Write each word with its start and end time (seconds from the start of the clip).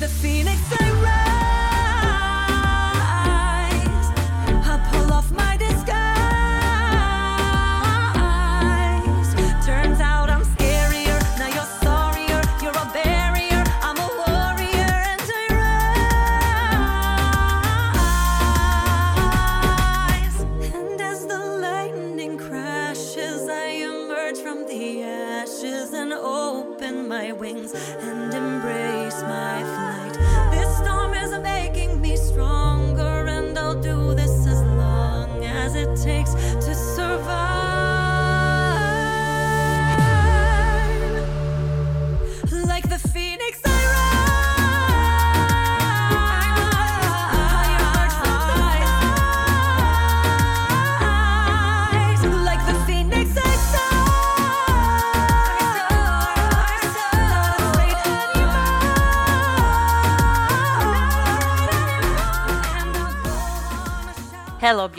the 0.00 0.08
phoenix 0.08 0.39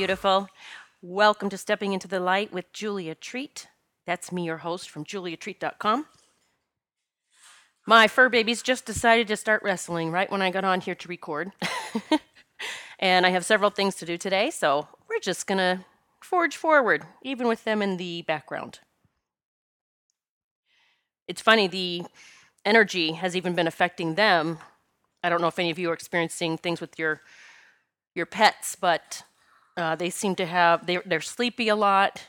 beautiful. 0.02 0.50
Welcome 1.04 1.50
to 1.50 1.60
Stepping 1.60 1.94
into 1.94 2.08
the 2.08 2.20
Light 2.20 2.52
with 2.52 2.74
Julia 2.74 3.14
Treat. 3.14 3.68
That's 4.08 4.32
me, 4.32 4.46
your 4.46 4.58
host 4.58 4.90
from 4.90 5.06
juliatreat.com. 5.06 6.08
My 7.86 8.08
fur 8.08 8.28
babies 8.28 8.64
just 8.64 8.88
decided 8.88 9.28
to 9.28 9.38
start 9.38 9.62
wrestling 9.62 10.10
right 10.10 10.32
when 10.32 10.42
I 10.42 10.50
got 10.50 10.64
on 10.64 10.82
here 10.82 10.96
to 10.96 11.08
record. 11.08 11.52
and 13.00 13.28
I 13.28 13.30
have 13.30 13.46
several 13.46 13.70
things 13.70 13.94
to 13.98 14.08
do 14.08 14.18
today, 14.18 14.50
so 14.50 14.88
we're 15.08 15.20
just 15.20 15.46
going 15.46 15.60
to 15.60 15.86
forge 16.20 16.58
forward, 16.58 17.06
even 17.22 17.48
with 17.48 17.64
them 17.64 17.84
in 17.84 17.98
the 17.98 18.24
background. 18.24 18.80
It's 21.28 21.44
funny, 21.44 21.68
the 21.68 22.06
energy 22.66 23.12
has 23.12 23.36
even 23.36 23.54
been 23.54 23.68
affecting 23.68 24.16
them. 24.16 24.58
I 25.24 25.30
don't 25.30 25.42
know 25.42 25.48
if 25.48 25.60
any 25.60 25.70
of 25.70 25.78
you 25.78 25.92
are 25.92 25.94
experiencing 25.94 26.58
things 26.58 26.82
with 26.82 26.98
your 26.98 27.22
your 28.16 28.26
pets, 28.26 28.76
but 28.76 29.24
uh, 29.78 29.96
they 29.96 30.10
seem 30.10 30.36
to 30.36 30.46
have 30.46 30.86
they're, 30.86 31.04
they're 31.06 31.22
sleepy 31.22 31.68
a 31.68 31.76
lot 31.76 32.28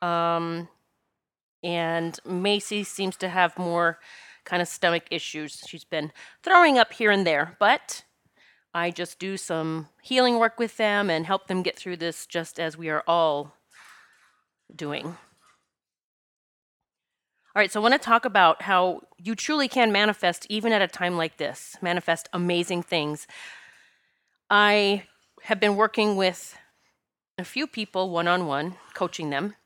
um, 0.00 0.68
and 1.62 2.18
macy 2.24 2.84
seems 2.84 3.16
to 3.16 3.28
have 3.28 3.58
more 3.58 3.98
kind 4.44 4.60
of 4.60 4.68
stomach 4.68 5.04
issues 5.10 5.62
she's 5.66 5.84
been 5.84 6.12
throwing 6.42 6.78
up 6.78 6.92
here 6.92 7.10
and 7.10 7.26
there 7.26 7.56
but 7.60 8.04
i 8.74 8.90
just 8.90 9.18
do 9.18 9.36
some 9.36 9.88
healing 10.02 10.38
work 10.38 10.58
with 10.58 10.76
them 10.76 11.08
and 11.08 11.26
help 11.26 11.46
them 11.46 11.62
get 11.62 11.78
through 11.78 11.96
this 11.96 12.26
just 12.26 12.58
as 12.58 12.76
we 12.76 12.88
are 12.88 13.04
all 13.06 13.54
doing. 14.74 15.16
All 17.54 17.60
right 17.60 17.70
so 17.70 17.80
i 17.80 17.82
want 17.82 17.94
to 17.94 17.98
talk 17.98 18.24
about 18.24 18.62
how 18.62 19.02
you 19.18 19.34
truly 19.34 19.68
can 19.68 19.92
manifest 19.92 20.46
even 20.48 20.72
at 20.72 20.80
a 20.80 20.88
time 20.88 21.16
like 21.16 21.36
this 21.36 21.76
manifest 21.82 22.28
amazing 22.32 22.82
things. 22.82 23.26
I 24.48 25.04
have 25.42 25.60
been 25.60 25.76
working 25.76 26.16
with 26.16 26.56
a 27.42 27.44
few 27.44 27.66
people 27.66 28.08
one 28.08 28.28
on 28.28 28.46
one, 28.46 28.76
coaching 28.94 29.30
them. 29.30 29.56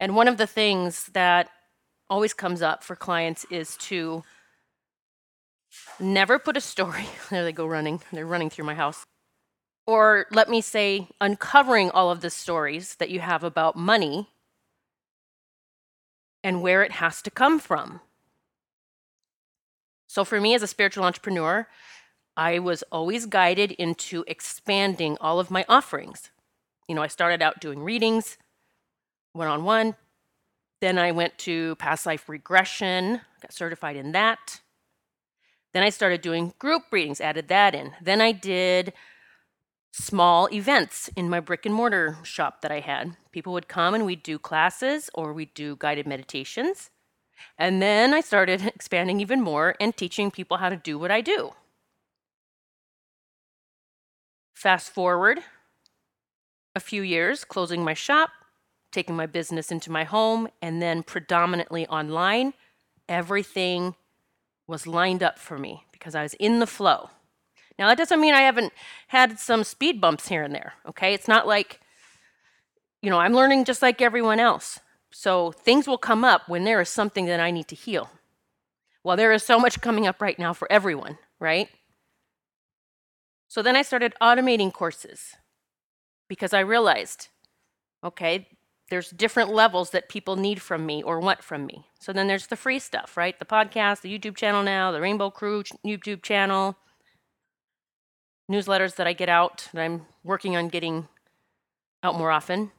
And 0.00 0.16
one 0.16 0.26
of 0.26 0.38
the 0.38 0.46
things 0.46 1.06
that 1.14 1.48
always 2.10 2.34
comes 2.34 2.62
up 2.62 2.82
for 2.82 2.96
clients 2.96 3.46
is 3.48 3.76
to 3.76 4.24
never 6.00 6.38
put 6.38 6.56
a 6.56 6.60
story, 6.60 7.06
there 7.30 7.44
they 7.44 7.52
go 7.52 7.64
running, 7.64 8.00
they're 8.12 8.26
running 8.26 8.50
through 8.50 8.64
my 8.64 8.74
house. 8.74 9.06
Or 9.86 10.26
let 10.32 10.50
me 10.50 10.60
say, 10.60 11.08
uncovering 11.20 11.90
all 11.92 12.10
of 12.10 12.20
the 12.20 12.28
stories 12.28 12.96
that 12.96 13.08
you 13.08 13.20
have 13.20 13.44
about 13.44 13.76
money 13.76 14.28
and 16.42 16.60
where 16.60 16.82
it 16.82 16.92
has 16.92 17.22
to 17.22 17.30
come 17.30 17.60
from. 17.60 18.00
So, 20.08 20.24
for 20.24 20.40
me 20.40 20.54
as 20.54 20.62
a 20.62 20.66
spiritual 20.66 21.04
entrepreneur, 21.04 21.68
I 22.36 22.58
was 22.58 22.82
always 22.90 23.26
guided 23.26 23.72
into 23.72 24.24
expanding 24.26 25.16
all 25.20 25.38
of 25.38 25.50
my 25.50 25.64
offerings 25.68 26.30
you 26.88 26.94
know, 26.94 27.02
I 27.02 27.06
started 27.06 27.42
out 27.42 27.60
doing 27.60 27.82
readings 27.82 28.38
one 29.32 29.48
on 29.48 29.64
one. 29.64 29.94
Then 30.80 30.98
I 30.98 31.12
went 31.12 31.38
to 31.38 31.76
past 31.76 32.06
life 32.06 32.28
regression, 32.28 33.20
got 33.42 33.52
certified 33.52 33.96
in 33.96 34.12
that. 34.12 34.60
Then 35.74 35.82
I 35.82 35.90
started 35.90 36.22
doing 36.22 36.54
group 36.58 36.84
readings, 36.90 37.20
added 37.20 37.48
that 37.48 37.74
in. 37.74 37.92
Then 38.00 38.20
I 38.20 38.32
did 38.32 38.92
small 39.92 40.48
events 40.52 41.10
in 41.16 41.28
my 41.28 41.40
brick 41.40 41.66
and 41.66 41.74
mortar 41.74 42.18
shop 42.22 42.62
that 42.62 42.70
I 42.70 42.80
had. 42.80 43.16
People 43.32 43.52
would 43.52 43.68
come 43.68 43.94
and 43.94 44.06
we'd 44.06 44.22
do 44.22 44.38
classes 44.38 45.10
or 45.14 45.32
we'd 45.32 45.54
do 45.54 45.76
guided 45.76 46.06
meditations. 46.06 46.90
And 47.58 47.82
then 47.82 48.14
I 48.14 48.20
started 48.20 48.62
expanding 48.74 49.20
even 49.20 49.40
more 49.40 49.74
and 49.80 49.96
teaching 49.96 50.30
people 50.30 50.58
how 50.58 50.68
to 50.68 50.76
do 50.76 50.98
what 50.98 51.10
I 51.10 51.20
do. 51.20 51.52
Fast 54.54 54.90
forward 54.90 55.40
a 56.74 56.80
few 56.80 57.02
years, 57.02 57.44
closing 57.44 57.84
my 57.84 57.94
shop, 57.94 58.30
taking 58.92 59.16
my 59.16 59.26
business 59.26 59.70
into 59.70 59.90
my 59.90 60.04
home, 60.04 60.48
and 60.62 60.80
then 60.80 61.02
predominantly 61.02 61.86
online, 61.88 62.54
everything 63.08 63.94
was 64.66 64.86
lined 64.86 65.22
up 65.22 65.38
for 65.38 65.58
me 65.58 65.84
because 65.92 66.14
I 66.14 66.22
was 66.22 66.34
in 66.34 66.58
the 66.60 66.66
flow. 66.66 67.10
Now, 67.78 67.88
that 67.88 67.98
doesn't 67.98 68.20
mean 68.20 68.34
I 68.34 68.40
haven't 68.40 68.72
had 69.08 69.38
some 69.38 69.64
speed 69.64 70.00
bumps 70.00 70.28
here 70.28 70.42
and 70.42 70.54
there, 70.54 70.74
okay? 70.88 71.14
It's 71.14 71.28
not 71.28 71.46
like, 71.46 71.80
you 73.02 73.08
know, 73.08 73.18
I'm 73.18 73.34
learning 73.34 73.64
just 73.64 73.82
like 73.82 74.02
everyone 74.02 74.40
else. 74.40 74.80
So 75.10 75.52
things 75.52 75.86
will 75.86 75.98
come 75.98 76.24
up 76.24 76.48
when 76.48 76.64
there 76.64 76.80
is 76.80 76.88
something 76.88 77.26
that 77.26 77.40
I 77.40 77.50
need 77.50 77.68
to 77.68 77.76
heal. 77.76 78.10
Well, 79.04 79.16
there 79.16 79.32
is 79.32 79.42
so 79.42 79.58
much 79.58 79.80
coming 79.80 80.06
up 80.06 80.20
right 80.20 80.38
now 80.38 80.52
for 80.52 80.70
everyone, 80.70 81.18
right? 81.38 81.68
So 83.46 83.62
then 83.62 83.76
I 83.76 83.82
started 83.82 84.14
automating 84.20 84.72
courses 84.72 85.36
because 86.28 86.52
I 86.52 86.60
realized, 86.60 87.28
okay, 88.04 88.48
there's 88.90 89.10
different 89.10 89.50
levels 89.50 89.90
that 89.90 90.08
people 90.08 90.36
need 90.36 90.62
from 90.62 90.86
me 90.86 91.02
or 91.02 91.20
want 91.20 91.42
from 91.42 91.66
me. 91.66 91.86
So 91.98 92.12
then 92.12 92.26
there's 92.26 92.46
the 92.46 92.56
free 92.56 92.78
stuff, 92.78 93.16
right? 93.16 93.38
The 93.38 93.44
podcast, 93.44 94.00
the 94.00 94.18
YouTube 94.18 94.36
channel 94.36 94.62
now, 94.62 94.92
the 94.92 95.00
Rainbow 95.00 95.30
Crew 95.30 95.62
YouTube 95.84 96.22
channel, 96.22 96.76
newsletters 98.50 98.96
that 98.96 99.06
I 99.06 99.12
get 99.12 99.28
out 99.28 99.68
that 99.74 99.82
I'm 99.82 100.06
working 100.24 100.56
on 100.56 100.68
getting 100.68 101.08
out 102.02 102.16
more 102.16 102.30
often. 102.30 102.72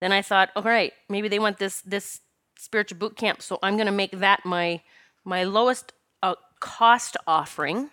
Then 0.00 0.12
I 0.12 0.22
thought, 0.22 0.50
all 0.56 0.62
right, 0.62 0.92
maybe 1.08 1.28
they 1.28 1.38
want 1.38 1.58
this 1.58 1.80
this 1.82 2.20
spiritual 2.58 2.98
boot 2.98 3.16
camp, 3.16 3.42
so 3.42 3.58
I'm 3.62 3.76
going 3.76 3.86
to 3.86 3.92
make 3.92 4.18
that 4.18 4.44
my 4.44 4.82
my 5.24 5.44
lowest 5.44 5.92
uh, 6.22 6.34
cost 6.60 7.16
offering 7.26 7.90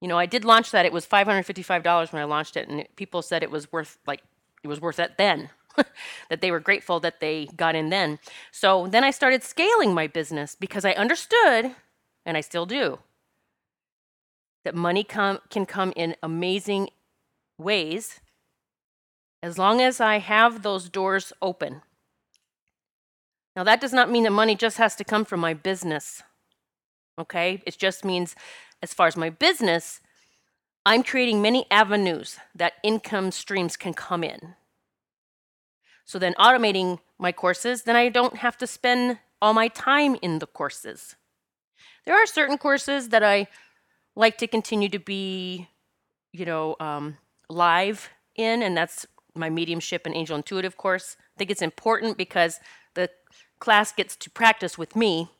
you 0.00 0.08
know, 0.08 0.18
I 0.18 0.26
did 0.26 0.44
launch 0.44 0.70
that. 0.70 0.86
It 0.86 0.92
was 0.92 1.06
$555 1.06 2.12
when 2.12 2.22
I 2.22 2.24
launched 2.24 2.56
it, 2.56 2.68
and 2.68 2.86
people 2.96 3.22
said 3.22 3.42
it 3.42 3.50
was 3.50 3.72
worth 3.72 3.98
like 4.06 4.22
it 4.62 4.68
was 4.68 4.80
worth 4.80 4.98
it 4.98 5.16
then. 5.18 5.50
that 6.28 6.40
they 6.40 6.50
were 6.50 6.60
grateful 6.60 6.98
that 7.00 7.20
they 7.20 7.46
got 7.56 7.76
in 7.76 7.88
then. 7.88 8.18
So 8.50 8.88
then 8.88 9.04
I 9.04 9.10
started 9.10 9.44
scaling 9.44 9.94
my 9.94 10.06
business 10.06 10.56
because 10.58 10.84
I 10.84 10.92
understood, 10.92 11.74
and 12.26 12.36
I 12.36 12.40
still 12.40 12.66
do, 12.66 12.98
that 14.64 14.74
money 14.74 15.04
come, 15.04 15.38
can 15.50 15.66
come 15.66 15.92
in 15.94 16.16
amazing 16.22 16.90
ways 17.58 18.20
as 19.42 19.58
long 19.58 19.80
as 19.80 20.00
I 20.00 20.18
have 20.18 20.62
those 20.62 20.88
doors 20.88 21.32
open. 21.40 21.82
Now, 23.54 23.64
that 23.64 23.80
does 23.80 23.92
not 23.92 24.10
mean 24.10 24.24
that 24.24 24.30
money 24.30 24.54
just 24.54 24.78
has 24.78 24.94
to 24.96 25.04
come 25.04 25.24
from 25.24 25.40
my 25.40 25.54
business. 25.54 26.22
Okay? 27.18 27.62
It 27.66 27.76
just 27.78 28.04
means 28.04 28.36
as 28.82 28.94
far 28.94 29.06
as 29.06 29.16
my 29.16 29.30
business, 29.30 30.00
I'm 30.86 31.02
creating 31.02 31.42
many 31.42 31.66
avenues 31.70 32.38
that 32.54 32.74
income 32.82 33.30
streams 33.30 33.76
can 33.76 33.94
come 33.94 34.24
in. 34.24 34.54
So 36.04 36.18
then 36.18 36.34
automating 36.38 37.00
my 37.18 37.32
courses, 37.32 37.82
then 37.82 37.96
I 37.96 38.08
don't 38.08 38.38
have 38.38 38.56
to 38.58 38.66
spend 38.66 39.18
all 39.42 39.52
my 39.52 39.68
time 39.68 40.16
in 40.22 40.38
the 40.38 40.46
courses. 40.46 41.16
There 42.06 42.14
are 42.14 42.26
certain 42.26 42.56
courses 42.56 43.10
that 43.10 43.22
I 43.22 43.48
like 44.16 44.38
to 44.38 44.46
continue 44.46 44.88
to 44.88 44.98
be, 44.98 45.68
you 46.32 46.46
know, 46.46 46.76
um, 46.80 47.18
live 47.50 48.08
in, 48.34 48.62
and 48.62 48.76
that's 48.76 49.06
my 49.34 49.50
mediumship 49.50 50.06
and 50.06 50.14
angel 50.14 50.36
intuitive 50.36 50.76
course. 50.76 51.16
I 51.20 51.38
think 51.38 51.50
it's 51.50 51.62
important 51.62 52.16
because 52.16 52.60
the 52.94 53.10
class 53.58 53.92
gets 53.92 54.16
to 54.16 54.30
practice 54.30 54.78
with 54.78 54.96
me 54.96 55.30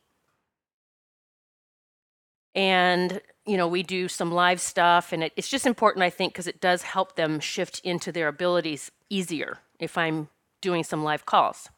and 2.54 3.20
you 3.46 3.56
know 3.56 3.68
we 3.68 3.82
do 3.82 4.08
some 4.08 4.32
live 4.32 4.60
stuff 4.60 5.12
and 5.12 5.24
it, 5.24 5.32
it's 5.36 5.48
just 5.48 5.66
important 5.66 6.02
i 6.02 6.10
think 6.10 6.32
because 6.32 6.46
it 6.46 6.60
does 6.60 6.82
help 6.82 7.16
them 7.16 7.40
shift 7.40 7.80
into 7.84 8.12
their 8.12 8.28
abilities 8.28 8.90
easier 9.10 9.58
if 9.78 9.96
i'm 9.96 10.28
doing 10.60 10.82
some 10.82 11.04
live 11.04 11.24
calls. 11.24 11.68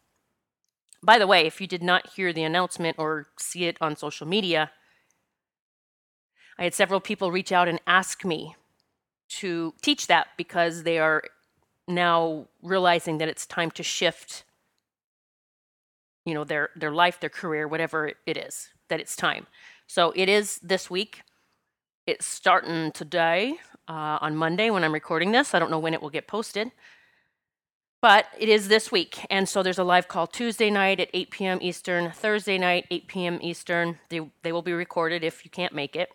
By 1.02 1.18
the 1.18 1.26
way 1.26 1.46
if 1.46 1.60
you 1.60 1.66
did 1.66 1.82
not 1.82 2.10
hear 2.14 2.32
the 2.32 2.44
announcement 2.44 2.96
or 2.98 3.26
see 3.38 3.64
it 3.64 3.76
on 3.80 3.96
social 3.96 4.26
media 4.26 4.70
i 6.58 6.64
had 6.64 6.74
several 6.74 7.00
people 7.00 7.32
reach 7.32 7.52
out 7.52 7.68
and 7.68 7.80
ask 7.86 8.24
me 8.24 8.54
to 9.28 9.74
teach 9.80 10.08
that 10.08 10.28
because 10.36 10.82
they 10.82 10.98
are 10.98 11.22
now 11.88 12.46
realizing 12.62 13.18
that 13.18 13.28
it's 13.28 13.46
time 13.46 13.70
to 13.70 13.82
shift 13.82 14.44
you 16.24 16.34
know 16.34 16.44
their 16.44 16.70
their 16.76 16.92
life 16.92 17.18
their 17.20 17.30
career 17.30 17.66
whatever 17.66 18.12
it 18.26 18.36
is 18.36 18.68
that 18.88 19.00
it's 19.00 19.16
time 19.16 19.46
so 19.90 20.12
it 20.14 20.28
is 20.28 20.60
this 20.62 20.88
week. 20.88 21.22
It's 22.06 22.24
starting 22.24 22.92
today 22.92 23.56
uh, 23.88 24.18
on 24.20 24.36
monday 24.36 24.70
when 24.70 24.84
i'm 24.84 24.94
recording 24.94 25.32
this. 25.32 25.52
I 25.52 25.58
don't 25.58 25.68
know 25.68 25.80
when 25.80 25.94
it 25.94 26.00
will 26.00 26.10
get 26.10 26.28
posted 26.28 26.70
but 28.00 28.26
it 28.38 28.48
is 28.48 28.68
this 28.68 28.92
week. 28.92 29.26
And 29.28 29.48
so 29.48 29.64
there's 29.64 29.80
a 29.80 29.84
live 29.84 30.06
call 30.06 30.28
tuesday 30.28 30.70
night 30.70 31.00
at 31.00 31.10
8 31.12 31.30
p.m 31.32 31.58
eastern 31.60 32.12
thursday 32.12 32.56
night 32.56 32.86
8 32.92 33.08
p.m 33.08 33.38
eastern. 33.42 33.98
They, 34.10 34.20
they 34.44 34.52
will 34.52 34.62
be 34.62 34.72
recorded 34.72 35.24
if 35.24 35.44
you 35.44 35.50
can't 35.50 35.74
make 35.74 35.96
it. 35.96 36.10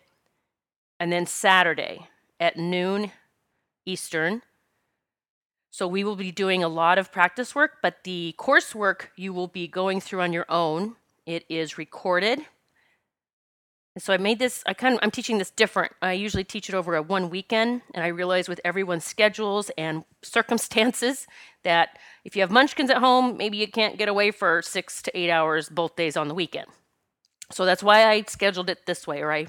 And 0.98 1.12
then 1.12 1.26
saturday 1.26 2.08
at 2.40 2.56
noon 2.56 3.12
eastern. 3.84 4.40
So 5.70 5.86
we 5.86 6.02
will 6.02 6.16
be 6.16 6.32
doing 6.32 6.64
a 6.64 6.68
lot 6.68 6.96
of 6.96 7.12
practice 7.12 7.54
work, 7.54 7.72
but 7.82 8.04
the 8.04 8.34
coursework 8.38 9.08
you 9.16 9.34
will 9.34 9.48
be 9.48 9.68
going 9.68 10.00
through 10.00 10.22
on 10.22 10.32
your 10.32 10.46
own. 10.48 10.96
It 11.26 11.44
is 11.50 11.76
recorded. 11.76 12.46
So 13.98 14.12
I 14.12 14.18
made 14.18 14.38
this, 14.38 14.62
I 14.66 14.74
kind 14.74 14.94
of, 14.94 15.00
I'm 15.02 15.10
teaching 15.10 15.38
this 15.38 15.50
different. 15.50 15.92
I 16.02 16.12
usually 16.12 16.44
teach 16.44 16.68
it 16.68 16.74
over 16.74 16.94
a 16.96 17.02
one 17.02 17.30
weekend, 17.30 17.80
and 17.94 18.04
I 18.04 18.08
realize 18.08 18.46
with 18.46 18.60
everyone's 18.62 19.04
schedules 19.04 19.70
and 19.78 20.04
circumstances 20.22 21.26
that 21.62 21.98
if 22.24 22.36
you 22.36 22.42
have 22.42 22.50
munchkins 22.50 22.90
at 22.90 22.98
home, 22.98 23.36
maybe 23.36 23.56
you 23.56 23.68
can't 23.68 23.96
get 23.96 24.08
away 24.08 24.30
for 24.30 24.60
six 24.60 25.00
to 25.02 25.18
eight 25.18 25.30
hours 25.30 25.68
both 25.68 25.96
days 25.96 26.16
on 26.16 26.28
the 26.28 26.34
weekend. 26.34 26.66
So 27.50 27.64
that's 27.64 27.82
why 27.82 28.06
I 28.06 28.22
scheduled 28.22 28.68
it 28.68 28.86
this 28.86 29.06
way, 29.06 29.22
right? 29.22 29.48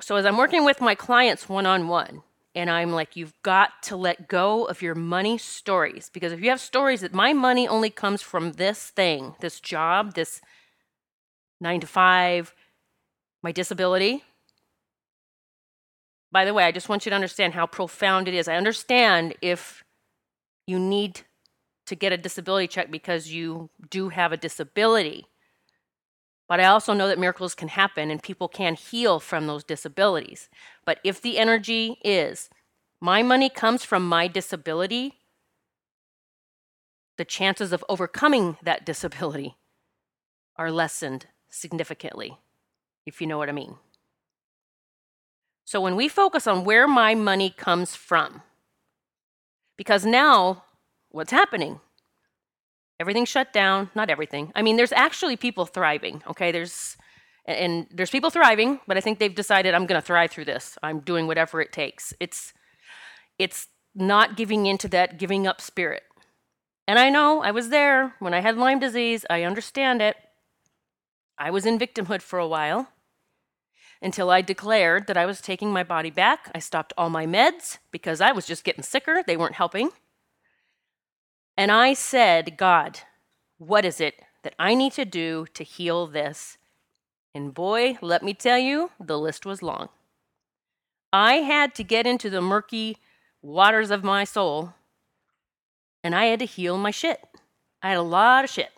So 0.00 0.16
as 0.16 0.26
I'm 0.26 0.36
working 0.36 0.64
with 0.64 0.80
my 0.80 0.94
clients 0.94 1.48
one 1.48 1.66
on 1.66 1.88
one, 1.88 2.22
and 2.54 2.70
I'm 2.70 2.92
like, 2.92 3.14
you've 3.16 3.40
got 3.42 3.82
to 3.84 3.96
let 3.96 4.28
go 4.28 4.64
of 4.64 4.82
your 4.82 4.94
money 4.94 5.38
stories. 5.38 6.10
Because 6.12 6.32
if 6.32 6.40
you 6.40 6.50
have 6.50 6.60
stories 6.60 7.02
that 7.02 7.14
my 7.14 7.32
money 7.32 7.68
only 7.68 7.90
comes 7.90 8.20
from 8.20 8.52
this 8.52 8.90
thing, 8.90 9.34
this 9.40 9.60
job, 9.60 10.14
this 10.14 10.40
nine 11.60 11.80
to 11.80 11.86
five, 11.86 12.54
my 13.42 13.52
disability. 13.52 14.24
By 16.30 16.44
the 16.44 16.54
way, 16.54 16.64
I 16.64 16.72
just 16.72 16.88
want 16.88 17.06
you 17.06 17.10
to 17.10 17.16
understand 17.16 17.54
how 17.54 17.66
profound 17.66 18.28
it 18.28 18.34
is. 18.34 18.48
I 18.48 18.56
understand 18.56 19.34
if 19.40 19.82
you 20.66 20.78
need 20.78 21.22
to 21.86 21.96
get 21.96 22.12
a 22.12 22.18
disability 22.18 22.68
check 22.68 22.90
because 22.90 23.32
you 23.32 23.70
do 23.88 24.10
have 24.10 24.32
a 24.32 24.36
disability. 24.36 25.26
But 26.46 26.60
I 26.60 26.64
also 26.64 26.92
know 26.92 27.08
that 27.08 27.18
miracles 27.18 27.54
can 27.54 27.68
happen 27.68 28.10
and 28.10 28.22
people 28.22 28.48
can 28.48 28.74
heal 28.74 29.20
from 29.20 29.46
those 29.46 29.64
disabilities. 29.64 30.48
But 30.84 30.98
if 31.02 31.20
the 31.20 31.38
energy 31.38 31.98
is, 32.04 32.50
my 33.00 33.22
money 33.22 33.48
comes 33.48 33.84
from 33.84 34.06
my 34.06 34.28
disability, 34.28 35.14
the 37.16 37.24
chances 37.24 37.72
of 37.72 37.84
overcoming 37.88 38.58
that 38.62 38.84
disability 38.86 39.56
are 40.56 40.70
lessened 40.70 41.26
significantly, 41.50 42.38
if 43.06 43.20
you 43.20 43.26
know 43.26 43.38
what 43.38 43.48
I 43.48 43.52
mean. 43.52 43.76
So 45.64 45.80
when 45.80 45.96
we 45.96 46.08
focus 46.08 46.46
on 46.46 46.64
where 46.64 46.88
my 46.88 47.14
money 47.14 47.50
comes 47.50 47.94
from, 47.94 48.42
because 49.76 50.04
now 50.04 50.64
what's 51.10 51.30
happening? 51.30 51.80
Everything's 53.00 53.28
shut 53.28 53.52
down. 53.52 53.90
Not 53.94 54.10
everything. 54.10 54.50
I 54.54 54.62
mean, 54.62 54.76
there's 54.76 54.92
actually 54.92 55.36
people 55.36 55.66
thriving. 55.66 56.22
Okay, 56.26 56.50
there's 56.50 56.96
and 57.44 57.86
there's 57.90 58.10
people 58.10 58.28
thriving, 58.28 58.80
but 58.86 58.96
I 58.98 59.00
think 59.00 59.18
they've 59.18 59.34
decided 59.34 59.74
I'm 59.74 59.86
going 59.86 60.00
to 60.00 60.06
thrive 60.06 60.30
through 60.30 60.44
this. 60.44 60.76
I'm 60.82 61.00
doing 61.00 61.26
whatever 61.26 61.60
it 61.60 61.72
takes. 61.72 62.12
It's 62.20 62.52
it's 63.38 63.68
not 63.94 64.36
giving 64.36 64.66
into 64.66 64.88
that 64.88 65.18
giving 65.18 65.46
up 65.46 65.60
spirit. 65.60 66.02
And 66.86 66.98
I 66.98 67.10
know 67.10 67.42
I 67.42 67.50
was 67.50 67.68
there 67.68 68.14
when 68.18 68.34
I 68.34 68.40
had 68.40 68.56
Lyme 68.56 68.80
disease. 68.80 69.24
I 69.28 69.42
understand 69.42 70.02
it. 70.02 70.16
I 71.38 71.50
was 71.50 71.66
in 71.66 71.78
victimhood 71.78 72.22
for 72.22 72.38
a 72.38 72.48
while 72.48 72.88
until 74.00 74.30
I 74.30 74.42
declared 74.42 75.06
that 75.06 75.16
I 75.16 75.26
was 75.26 75.40
taking 75.40 75.72
my 75.72 75.82
body 75.82 76.10
back. 76.10 76.50
I 76.54 76.58
stopped 76.58 76.92
all 76.96 77.10
my 77.10 77.26
meds 77.26 77.78
because 77.90 78.20
I 78.20 78.32
was 78.32 78.46
just 78.46 78.64
getting 78.64 78.82
sicker. 78.82 79.22
They 79.26 79.36
weren't 79.36 79.54
helping. 79.54 79.90
And 81.56 81.72
I 81.72 81.94
said, 81.94 82.56
God, 82.56 83.00
what 83.58 83.84
is 83.84 84.00
it 84.00 84.22
that 84.42 84.54
I 84.58 84.74
need 84.74 84.92
to 84.92 85.04
do 85.04 85.46
to 85.54 85.64
heal 85.64 86.06
this? 86.06 86.58
And 87.34 87.52
boy, 87.52 87.98
let 88.00 88.22
me 88.22 88.34
tell 88.34 88.58
you, 88.58 88.90
the 89.00 89.18
list 89.18 89.44
was 89.44 89.62
long. 89.62 89.88
I 91.12 91.34
had 91.36 91.74
to 91.76 91.84
get 91.84 92.06
into 92.06 92.30
the 92.30 92.40
murky 92.40 92.98
waters 93.42 93.90
of 93.90 94.04
my 94.04 94.24
soul 94.24 94.74
and 96.04 96.14
I 96.14 96.26
had 96.26 96.38
to 96.38 96.46
heal 96.46 96.78
my 96.78 96.90
shit. 96.90 97.20
I 97.82 97.90
had 97.90 97.98
a 97.98 98.02
lot 98.02 98.44
of 98.44 98.50
shit. 98.50 98.70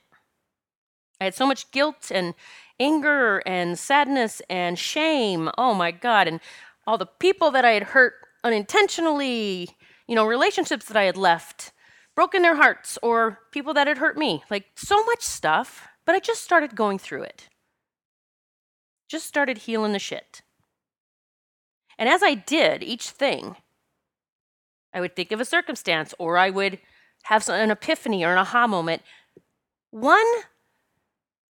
I 1.20 1.25
had 1.25 1.34
so 1.34 1.46
much 1.46 1.70
guilt 1.70 2.11
and 2.12 2.34
anger 2.78 3.43
and 3.46 3.78
sadness 3.78 4.40
and 4.49 4.78
shame. 4.78 5.50
Oh 5.58 5.75
my 5.75 5.90
God. 5.90 6.26
And 6.26 6.40
all 6.87 6.99
the 6.99 7.06
people 7.06 7.50
that 7.50 7.64
I 7.64 7.72
had 7.72 7.82
hurt 7.84 8.14
unintentionally, 8.43 9.69
you 10.08 10.14
know, 10.14 10.26
relationships 10.26 10.87
that 10.87 10.96
I 10.96 11.05
had 11.05 11.17
left 11.17 11.72
broken 12.17 12.43
their 12.43 12.56
hearts 12.56 12.99
or 13.02 13.38
people 13.52 13.75
that 13.75 13.87
had 13.87 13.99
hurt 13.99 14.17
me. 14.17 14.43
Like 14.50 14.67
so 14.75 15.05
much 15.05 15.22
stuff, 15.22 15.87
but 16.05 16.14
I 16.14 16.19
just 16.19 16.43
started 16.43 16.75
going 16.75 16.99
through 16.99 17.23
it. 17.23 17.49
Just 19.08 19.26
started 19.26 19.58
healing 19.58 19.93
the 19.93 19.99
shit. 19.99 20.43
And 21.99 22.08
as 22.08 22.23
I 22.23 22.34
did 22.34 22.82
each 22.82 23.11
thing, 23.11 23.56
I 24.94 25.00
would 25.00 25.14
think 25.14 25.32
of 25.32 25.40
a 25.40 25.44
circumstance 25.44 26.14
or 26.19 26.38
I 26.38 26.50
would 26.50 26.78
have 27.25 27.46
an 27.49 27.70
epiphany 27.70 28.25
or 28.25 28.32
an 28.32 28.38
aha 28.38 28.66
moment. 28.66 29.02
One 29.90 30.26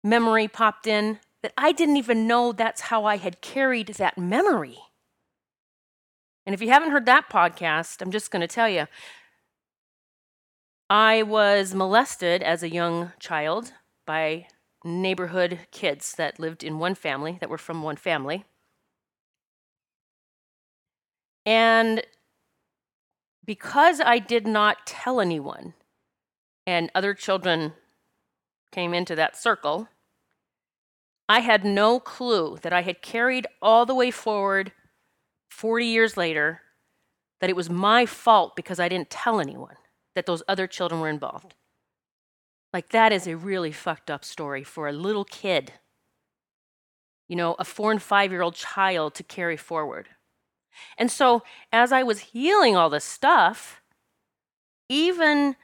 memory 0.02 0.48
popped 0.48 0.86
in 0.86 1.20
that 1.42 1.52
I 1.56 1.72
didn't 1.72 1.96
even 1.96 2.26
know 2.26 2.52
that's 2.52 2.82
how 2.82 3.04
I 3.04 3.16
had 3.16 3.40
carried 3.40 3.88
that 3.88 4.18
memory. 4.18 4.78
And 6.46 6.54
if 6.54 6.62
you 6.62 6.68
haven't 6.68 6.90
heard 6.90 7.06
that 7.06 7.28
podcast, 7.28 8.00
I'm 8.00 8.10
just 8.10 8.30
going 8.30 8.40
to 8.40 8.46
tell 8.46 8.68
you 8.68 8.86
I 10.90 11.22
was 11.22 11.74
molested 11.74 12.42
as 12.42 12.62
a 12.62 12.70
young 12.70 13.12
child 13.20 13.72
by 14.06 14.46
neighborhood 14.84 15.60
kids 15.70 16.14
that 16.14 16.40
lived 16.40 16.64
in 16.64 16.78
one 16.78 16.94
family, 16.94 17.36
that 17.40 17.50
were 17.50 17.58
from 17.58 17.82
one 17.82 17.96
family. 17.96 18.44
And 21.44 22.02
because 23.44 24.00
I 24.00 24.18
did 24.18 24.46
not 24.46 24.86
tell 24.86 25.20
anyone, 25.20 25.74
and 26.66 26.90
other 26.94 27.14
children 27.14 27.72
came 28.70 28.94
into 28.94 29.14
that 29.16 29.36
circle, 29.36 29.88
I 31.28 31.40
had 31.40 31.64
no 31.64 32.00
clue 32.00 32.58
that 32.62 32.72
I 32.72 32.82
had 32.82 33.02
carried 33.02 33.46
all 33.60 33.84
the 33.84 33.94
way 33.94 34.10
forward 34.10 34.72
40 35.50 35.84
years 35.84 36.16
later 36.16 36.62
that 37.40 37.50
it 37.50 37.56
was 37.56 37.70
my 37.70 38.06
fault 38.06 38.56
because 38.56 38.80
I 38.80 38.88
didn't 38.88 39.10
tell 39.10 39.40
anyone 39.40 39.76
that 40.14 40.26
those 40.26 40.42
other 40.48 40.66
children 40.66 41.00
were 41.00 41.08
involved. 41.08 41.54
Like, 42.72 42.90
that 42.90 43.12
is 43.12 43.26
a 43.26 43.36
really 43.36 43.72
fucked 43.72 44.10
up 44.10 44.24
story 44.24 44.62
for 44.62 44.88
a 44.88 44.92
little 44.92 45.24
kid, 45.24 45.72
you 47.28 47.36
know, 47.36 47.54
a 47.58 47.64
four 47.64 47.90
and 47.90 48.02
five 48.02 48.30
year 48.30 48.42
old 48.42 48.54
child 48.54 49.14
to 49.14 49.22
carry 49.22 49.56
forward. 49.56 50.08
And 50.96 51.10
so, 51.10 51.42
as 51.72 51.92
I 51.92 52.02
was 52.02 52.20
healing 52.20 52.76
all 52.76 52.90
this 52.90 53.04
stuff, 53.04 53.82
even 54.88 55.56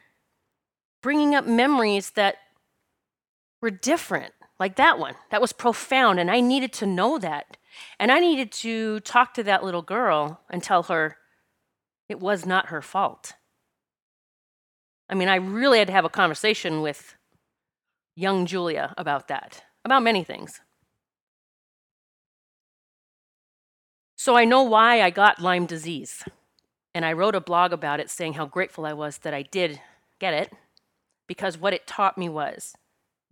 bringing 1.02 1.34
up 1.34 1.46
memories 1.46 2.10
that 2.10 2.36
were 3.64 3.70
different, 3.70 4.34
like 4.60 4.76
that 4.76 4.98
one, 4.98 5.14
that 5.30 5.40
was 5.40 5.52
profound, 5.54 6.20
and 6.20 6.30
I 6.30 6.40
needed 6.40 6.72
to 6.74 6.86
know 6.86 7.18
that. 7.18 7.56
And 7.98 8.12
I 8.12 8.20
needed 8.20 8.52
to 8.52 9.00
talk 9.00 9.32
to 9.34 9.42
that 9.42 9.64
little 9.64 9.82
girl 9.82 10.42
and 10.50 10.62
tell 10.62 10.84
her 10.84 11.16
it 12.08 12.20
was 12.20 12.44
not 12.44 12.66
her 12.66 12.82
fault. 12.82 13.32
I 15.08 15.14
mean, 15.14 15.28
I 15.28 15.36
really 15.36 15.78
had 15.78 15.88
to 15.88 15.94
have 15.94 16.04
a 16.04 16.10
conversation 16.10 16.82
with 16.82 17.14
young 18.14 18.44
Julia 18.44 18.94
about 18.98 19.28
that, 19.28 19.64
about 19.84 20.02
many 20.02 20.22
things. 20.22 20.60
So 24.16 24.36
I 24.36 24.44
know 24.44 24.62
why 24.62 25.00
I 25.00 25.08
got 25.08 25.40
Lyme 25.40 25.66
disease. 25.66 26.22
And 26.94 27.04
I 27.04 27.12
wrote 27.12 27.34
a 27.34 27.40
blog 27.40 27.72
about 27.72 27.98
it 27.98 28.08
saying 28.08 28.34
how 28.34 28.46
grateful 28.46 28.86
I 28.86 28.92
was 28.92 29.18
that 29.18 29.34
I 29.34 29.42
did 29.42 29.80
get 30.20 30.32
it, 30.32 30.52
because 31.26 31.58
what 31.58 31.74
it 31.74 31.88
taught 31.88 32.16
me 32.16 32.28
was 32.28 32.74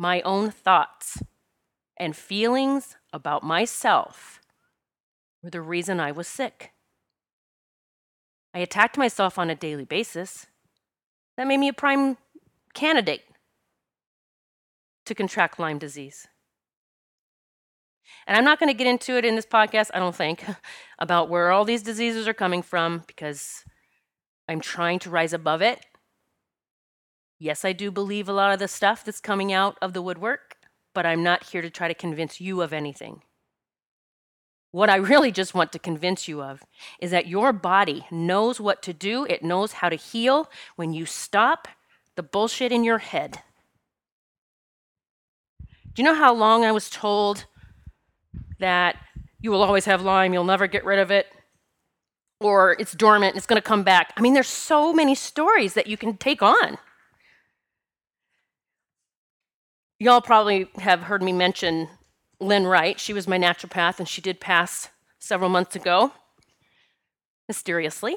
my 0.02 0.20
own 0.22 0.50
thoughts 0.50 1.22
and 1.96 2.16
feelings 2.16 2.96
about 3.12 3.44
myself 3.44 4.40
were 5.44 5.50
the 5.50 5.60
reason 5.60 6.00
I 6.00 6.10
was 6.10 6.26
sick. 6.26 6.72
I 8.52 8.58
attacked 8.58 8.98
myself 8.98 9.38
on 9.38 9.48
a 9.48 9.54
daily 9.54 9.84
basis. 9.84 10.48
That 11.36 11.46
made 11.46 11.58
me 11.58 11.68
a 11.68 11.72
prime 11.72 12.18
candidate 12.74 13.22
to 15.06 15.14
contract 15.14 15.60
Lyme 15.60 15.78
disease. 15.78 16.26
And 18.26 18.36
I'm 18.36 18.44
not 18.44 18.58
going 18.58 18.70
to 18.70 18.76
get 18.76 18.88
into 18.88 19.16
it 19.16 19.24
in 19.24 19.36
this 19.36 19.46
podcast, 19.46 19.90
I 19.94 20.00
don't 20.00 20.16
think, 20.16 20.44
about 20.98 21.28
where 21.30 21.52
all 21.52 21.64
these 21.64 21.82
diseases 21.82 22.26
are 22.26 22.34
coming 22.34 22.62
from 22.62 23.04
because 23.06 23.64
I'm 24.48 24.60
trying 24.60 24.98
to 25.00 25.10
rise 25.10 25.32
above 25.32 25.62
it. 25.62 25.86
Yes, 27.42 27.64
I 27.64 27.72
do 27.72 27.90
believe 27.90 28.28
a 28.28 28.32
lot 28.32 28.52
of 28.52 28.60
the 28.60 28.68
stuff 28.68 29.04
that's 29.04 29.18
coming 29.18 29.52
out 29.52 29.76
of 29.82 29.94
the 29.94 30.00
woodwork, 30.00 30.58
but 30.94 31.04
I'm 31.04 31.24
not 31.24 31.42
here 31.42 31.60
to 31.60 31.70
try 31.70 31.88
to 31.88 31.94
convince 31.94 32.40
you 32.40 32.62
of 32.62 32.72
anything. 32.72 33.22
What 34.70 34.88
I 34.88 34.94
really 34.94 35.32
just 35.32 35.52
want 35.52 35.72
to 35.72 35.80
convince 35.80 36.28
you 36.28 36.40
of 36.40 36.62
is 37.00 37.10
that 37.10 37.26
your 37.26 37.52
body 37.52 38.06
knows 38.12 38.60
what 38.60 38.80
to 38.82 38.92
do, 38.92 39.24
it 39.24 39.42
knows 39.42 39.72
how 39.72 39.88
to 39.88 39.96
heal 39.96 40.48
when 40.76 40.92
you 40.92 41.04
stop 41.04 41.66
the 42.14 42.22
bullshit 42.22 42.70
in 42.70 42.84
your 42.84 42.98
head. 42.98 43.40
Do 45.94 46.00
you 46.00 46.04
know 46.04 46.14
how 46.14 46.32
long 46.32 46.64
I 46.64 46.70
was 46.70 46.88
told 46.88 47.46
that 48.60 48.94
you 49.40 49.50
will 49.50 49.64
always 49.64 49.86
have 49.86 50.02
Lyme, 50.02 50.32
you'll 50.32 50.44
never 50.44 50.68
get 50.68 50.84
rid 50.84 51.00
of 51.00 51.10
it, 51.10 51.26
or 52.38 52.76
it's 52.78 52.92
dormant, 52.92 53.34
it's 53.34 53.46
going 53.46 53.60
to 53.60 53.68
come 53.68 53.82
back? 53.82 54.12
I 54.16 54.20
mean, 54.20 54.34
there's 54.34 54.46
so 54.46 54.92
many 54.92 55.16
stories 55.16 55.74
that 55.74 55.88
you 55.88 55.96
can 55.96 56.16
take 56.16 56.40
on. 56.40 56.78
Y'all 60.02 60.20
probably 60.20 60.66
have 60.78 61.02
heard 61.02 61.22
me 61.22 61.32
mention 61.32 61.88
Lynn 62.40 62.66
Wright. 62.66 62.98
She 62.98 63.12
was 63.12 63.28
my 63.28 63.38
naturopath, 63.38 64.00
and 64.00 64.08
she 64.08 64.20
did 64.20 64.40
pass 64.40 64.88
several 65.20 65.48
months 65.48 65.76
ago, 65.76 66.10
mysteriously, 67.46 68.16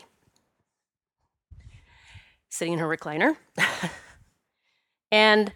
sitting 2.49 2.73
in 2.73 2.79
her 2.79 2.87
recliner. 2.87 3.37
and 5.11 5.53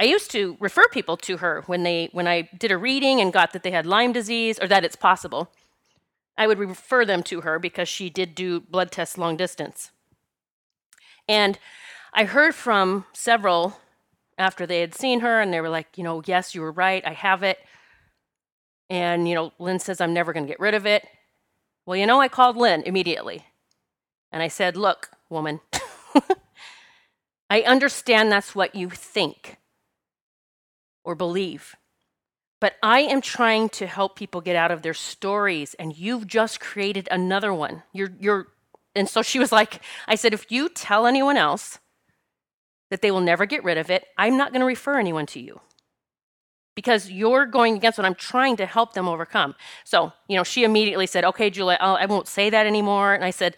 I 0.00 0.04
used 0.06 0.32
to 0.32 0.56
refer 0.58 0.88
people 0.88 1.16
to 1.18 1.36
her 1.36 1.62
when 1.66 1.84
they 1.84 2.08
when 2.10 2.26
I 2.26 2.48
did 2.58 2.72
a 2.72 2.76
reading 2.76 3.20
and 3.20 3.32
got 3.32 3.52
that 3.52 3.62
they 3.62 3.70
had 3.70 3.86
Lyme 3.86 4.12
disease 4.12 4.58
or 4.60 4.66
that 4.66 4.84
it's 4.84 4.96
possible. 4.96 5.52
I 6.36 6.48
would 6.48 6.58
refer 6.58 7.04
them 7.04 7.22
to 7.22 7.42
her 7.42 7.60
because 7.60 7.88
she 7.88 8.10
did 8.10 8.34
do 8.34 8.58
blood 8.58 8.90
tests 8.90 9.16
long 9.16 9.36
distance. 9.36 9.92
And 11.28 11.56
I 12.12 12.24
heard 12.24 12.56
from 12.56 13.04
several 13.12 13.78
after 14.38 14.66
they 14.66 14.80
had 14.80 14.94
seen 14.94 15.20
her 15.20 15.40
and 15.40 15.52
they 15.52 15.60
were 15.60 15.68
like, 15.68 15.98
you 15.98 16.04
know, 16.04 16.22
yes, 16.24 16.54
you 16.54 16.62
were 16.62 16.72
right, 16.72 17.04
I 17.06 17.12
have 17.12 17.42
it. 17.42 17.58
And, 18.88 19.28
you 19.28 19.34
know, 19.34 19.52
Lynn 19.58 19.80
says, 19.80 20.00
I'm 20.00 20.14
never 20.14 20.32
going 20.32 20.46
to 20.46 20.50
get 20.50 20.60
rid 20.60 20.74
of 20.74 20.86
it. 20.86 21.06
Well, 21.84 21.96
you 21.96 22.06
know, 22.06 22.20
I 22.20 22.28
called 22.28 22.56
Lynn 22.56 22.82
immediately 22.82 23.44
and 24.32 24.42
I 24.42 24.48
said, 24.48 24.76
look, 24.76 25.10
woman, 25.28 25.60
I 27.50 27.62
understand 27.62 28.30
that's 28.30 28.54
what 28.54 28.74
you 28.74 28.90
think 28.90 29.56
or 31.04 31.14
believe. 31.14 31.74
But 32.60 32.74
I 32.82 33.00
am 33.00 33.20
trying 33.20 33.68
to 33.70 33.86
help 33.86 34.16
people 34.16 34.40
get 34.40 34.56
out 34.56 34.70
of 34.70 34.82
their 34.82 34.94
stories, 34.94 35.74
and 35.74 35.96
you've 35.96 36.26
just 36.26 36.60
created 36.60 37.08
another 37.10 37.54
one. 37.54 37.84
You're, 37.92 38.10
you're, 38.18 38.48
and 38.96 39.08
so 39.08 39.22
she 39.22 39.38
was 39.38 39.52
like, 39.52 39.80
I 40.08 40.16
said, 40.16 40.34
if 40.34 40.50
you 40.50 40.68
tell 40.68 41.06
anyone 41.06 41.36
else 41.36 41.78
that 42.90 43.02
they 43.02 43.10
will 43.10 43.20
never 43.20 43.46
get 43.46 43.64
rid 43.64 43.78
of 43.78 43.90
it, 43.90 44.06
I'm 44.16 44.36
not 44.36 44.52
going 44.52 44.60
to 44.60 44.66
refer 44.66 44.98
anyone 44.98 45.26
to 45.26 45.40
you 45.40 45.60
because 46.78 47.10
you're 47.10 47.44
going 47.44 47.76
against 47.76 47.98
what 47.98 48.04
I'm 48.04 48.14
trying 48.14 48.56
to 48.56 48.64
help 48.64 48.92
them 48.92 49.08
overcome. 49.08 49.56
So, 49.84 50.12
you 50.28 50.36
know, 50.36 50.44
she 50.44 50.62
immediately 50.62 51.08
said, 51.08 51.24
okay, 51.24 51.50
Julia, 51.50 51.76
I'll, 51.80 51.96
I 51.96 52.06
will 52.06 52.18
not 52.18 52.28
say 52.28 52.50
that 52.50 52.66
anymore. 52.66 53.14
And 53.14 53.24
I 53.24 53.30
said, 53.30 53.56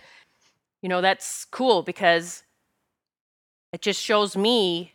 you 0.81 0.89
know, 0.89 1.03
that's 1.03 1.45
cool 1.45 1.83
because 1.83 2.45
it 3.75 3.83
just 3.83 4.01
shows 4.01 4.39
me 4.39 4.95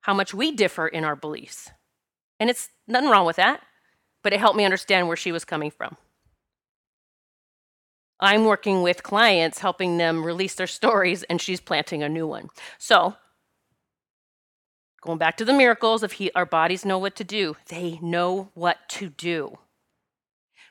how 0.00 0.12
much 0.12 0.34
we 0.34 0.50
differ 0.50 0.88
in 0.88 1.04
our 1.04 1.14
beliefs. 1.14 1.70
And 2.40 2.50
it's 2.50 2.70
nothing 2.88 3.10
wrong 3.10 3.26
with 3.26 3.36
that, 3.36 3.62
but 4.24 4.32
it 4.32 4.40
helped 4.40 4.56
me 4.56 4.64
understand 4.64 5.06
where 5.06 5.16
she 5.16 5.30
was 5.30 5.44
coming 5.44 5.70
from. 5.70 5.96
I'm 8.18 8.44
working 8.44 8.82
with 8.82 9.04
clients, 9.04 9.60
helping 9.60 9.98
them 9.98 10.24
release 10.24 10.56
their 10.56 10.66
stories, 10.66 11.22
and 11.24 11.40
she's 11.40 11.60
planting 11.60 12.02
a 12.02 12.08
new 12.08 12.26
one. 12.26 12.50
So, 12.78 13.14
going 15.02 15.18
back 15.18 15.36
to 15.36 15.44
the 15.44 15.52
miracles 15.52 16.02
of 16.02 16.12
he, 16.12 16.30
our 16.34 16.46
bodies 16.46 16.84
know 16.84 16.98
what 16.98 17.14
to 17.16 17.24
do, 17.24 17.56
they 17.68 17.98
know 18.00 18.50
what 18.54 18.88
to 18.88 19.10
do. 19.10 19.58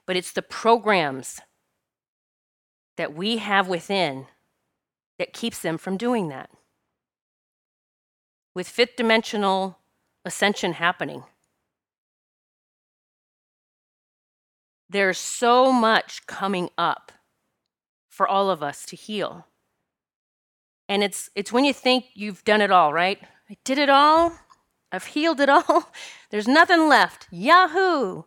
But 0.08 0.16
it's 0.16 0.32
the 0.32 0.42
programs 0.42 1.40
that 2.98 3.14
we 3.14 3.38
have 3.38 3.68
within 3.68 4.26
that 5.20 5.34
keeps 5.34 5.60
them 5.62 5.78
from 5.78 5.98
doing 5.98 6.30
that. 6.30 6.50
With 8.56 8.68
fifth 8.68 8.96
dimensional 8.96 9.78
ascension 10.26 10.74
happening, 10.74 11.24
There's 14.92 15.18
so 15.18 15.72
much 15.72 16.28
coming 16.28 16.70
up 16.78 17.14
for 18.10 18.28
all 18.28 18.50
of 18.50 18.62
us 18.62 18.86
to 18.88 18.98
heal. 18.98 19.48
And 20.90 21.02
it's 21.02 21.30
it's 21.34 21.54
when 21.54 21.64
you 21.64 21.74
think 21.74 22.08
you've 22.14 22.44
done 22.44 22.60
it 22.60 22.72
all, 22.72 22.92
right? 22.92 23.18
I 23.52 23.58
did 23.66 23.78
it 23.78 23.90
all. 23.90 24.32
I've 24.94 25.08
healed 25.08 25.42
it 25.42 25.50
all. 25.50 25.92
There's 26.30 26.48
nothing 26.48 26.88
left. 26.88 27.28
Yahoo! 27.32 28.24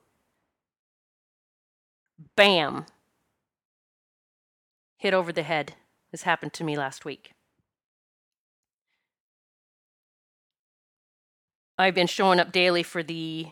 Bam. 2.37 2.85
Hit 4.99 5.14
over 5.14 5.33
the 5.33 5.43
head. 5.43 5.76
This 6.12 6.25
happened 6.25 6.52
to 6.54 6.64
me 6.64 6.76
last 6.76 7.07
week. 7.07 7.33
I've 11.78 11.95
been 11.95 12.07
showing 12.07 12.38
up 12.38 12.52
daily 12.52 12.83
for 12.83 13.02
the 13.02 13.47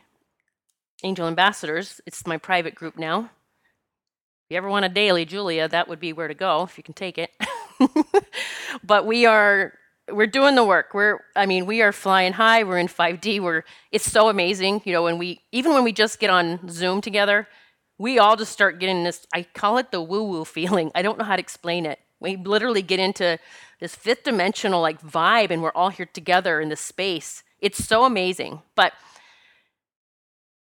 Angel 1.02 1.26
Ambassadors. 1.26 2.02
It's 2.04 2.26
my 2.26 2.36
private 2.36 2.74
group 2.74 2.98
now. 2.98 3.20
If 3.20 4.50
you 4.50 4.56
ever 4.58 4.68
want 4.68 4.84
a 4.84 4.90
daily, 4.90 5.24
Julia, 5.24 5.68
that 5.68 5.88
would 5.88 6.00
be 6.00 6.12
where 6.12 6.28
to 6.28 6.34
go 6.34 6.64
if 6.64 6.76
you 6.76 6.84
can 6.84 6.94
take 6.94 7.16
it. 7.16 7.30
but 8.84 9.06
we 9.06 9.24
are 9.24 9.72
we're 10.12 10.26
doing 10.26 10.54
the 10.54 10.64
work. 10.64 10.94
We're 10.94 11.20
I 11.34 11.46
mean, 11.46 11.66
we 11.66 11.82
are 11.82 11.92
flying 11.92 12.34
high. 12.34 12.64
We're 12.64 12.78
in 12.78 12.88
5D. 12.88 13.40
We're 13.40 13.64
it's 13.90 14.10
so 14.10 14.28
amazing, 14.28 14.82
you 14.84 14.92
know, 14.92 15.02
when 15.02 15.18
we 15.18 15.40
even 15.52 15.72
when 15.72 15.84
we 15.84 15.92
just 15.92 16.18
get 16.18 16.30
on 16.30 16.68
Zoom 16.68 17.00
together, 17.00 17.48
we 17.98 18.18
all 18.18 18.36
just 18.36 18.52
start 18.52 18.78
getting 18.78 19.04
this 19.04 19.26
I 19.34 19.42
call 19.42 19.78
it 19.78 19.90
the 19.90 20.00
woo-woo 20.00 20.44
feeling. 20.44 20.90
I 20.94 21.02
don't 21.02 21.18
know 21.18 21.24
how 21.24 21.36
to 21.36 21.42
explain 21.42 21.86
it. 21.86 21.98
We 22.20 22.36
literally 22.36 22.82
get 22.82 23.00
into 23.00 23.38
this 23.80 23.94
fifth 23.96 24.24
dimensional 24.24 24.80
like 24.80 25.02
vibe 25.02 25.50
and 25.50 25.62
we're 25.62 25.72
all 25.72 25.90
here 25.90 26.06
together 26.06 26.60
in 26.60 26.68
this 26.68 26.80
space. 26.80 27.42
It's 27.60 27.84
so 27.84 28.04
amazing. 28.04 28.62
But 28.74 28.92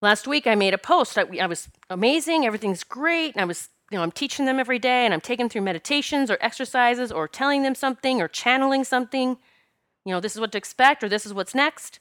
Last 0.01 0.27
week 0.27 0.47
I 0.47 0.55
made 0.55 0.73
a 0.73 0.77
post. 0.77 1.17
I, 1.17 1.25
I, 1.41 1.45
was 1.45 1.67
amazing, 1.89 2.45
everything's 2.45 2.83
great, 2.83 3.35
and 3.35 3.41
I 3.41 3.45
was, 3.45 3.67
you 3.91 3.97
know, 3.97 4.03
I'm 4.03 4.11
teaching 4.11 4.45
them 4.45 4.59
every 4.59 4.79
day, 4.79 5.05
and 5.05 5.13
I'm 5.13 5.21
taking 5.21 5.45
them 5.45 5.49
through 5.49 5.61
meditations 5.61 6.29
or 6.29 6.37
exercises 6.41 7.11
or 7.11 7.27
telling 7.27 7.63
them 7.63 7.75
something 7.75 8.21
or 8.21 8.27
channeling 8.27 8.83
something. 8.83 9.37
You 10.05 10.13
know, 10.13 10.19
this 10.19 10.35
is 10.35 10.39
what 10.39 10.51
to 10.51 10.57
expect 10.57 11.03
or 11.03 11.09
this 11.09 11.25
is 11.25 11.33
what's 11.33 11.55
next. 11.55 11.99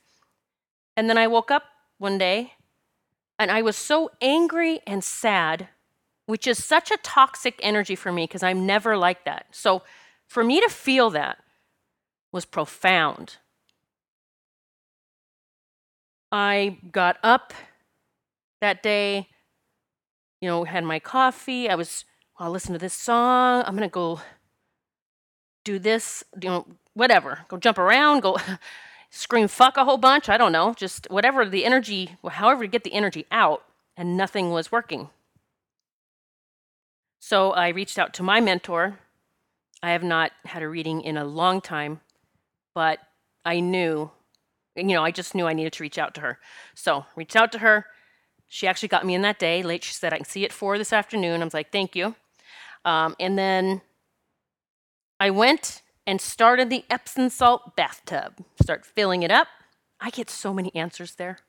And 0.96 1.08
then 1.08 1.18
I 1.18 1.26
woke 1.26 1.50
up 1.50 1.64
one 1.98 2.18
day 2.18 2.54
and 3.38 3.50
I 3.50 3.62
was 3.62 3.76
so 3.76 4.10
angry 4.20 4.80
and 4.86 5.02
sad, 5.02 5.68
which 6.26 6.46
is 6.46 6.62
such 6.62 6.90
a 6.90 6.98
toxic 6.98 7.58
energy 7.62 7.94
for 7.94 8.12
me 8.12 8.24
because 8.24 8.42
I'm 8.42 8.66
never 8.66 8.96
like 8.96 9.24
that. 9.24 9.46
So 9.52 9.82
for 10.26 10.44
me 10.44 10.60
to 10.60 10.68
feel 10.68 11.10
that 11.10 11.38
was 12.32 12.44
profound. 12.44 13.36
I 16.30 16.78
got 16.92 17.16
up 17.22 17.54
that 18.60 18.82
day. 18.82 19.28
You 20.40 20.48
know, 20.48 20.64
had 20.64 20.84
my 20.84 20.98
coffee. 20.98 21.68
I 21.68 21.74
was, 21.74 22.04
I'll 22.38 22.50
listen 22.50 22.72
to 22.72 22.78
this 22.78 22.94
song. 22.94 23.64
I'm 23.66 23.76
going 23.76 23.88
to 23.88 23.92
go 23.92 24.20
do 25.64 25.78
this, 25.78 26.24
you 26.40 26.48
know, 26.48 26.66
whatever. 26.94 27.40
Go 27.48 27.56
jump 27.56 27.78
around, 27.78 28.20
go 28.20 28.38
scream 29.10 29.48
fuck 29.48 29.76
a 29.76 29.84
whole 29.84 29.98
bunch. 29.98 30.28
I 30.28 30.36
don't 30.36 30.52
know. 30.52 30.74
Just 30.74 31.06
whatever 31.10 31.44
the 31.44 31.64
energy, 31.64 32.16
however 32.26 32.64
to 32.64 32.68
get 32.68 32.84
the 32.84 32.92
energy 32.92 33.26
out. 33.30 33.64
And 33.96 34.16
nothing 34.16 34.50
was 34.50 34.70
working. 34.70 35.10
So 37.18 37.50
I 37.50 37.68
reached 37.68 37.98
out 37.98 38.14
to 38.14 38.22
my 38.22 38.40
mentor. 38.40 39.00
I 39.82 39.90
have 39.90 40.02
not 40.02 40.32
had 40.44 40.62
a 40.62 40.68
reading 40.68 41.02
in 41.02 41.16
a 41.16 41.24
long 41.24 41.60
time, 41.60 42.00
but 42.74 43.00
I 43.44 43.60
knew, 43.60 44.10
you 44.76 44.84
know, 44.84 45.04
I 45.04 45.10
just 45.10 45.34
knew 45.34 45.46
I 45.46 45.52
needed 45.52 45.72
to 45.74 45.82
reach 45.82 45.98
out 45.98 46.14
to 46.14 46.20
her. 46.20 46.38
So 46.74 47.06
reached 47.16 47.36
out 47.36 47.52
to 47.52 47.58
her. 47.58 47.86
She 48.48 48.66
actually 48.66 48.88
got 48.88 49.04
me 49.04 49.14
in 49.14 49.22
that 49.22 49.38
day 49.38 49.62
late. 49.62 49.84
She 49.84 49.92
said, 49.92 50.12
I 50.12 50.16
can 50.16 50.26
see 50.26 50.44
it 50.44 50.52
four 50.52 50.78
this 50.78 50.92
afternoon. 50.92 51.40
I 51.40 51.44
was 51.44 51.54
like, 51.54 51.70
thank 51.70 51.94
you. 51.94 52.14
Um, 52.84 53.14
and 53.20 53.38
then 53.38 53.82
I 55.20 55.30
went 55.30 55.82
and 56.06 56.20
started 56.20 56.70
the 56.70 56.84
Epsom 56.88 57.28
salt 57.28 57.76
bathtub. 57.76 58.34
Start 58.62 58.86
filling 58.86 59.22
it 59.22 59.30
up. 59.30 59.48
I 60.00 60.10
get 60.10 60.30
so 60.30 60.54
many 60.54 60.74
answers 60.74 61.16
there. 61.16 61.40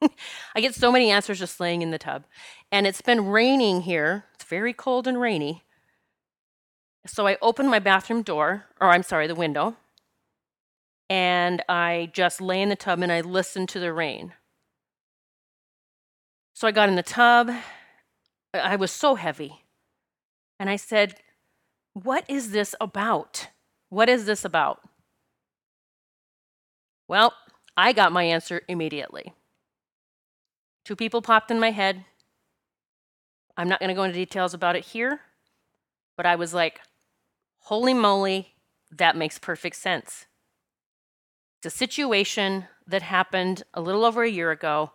I 0.54 0.60
get 0.60 0.74
so 0.74 0.90
many 0.90 1.10
answers 1.10 1.38
just 1.38 1.60
laying 1.60 1.82
in 1.82 1.90
the 1.90 1.98
tub. 1.98 2.24
And 2.72 2.86
it's 2.86 3.02
been 3.02 3.26
raining 3.26 3.82
here. 3.82 4.24
It's 4.34 4.44
very 4.44 4.72
cold 4.72 5.06
and 5.06 5.20
rainy. 5.20 5.62
So 7.06 7.26
I 7.26 7.38
open 7.40 7.68
my 7.68 7.78
bathroom 7.78 8.22
door, 8.22 8.64
or 8.80 8.90
I'm 8.90 9.04
sorry, 9.04 9.28
the 9.28 9.34
window, 9.34 9.76
and 11.08 11.62
I 11.68 12.10
just 12.12 12.40
lay 12.40 12.60
in 12.60 12.68
the 12.68 12.76
tub 12.76 13.00
and 13.00 13.12
I 13.12 13.20
listen 13.20 13.66
to 13.68 13.78
the 13.78 13.92
rain. 13.92 14.32
So 16.56 16.66
I 16.66 16.72
got 16.72 16.88
in 16.88 16.94
the 16.94 17.02
tub. 17.02 17.50
I 18.54 18.76
was 18.76 18.90
so 18.90 19.16
heavy. 19.16 19.60
And 20.58 20.70
I 20.70 20.76
said, 20.76 21.16
What 21.92 22.24
is 22.28 22.50
this 22.50 22.74
about? 22.80 23.48
What 23.90 24.08
is 24.08 24.24
this 24.24 24.42
about? 24.42 24.80
Well, 27.08 27.34
I 27.76 27.92
got 27.92 28.10
my 28.10 28.22
answer 28.22 28.62
immediately. 28.68 29.34
Two 30.86 30.96
people 30.96 31.20
popped 31.20 31.50
in 31.50 31.60
my 31.60 31.72
head. 31.72 32.06
I'm 33.58 33.68
not 33.68 33.78
going 33.78 33.90
to 33.90 33.94
go 33.94 34.04
into 34.04 34.16
details 34.16 34.54
about 34.54 34.76
it 34.76 34.86
here, 34.86 35.20
but 36.16 36.24
I 36.24 36.36
was 36.36 36.54
like, 36.54 36.80
holy 37.64 37.92
moly, 37.92 38.54
that 38.90 39.14
makes 39.14 39.38
perfect 39.38 39.76
sense. 39.76 40.24
It's 41.58 41.74
a 41.74 41.76
situation 41.76 42.68
that 42.86 43.02
happened 43.02 43.62
a 43.74 43.82
little 43.82 44.06
over 44.06 44.22
a 44.22 44.30
year 44.30 44.50
ago. 44.52 44.92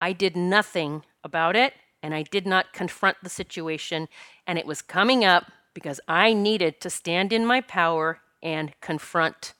I 0.00 0.12
did 0.12 0.36
nothing 0.36 1.04
about 1.24 1.56
it, 1.56 1.74
and 2.02 2.14
I 2.14 2.22
did 2.22 2.46
not 2.46 2.72
confront 2.72 3.18
the 3.22 3.30
situation, 3.30 4.08
and 4.46 4.58
it 4.58 4.66
was 4.66 4.82
coming 4.82 5.24
up 5.24 5.50
because 5.74 6.00
I 6.08 6.32
needed 6.32 6.80
to 6.80 6.90
stand 6.90 7.32
in 7.32 7.44
my 7.44 7.60
power 7.60 8.20
and 8.42 8.72
confront 8.80 9.54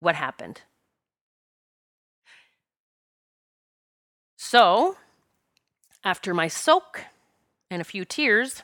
what 0.00 0.14
happened. 0.14 0.62
So, 4.36 4.96
after 6.04 6.34
my 6.34 6.48
soak 6.48 7.04
and 7.70 7.80
a 7.80 7.84
few 7.84 8.04
tears, 8.04 8.62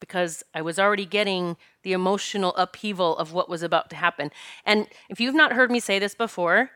because 0.00 0.42
I 0.54 0.60
was 0.60 0.78
already 0.78 1.06
getting 1.06 1.56
the 1.82 1.94
emotional 1.94 2.54
upheaval 2.56 3.16
of 3.16 3.32
what 3.32 3.48
was 3.48 3.62
about 3.62 3.88
to 3.90 3.96
happen. 3.96 4.30
And 4.66 4.86
if 5.08 5.18
you've 5.18 5.34
not 5.34 5.54
heard 5.54 5.70
me 5.70 5.80
say 5.80 5.98
this 5.98 6.14
before, 6.14 6.70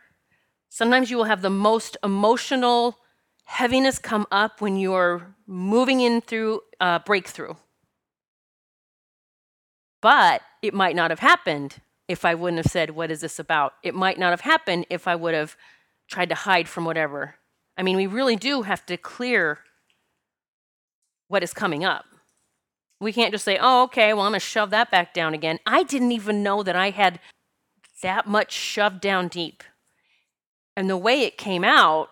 sometimes 0.68 1.10
you 1.10 1.16
will 1.16 1.24
have 1.24 1.42
the 1.42 1.50
most 1.50 1.96
emotional 2.02 2.98
heaviness 3.44 3.98
come 3.98 4.26
up 4.30 4.60
when 4.60 4.76
you're 4.76 5.34
moving 5.46 6.00
in 6.00 6.20
through 6.20 6.60
a 6.80 7.00
breakthrough. 7.00 7.54
But 10.00 10.42
it 10.62 10.74
might 10.74 10.94
not 10.94 11.10
have 11.10 11.20
happened 11.20 11.76
if 12.06 12.24
I 12.24 12.34
wouldn't 12.34 12.64
have 12.64 12.70
said, 12.70 12.90
What 12.90 13.10
is 13.10 13.20
this 13.20 13.38
about? 13.38 13.74
It 13.82 13.94
might 13.94 14.18
not 14.18 14.30
have 14.30 14.42
happened 14.42 14.86
if 14.90 15.08
I 15.08 15.16
would 15.16 15.34
have 15.34 15.56
tried 16.08 16.28
to 16.30 16.34
hide 16.34 16.68
from 16.68 16.84
whatever. 16.84 17.36
I 17.76 17.82
mean, 17.82 17.96
we 17.96 18.06
really 18.06 18.36
do 18.36 18.62
have 18.62 18.84
to 18.86 18.96
clear 18.96 19.60
what 21.28 21.42
is 21.42 21.52
coming 21.52 21.84
up. 21.84 22.06
We 23.00 23.12
can't 23.12 23.32
just 23.32 23.44
say, 23.44 23.58
oh, 23.60 23.84
okay, 23.84 24.12
well, 24.12 24.24
I'm 24.24 24.32
going 24.32 24.40
to 24.40 24.46
shove 24.46 24.70
that 24.70 24.90
back 24.90 25.14
down 25.14 25.34
again. 25.34 25.60
I 25.64 25.84
didn't 25.84 26.12
even 26.12 26.42
know 26.42 26.62
that 26.64 26.74
I 26.74 26.90
had 26.90 27.20
that 28.02 28.26
much 28.26 28.52
shoved 28.52 29.00
down 29.00 29.28
deep. 29.28 29.62
And 30.78 30.88
the 30.88 30.96
way 30.96 31.22
it 31.22 31.36
came 31.36 31.64
out, 31.64 32.10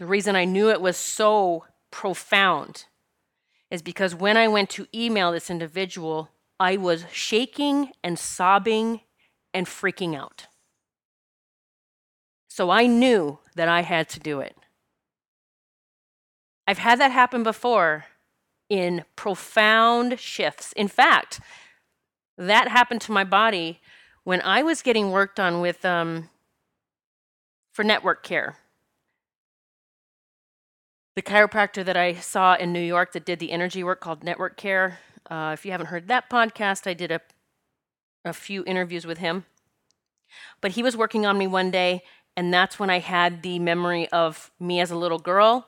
the 0.00 0.04
reason 0.04 0.34
I 0.34 0.44
knew 0.44 0.68
it 0.68 0.80
was 0.80 0.96
so 0.96 1.64
profound 1.92 2.86
is 3.70 3.82
because 3.82 4.16
when 4.16 4.36
I 4.36 4.48
went 4.48 4.68
to 4.70 4.88
email 4.92 5.30
this 5.30 5.48
individual, 5.48 6.30
I 6.58 6.76
was 6.76 7.04
shaking 7.12 7.92
and 8.02 8.18
sobbing 8.18 9.02
and 9.54 9.68
freaking 9.68 10.18
out. 10.18 10.48
So 12.48 12.70
I 12.70 12.88
knew 12.88 13.38
that 13.54 13.68
I 13.68 13.82
had 13.82 14.08
to 14.08 14.18
do 14.18 14.40
it. 14.40 14.56
I've 16.66 16.78
had 16.78 16.98
that 16.98 17.12
happen 17.12 17.44
before 17.44 18.06
in 18.68 19.04
profound 19.14 20.18
shifts. 20.18 20.72
In 20.72 20.88
fact, 20.88 21.38
that 22.36 22.66
happened 22.66 23.02
to 23.02 23.12
my 23.12 23.22
body 23.22 23.80
when 24.24 24.40
I 24.40 24.64
was 24.64 24.82
getting 24.82 25.12
worked 25.12 25.38
on 25.38 25.60
with 25.60 25.84
um, 25.84 26.28
for 27.80 27.84
network 27.84 28.22
care. 28.22 28.58
The 31.16 31.22
chiropractor 31.22 31.82
that 31.82 31.96
I 31.96 32.12
saw 32.12 32.54
in 32.54 32.74
New 32.74 32.82
York 32.82 33.14
that 33.14 33.24
did 33.24 33.38
the 33.38 33.52
energy 33.52 33.82
work 33.82 34.02
called 34.02 34.22
Network 34.22 34.58
Care. 34.58 34.98
Uh, 35.30 35.52
if 35.54 35.64
you 35.64 35.72
haven't 35.72 35.86
heard 35.86 36.06
that 36.08 36.28
podcast, 36.28 36.86
I 36.86 36.92
did 36.92 37.10
a 37.10 37.22
a 38.22 38.34
few 38.34 38.62
interviews 38.66 39.06
with 39.06 39.16
him. 39.16 39.46
But 40.60 40.72
he 40.72 40.82
was 40.82 40.94
working 40.94 41.24
on 41.24 41.38
me 41.38 41.46
one 41.46 41.70
day, 41.70 42.02
and 42.36 42.52
that's 42.52 42.78
when 42.78 42.90
I 42.90 42.98
had 42.98 43.42
the 43.42 43.58
memory 43.58 44.06
of 44.10 44.50
me 44.60 44.78
as 44.78 44.90
a 44.90 44.96
little 44.96 45.18
girl 45.18 45.66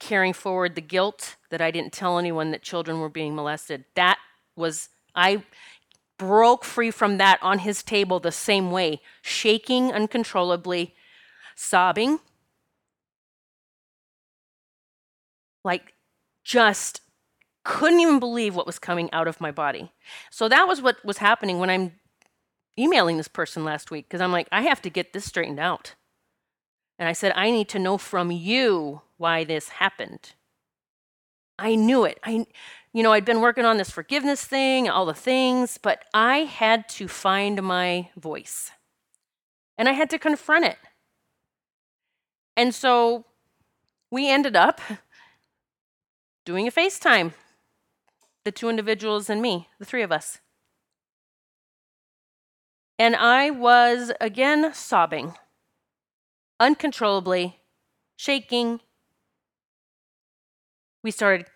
carrying 0.00 0.32
forward 0.32 0.74
the 0.74 0.80
guilt 0.80 1.36
that 1.50 1.60
I 1.60 1.70
didn't 1.70 1.92
tell 1.92 2.18
anyone 2.18 2.52
that 2.52 2.62
children 2.62 3.00
were 3.00 3.10
being 3.10 3.34
molested. 3.34 3.84
That 3.96 4.16
was, 4.56 4.88
I 5.14 5.44
broke 6.18 6.64
free 6.64 6.90
from 6.90 7.18
that 7.18 7.38
on 7.42 7.58
his 7.58 7.82
table 7.82 8.18
the 8.18 8.32
same 8.32 8.70
way, 8.70 9.02
shaking 9.20 9.92
uncontrollably, 9.92 10.94
sobbing, 11.54 12.20
like 15.64 15.94
just 16.44 17.00
couldn't 17.64 18.00
even 18.00 18.18
believe 18.18 18.54
what 18.54 18.66
was 18.66 18.78
coming 18.78 19.10
out 19.12 19.26
of 19.26 19.40
my 19.40 19.50
body. 19.50 19.92
So 20.30 20.48
that 20.48 20.68
was 20.68 20.82
what 20.82 21.02
was 21.04 21.18
happening 21.18 21.58
when 21.58 21.70
I'm 21.70 21.92
emailing 22.78 23.16
this 23.16 23.28
person 23.28 23.64
last 23.64 23.90
week 23.90 24.06
because 24.06 24.20
I'm 24.20 24.32
like, 24.32 24.48
I 24.52 24.62
have 24.62 24.82
to 24.82 24.90
get 24.90 25.12
this 25.12 25.24
straightened 25.24 25.60
out. 25.60 25.94
And 26.98 27.08
I 27.08 27.12
said, 27.12 27.32
I 27.34 27.50
need 27.50 27.68
to 27.70 27.78
know 27.78 27.98
from 27.98 28.30
you 28.30 29.00
why 29.16 29.44
this 29.44 29.68
happened. 29.70 30.32
I 31.58 31.74
knew 31.74 32.04
it. 32.04 32.18
I 32.22 32.46
you 32.94 33.02
know, 33.02 33.12
I'd 33.12 33.24
been 33.24 33.40
working 33.40 33.64
on 33.64 33.76
this 33.76 33.90
forgiveness 33.90 34.44
thing, 34.44 34.88
all 34.88 35.04
the 35.04 35.14
things, 35.14 35.78
but 35.82 36.04
I 36.14 36.38
had 36.38 36.88
to 36.90 37.08
find 37.08 37.60
my 37.60 38.10
voice. 38.16 38.70
And 39.76 39.88
I 39.88 39.92
had 39.92 40.08
to 40.10 40.18
confront 40.18 40.64
it. 40.64 40.78
And 42.56 42.74
so 42.74 43.24
we 44.10 44.30
ended 44.30 44.56
up 44.56 44.80
doing 46.44 46.68
a 46.68 46.70
FaceTime. 46.70 47.32
The 48.44 48.52
two 48.52 48.68
individuals 48.68 49.30
and 49.30 49.40
me, 49.40 49.68
the 49.78 49.86
three 49.86 50.02
of 50.02 50.12
us. 50.12 50.40
And 52.98 53.16
I 53.16 53.50
was 53.50 54.12
again 54.20 54.72
sobbing 54.74 55.34
uncontrollably, 56.60 57.60
shaking. 58.16 58.80
We 61.02 61.10
started 61.10 61.46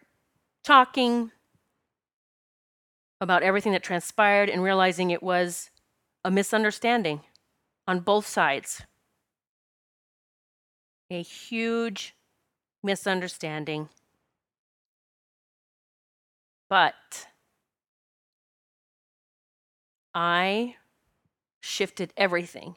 talking 0.65 1.31
about 3.21 3.43
everything 3.43 3.73
that 3.73 3.83
transpired 3.83 4.49
and 4.49 4.63
realizing 4.63 5.11
it 5.11 5.23
was 5.23 5.71
a 6.25 6.31
misunderstanding 6.31 7.23
on 7.87 8.01
both 8.01 8.27
sides. 8.27 8.83
A 11.11 11.23
huge 11.23 12.15
misunderstanding. 12.83 13.89
But 16.69 17.29
I 20.15 20.77
shifted 21.61 22.13
everything 22.17 22.77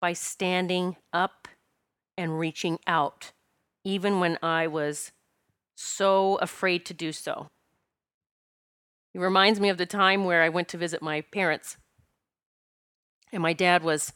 by 0.00 0.12
standing 0.14 0.96
up 1.12 1.46
and 2.18 2.38
reaching 2.38 2.80
out, 2.88 3.32
even 3.84 4.18
when 4.18 4.36
I 4.42 4.66
was 4.66 5.12
so 5.76 6.36
afraid 6.36 6.84
to 6.86 6.94
do 6.94 7.12
so. 7.12 7.50
It 9.14 9.20
reminds 9.20 9.60
me 9.60 9.68
of 9.68 9.78
the 9.78 9.86
time 9.86 10.24
where 10.24 10.42
I 10.42 10.48
went 10.48 10.68
to 10.68 10.78
visit 10.78 11.02
my 11.02 11.20
parents, 11.20 11.76
and 13.32 13.42
my 13.42 13.52
dad 13.52 13.84
was, 13.84 14.12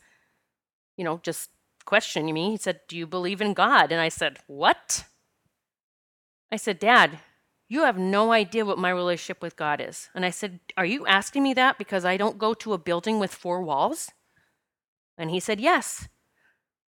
you 0.96 1.04
know, 1.04 1.20
just 1.22 1.50
questioning 1.86 2.34
me. 2.34 2.50
He 2.50 2.56
said, 2.56 2.80
Do 2.88 2.96
you 2.96 3.06
believe 3.06 3.40
in 3.40 3.54
God? 3.54 3.90
And 3.92 4.00
I 4.00 4.10
said, 4.10 4.38
What? 4.46 5.04
I 6.52 6.56
said, 6.56 6.78
Dad, 6.78 7.18
you 7.68 7.84
have 7.84 7.98
no 7.98 8.32
idea 8.32 8.64
what 8.64 8.78
my 8.78 8.90
relationship 8.90 9.42
with 9.42 9.56
God 9.56 9.80
is. 9.80 10.08
And 10.14 10.24
I 10.24 10.30
said, 10.30 10.60
Are 10.76 10.84
you 10.84 11.06
asking 11.06 11.42
me 11.42 11.54
that 11.54 11.78
because 11.78 12.04
I 12.04 12.16
don't 12.16 12.38
go 12.38 12.52
to 12.54 12.74
a 12.74 12.78
building 12.78 13.18
with 13.18 13.34
four 13.34 13.62
walls? 13.62 14.10
And 15.16 15.30
he 15.30 15.40
said, 15.40 15.60
Yes. 15.60 16.08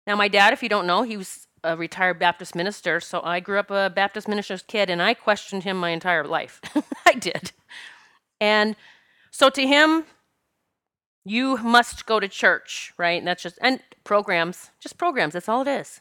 Now, 0.06 0.16
my 0.16 0.28
dad, 0.28 0.52
if 0.52 0.62
you 0.62 0.68
don't 0.68 0.86
know, 0.86 1.02
he 1.02 1.16
was 1.16 1.46
a 1.64 1.76
retired 1.76 2.18
Baptist 2.18 2.54
minister. 2.54 3.00
So 3.00 3.20
I 3.22 3.40
grew 3.40 3.58
up 3.58 3.70
a 3.70 3.90
Baptist 3.90 4.28
minister's 4.28 4.62
kid 4.62 4.88
and 4.88 5.02
I 5.02 5.14
questioned 5.14 5.64
him 5.64 5.76
my 5.76 5.90
entire 5.90 6.24
life. 6.24 6.60
I 7.06 7.14
did. 7.14 7.52
And 8.40 8.76
so 9.30 9.50
to 9.50 9.66
him, 9.66 10.04
you 11.26 11.56
must 11.56 12.06
go 12.06 12.20
to 12.20 12.28
church, 12.28 12.94
right? 12.96 13.18
And 13.18 13.26
that's 13.26 13.42
just, 13.42 13.58
and 13.60 13.80
programs, 14.04 14.70
just 14.78 14.96
programs. 14.96 15.32
That's 15.32 15.48
all 15.48 15.62
it 15.62 15.68
is. 15.68 16.00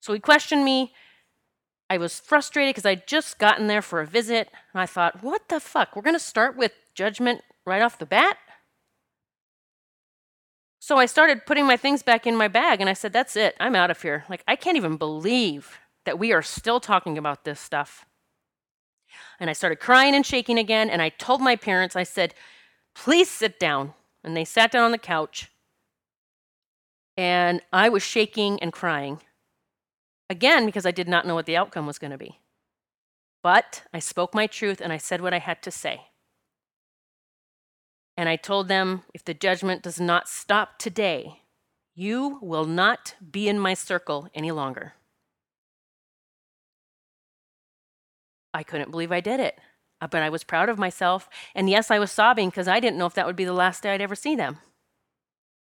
So 0.00 0.12
he 0.12 0.20
questioned 0.20 0.64
me. 0.64 0.92
I 1.90 1.98
was 1.98 2.20
frustrated 2.20 2.74
because 2.74 2.86
I'd 2.86 3.06
just 3.08 3.38
gotten 3.38 3.66
there 3.66 3.82
for 3.82 4.00
a 4.00 4.06
visit. 4.06 4.48
And 4.72 4.80
I 4.80 4.86
thought, 4.86 5.24
what 5.24 5.48
the 5.48 5.58
fuck? 5.58 5.96
We're 5.96 6.02
going 6.02 6.14
to 6.14 6.20
start 6.20 6.56
with 6.56 6.70
judgment 6.94 7.42
right 7.66 7.82
off 7.82 7.98
the 7.98 8.06
bat? 8.06 8.36
So 10.78 10.98
I 10.98 11.06
started 11.06 11.44
putting 11.44 11.66
my 11.66 11.76
things 11.76 12.02
back 12.02 12.28
in 12.28 12.36
my 12.36 12.46
bag 12.46 12.80
and 12.80 12.88
I 12.88 12.92
said, 12.92 13.12
That's 13.12 13.36
it. 13.36 13.56
I'm 13.58 13.74
out 13.74 13.90
of 13.90 14.02
here. 14.02 14.24
Like, 14.28 14.44
I 14.46 14.54
can't 14.54 14.76
even 14.76 14.98
believe 14.98 15.78
that 16.04 16.18
we 16.18 16.32
are 16.32 16.42
still 16.42 16.78
talking 16.78 17.16
about 17.16 17.44
this 17.44 17.58
stuff. 17.58 18.04
And 19.40 19.48
I 19.48 19.54
started 19.54 19.76
crying 19.80 20.14
and 20.14 20.26
shaking 20.26 20.58
again. 20.58 20.90
And 20.90 21.00
I 21.00 21.08
told 21.08 21.40
my 21.40 21.56
parents, 21.56 21.96
I 21.96 22.02
said, 22.02 22.34
Please 22.94 23.30
sit 23.30 23.58
down. 23.58 23.94
And 24.22 24.36
they 24.36 24.44
sat 24.44 24.72
down 24.72 24.84
on 24.84 24.90
the 24.90 24.98
couch. 24.98 25.50
And 27.16 27.60
I 27.72 27.88
was 27.88 28.02
shaking 28.02 28.60
and 28.60 28.72
crying. 28.72 29.20
Again, 30.30 30.64
because 30.64 30.86
I 30.86 30.90
did 30.90 31.08
not 31.08 31.26
know 31.26 31.34
what 31.34 31.46
the 31.46 31.56
outcome 31.56 31.86
was 31.86 31.98
going 31.98 32.10
to 32.10 32.18
be. 32.18 32.38
But 33.42 33.82
I 33.92 33.98
spoke 33.98 34.34
my 34.34 34.46
truth 34.46 34.80
and 34.80 34.92
I 34.92 34.96
said 34.96 35.20
what 35.20 35.34
I 35.34 35.38
had 35.38 35.62
to 35.62 35.70
say. 35.70 36.06
And 38.16 38.28
I 38.28 38.36
told 38.36 38.68
them, 38.68 39.02
if 39.12 39.24
the 39.24 39.34
judgment 39.34 39.82
does 39.82 40.00
not 40.00 40.28
stop 40.28 40.78
today, 40.78 41.40
you 41.94 42.38
will 42.40 42.64
not 42.64 43.14
be 43.30 43.48
in 43.48 43.58
my 43.58 43.74
circle 43.74 44.28
any 44.34 44.50
longer. 44.50 44.94
I 48.54 48.62
couldn't 48.62 48.92
believe 48.92 49.12
I 49.12 49.20
did 49.20 49.40
it, 49.40 49.58
Uh, 50.04 50.06
but 50.06 50.22
I 50.22 50.28
was 50.28 50.44
proud 50.44 50.68
of 50.68 50.78
myself. 50.78 51.30
And 51.54 51.70
yes, 51.70 51.90
I 51.90 51.98
was 51.98 52.12
sobbing 52.12 52.50
because 52.50 52.68
I 52.68 52.78
didn't 52.78 52.98
know 52.98 53.06
if 53.06 53.14
that 53.14 53.26
would 53.26 53.36
be 53.36 53.46
the 53.46 53.54
last 53.54 53.82
day 53.82 53.94
I'd 53.94 54.02
ever 54.02 54.14
see 54.14 54.36
them. 54.36 54.58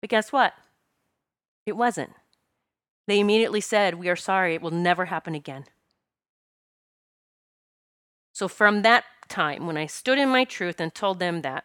But 0.02 0.10
guess 0.10 0.34
what? 0.34 0.54
It 1.66 1.78
wasn't. 1.78 2.12
They 3.08 3.22
immediately 3.22 3.62
said, 3.62 3.96
We 3.96 4.10
are 4.10 4.18
sorry, 4.18 4.54
it 4.54 4.62
will 4.62 4.72
never 4.72 5.06
happen 5.06 5.36
again. 5.36 5.66
So 8.34 8.50
from 8.50 8.82
that 8.82 9.06
time, 9.30 9.68
when 9.68 9.78
I 9.78 9.86
stood 9.86 10.18
in 10.18 10.28
my 10.28 10.44
truth 10.44 10.82
and 10.82 10.94
told 10.94 11.20
them 11.20 11.42
that, 11.44 11.64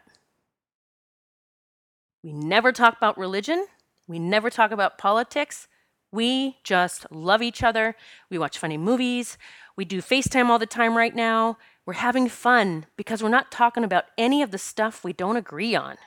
we 2.23 2.31
never 2.31 2.71
talk 2.71 2.95
about 2.95 3.17
religion. 3.17 3.65
We 4.07 4.17
never 4.17 4.49
talk 4.49 4.71
about 4.71 4.97
politics. 4.97 5.67
We 6.13 6.57
just 6.63 7.05
love 7.11 7.41
each 7.41 7.63
other. 7.63 7.97
We 8.29 8.37
watch 8.37 8.57
funny 8.57 8.77
movies. 8.77 9.37
We 9.75 9.83
do 9.83 10.01
FaceTime 10.01 10.47
all 10.47 10.59
the 10.59 10.65
time 10.65 10.95
right 10.95 11.13
now. 11.13 11.57
We're 11.85 11.93
having 11.93 12.29
fun 12.29 12.85
because 12.95 13.23
we're 13.23 13.29
not 13.29 13.51
talking 13.51 13.83
about 13.83 14.05
any 14.17 14.41
of 14.41 14.51
the 14.51 14.57
stuff 14.57 15.03
we 15.03 15.13
don't 15.13 15.37
agree 15.37 15.75
on. 15.75 15.97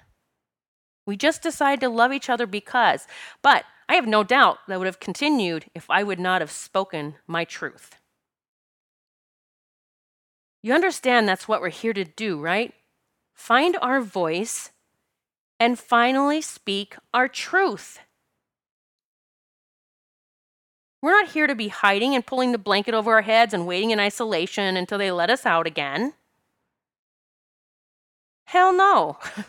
We 1.06 1.16
just 1.16 1.42
decide 1.42 1.80
to 1.80 1.88
love 1.88 2.12
each 2.12 2.30
other 2.30 2.46
because. 2.46 3.06
But 3.42 3.64
I 3.88 3.94
have 3.94 4.06
no 4.06 4.24
doubt 4.24 4.58
that 4.68 4.78
would 4.78 4.86
have 4.86 5.00
continued 5.00 5.66
if 5.74 5.90
I 5.90 6.02
would 6.02 6.20
not 6.20 6.40
have 6.40 6.50
spoken 6.50 7.16
my 7.26 7.44
truth. 7.44 7.96
You 10.62 10.72
understand 10.72 11.28
that's 11.28 11.46
what 11.46 11.60
we're 11.60 11.68
here 11.68 11.92
to 11.92 12.04
do, 12.04 12.40
right? 12.40 12.72
Find 13.34 13.76
our 13.82 14.00
voice 14.00 14.70
and 15.60 15.78
finally 15.78 16.40
speak 16.40 16.96
our 17.12 17.28
truth. 17.28 17.98
We're 21.04 21.20
not 21.20 21.32
here 21.32 21.46
to 21.46 21.54
be 21.54 21.68
hiding 21.68 22.14
and 22.14 22.24
pulling 22.24 22.52
the 22.52 22.56
blanket 22.56 22.94
over 22.94 23.12
our 23.12 23.20
heads 23.20 23.52
and 23.52 23.66
waiting 23.66 23.90
in 23.90 24.00
isolation 24.00 24.74
until 24.74 24.96
they 24.96 25.10
let 25.10 25.28
us 25.28 25.44
out 25.44 25.66
again. 25.66 26.14
Hell 28.46 28.74
no. 28.74 29.18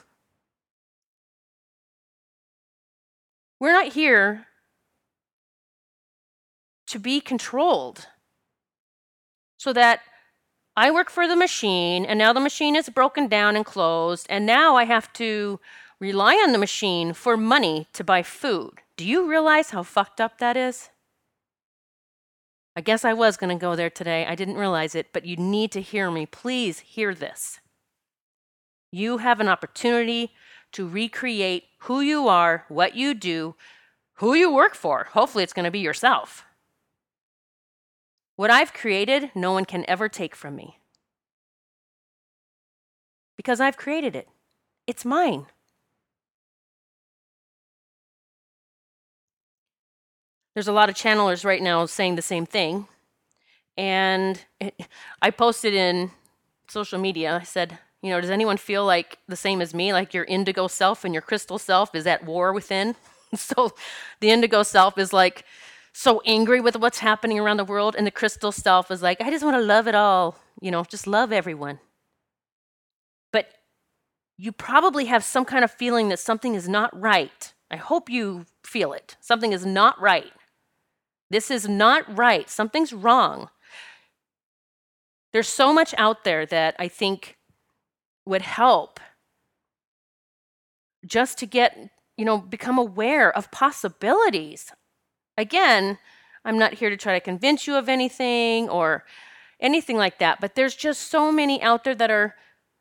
We're 3.62 3.72
not 3.72 3.94
here 3.94 4.48
to 6.88 7.00
be 7.00 7.22
controlled 7.22 8.08
so 9.56 9.72
that 9.72 10.02
I 10.76 10.92
work 10.92 11.10
for 11.10 11.26
the 11.26 11.38
machine 11.38 12.06
and 12.06 12.20
now 12.20 12.34
the 12.34 12.42
machine 12.42 12.76
is 12.76 12.90
broken 12.90 13.30
down 13.30 13.56
and 13.56 13.66
closed, 13.66 14.28
and 14.30 14.46
now 14.46 14.76
I 14.76 14.84
have 14.84 15.14
to 15.14 15.62
rely 16.02 16.34
on 16.34 16.52
the 16.52 16.58
machine 16.58 17.14
for 17.14 17.38
money 17.38 17.88
to 17.94 18.04
buy 18.04 18.24
food. 18.24 18.82
Do 18.98 19.06
you 19.06 19.26
realize 19.26 19.70
how 19.70 19.84
fucked 19.84 20.20
up 20.20 20.40
that 20.40 20.58
is? 20.58 20.90
I 22.76 22.82
guess 22.82 23.06
I 23.06 23.14
was 23.14 23.38
going 23.38 23.58
to 23.58 23.62
go 23.62 23.76
there 23.76 23.90
today. 23.90 24.26
I 24.26 24.36
didn't 24.36 24.58
realize 24.58 24.96
it, 24.96 25.08
but 25.14 25.26
you 25.26 25.38
need 25.38 25.72
to 25.72 25.82
hear 25.82 26.12
me. 26.12 26.26
Please 26.26 26.80
hear 26.80 27.16
this. 27.16 27.60
You 28.92 29.20
have 29.20 29.40
an 29.40 29.48
opportunity 29.48 30.32
to 30.74 30.88
recreate 30.88 31.66
who 31.82 32.02
you 32.02 32.28
are, 32.28 32.66
what 32.68 32.96
you 32.96 33.14
do, 33.14 33.56
who 34.16 34.34
you 34.34 34.54
work 34.54 34.76
for. 34.76 35.06
Hopefully, 35.12 35.44
it's 35.44 35.54
going 35.54 35.66
to 35.66 35.72
be 35.72 35.80
yourself. 35.80 36.44
What 38.36 38.52
I've 38.52 38.74
created, 38.74 39.32
no 39.34 39.54
one 39.54 39.64
can 39.64 39.86
ever 39.88 40.10
take 40.10 40.36
from 40.36 40.56
me. 40.56 40.80
Because 43.38 43.62
I've 43.62 43.78
created 43.78 44.16
it, 44.16 44.28
it's 44.86 45.06
mine. 45.06 45.46
There's 50.56 50.68
a 50.68 50.74
lot 50.74 50.90
of 50.90 50.96
channelers 50.96 51.46
right 51.46 51.62
now 51.62 51.86
saying 51.86 52.16
the 52.16 52.24
same 52.24 52.48
thing. 52.48 52.88
And 53.78 54.44
it, 54.60 54.88
I 55.22 55.30
posted 55.30 55.76
in 55.76 56.10
social 56.68 56.98
media, 56.98 57.38
I 57.42 57.44
said, 57.44 57.78
you 58.02 58.10
know, 58.10 58.22
does 58.22 58.30
anyone 58.30 58.58
feel 58.58 58.86
like 58.86 59.20
the 59.28 59.36
same 59.36 59.62
as 59.62 59.74
me, 59.74 59.94
like 59.94 60.14
your 60.14 60.24
indigo 60.24 60.68
self 60.68 61.04
and 61.04 61.14
your 61.14 61.22
crystal 61.22 61.60
self 61.60 61.94
is 61.94 62.08
at 62.08 62.26
war 62.26 62.54
within? 62.54 62.96
so 63.36 63.74
the 64.22 64.32
indigo 64.32 64.64
self 64.64 64.98
is 64.98 65.12
like 65.12 65.44
so 65.92 66.22
angry 66.26 66.62
with 66.62 66.76
what's 66.78 67.00
happening 67.00 67.40
around 67.40 67.58
the 67.58 67.66
world, 67.66 67.96
and 67.98 68.06
the 68.06 68.12
crystal 68.12 68.52
self 68.52 68.92
is 68.92 69.02
like, 69.02 69.22
I 69.22 69.30
just 69.30 69.46
want 69.46 69.56
to 69.56 69.64
love 69.64 69.88
it 69.88 69.96
all, 69.96 70.38
you 70.62 70.70
know, 70.70 70.84
just 70.84 71.08
love 71.08 71.32
everyone. 71.32 71.80
But 73.32 73.48
you 74.38 74.52
probably 74.52 75.06
have 75.06 75.24
some 75.24 75.46
kind 75.46 75.64
of 75.64 75.72
feeling 75.72 76.10
that 76.10 76.20
something 76.20 76.54
is 76.54 76.68
not 76.68 76.98
right. 77.00 77.54
I 77.72 77.78
hope 77.78 78.10
you 78.10 78.46
feel 78.64 78.92
it. 78.92 79.16
Something 79.22 79.54
is 79.54 79.66
not 79.66 80.00
right. 80.02 80.32
This 81.30 81.50
is 81.50 81.68
not 81.68 82.18
right. 82.18 82.50
Something's 82.50 82.94
wrong. 82.94 83.50
There's 85.34 85.48
so 85.48 85.74
much 85.74 85.94
out 85.98 86.24
there 86.24 86.46
that 86.46 86.76
I 86.80 86.88
think 86.88 87.38
would 88.26 88.42
help 88.42 89.00
just 91.06 91.38
to 91.40 91.46
get, 91.46 91.90
you 92.18 92.26
know, 92.26 92.38
become 92.38 92.78
aware 92.78 93.36
of 93.36 93.52
possibilities. 93.52 94.72
Again, 95.38 95.98
I'm 96.44 96.58
not 96.58 96.76
here 96.76 96.90
to 96.90 96.98
try 96.98 97.14
to 97.14 97.20
convince 97.20 97.68
you 97.68 97.76
of 97.76 97.90
anything 97.90 98.70
or 98.70 99.04
anything 99.60 99.98
like 99.98 100.20
that, 100.20 100.40
but 100.40 100.56
there's 100.56 100.76
just 100.76 101.10
so 101.10 101.32
many 101.32 101.62
out 101.62 101.84
there 101.84 101.96
that 101.96 102.12
are 102.12 102.36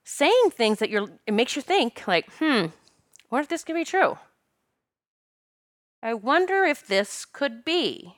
saying 0.05 0.51
things 0.51 0.79
that 0.79 0.91
you're 0.91 1.09
it 1.27 1.33
makes 1.33 1.57
you 1.57 1.63
think 1.63 2.07
like, 2.07 2.31
hmm, 2.39 2.67
what 3.31 3.41
if 3.41 3.49
this 3.49 3.65
could 3.65 3.75
be 3.75 3.85
true? 3.85 4.19
I 6.03 6.15
wonder 6.15 6.65
if 6.65 6.87
this 6.87 7.25
could 7.25 7.65
be. 7.65 8.17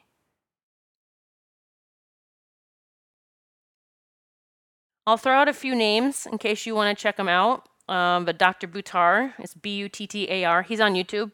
I'll 5.07 5.17
throw 5.17 5.35
out 5.35 5.49
a 5.49 5.53
few 5.53 5.75
names 5.75 6.27
in 6.27 6.39
case 6.39 6.67
you 6.67 6.75
want 6.75 6.97
to 6.97 7.01
check 7.01 7.17
them 7.17 7.29
out. 7.29 7.69
Um, 7.89 8.25
but 8.25 8.39
Dr. 8.39 8.67
Buttar, 8.67 9.35
it's 9.39 9.55
B 9.55 9.77
U 9.77 9.89
T 9.89 10.07
T 10.07 10.29
A 10.29 10.45
R, 10.45 10.63
he's 10.63 10.81
on 10.81 10.95
YouTube. 10.95 11.31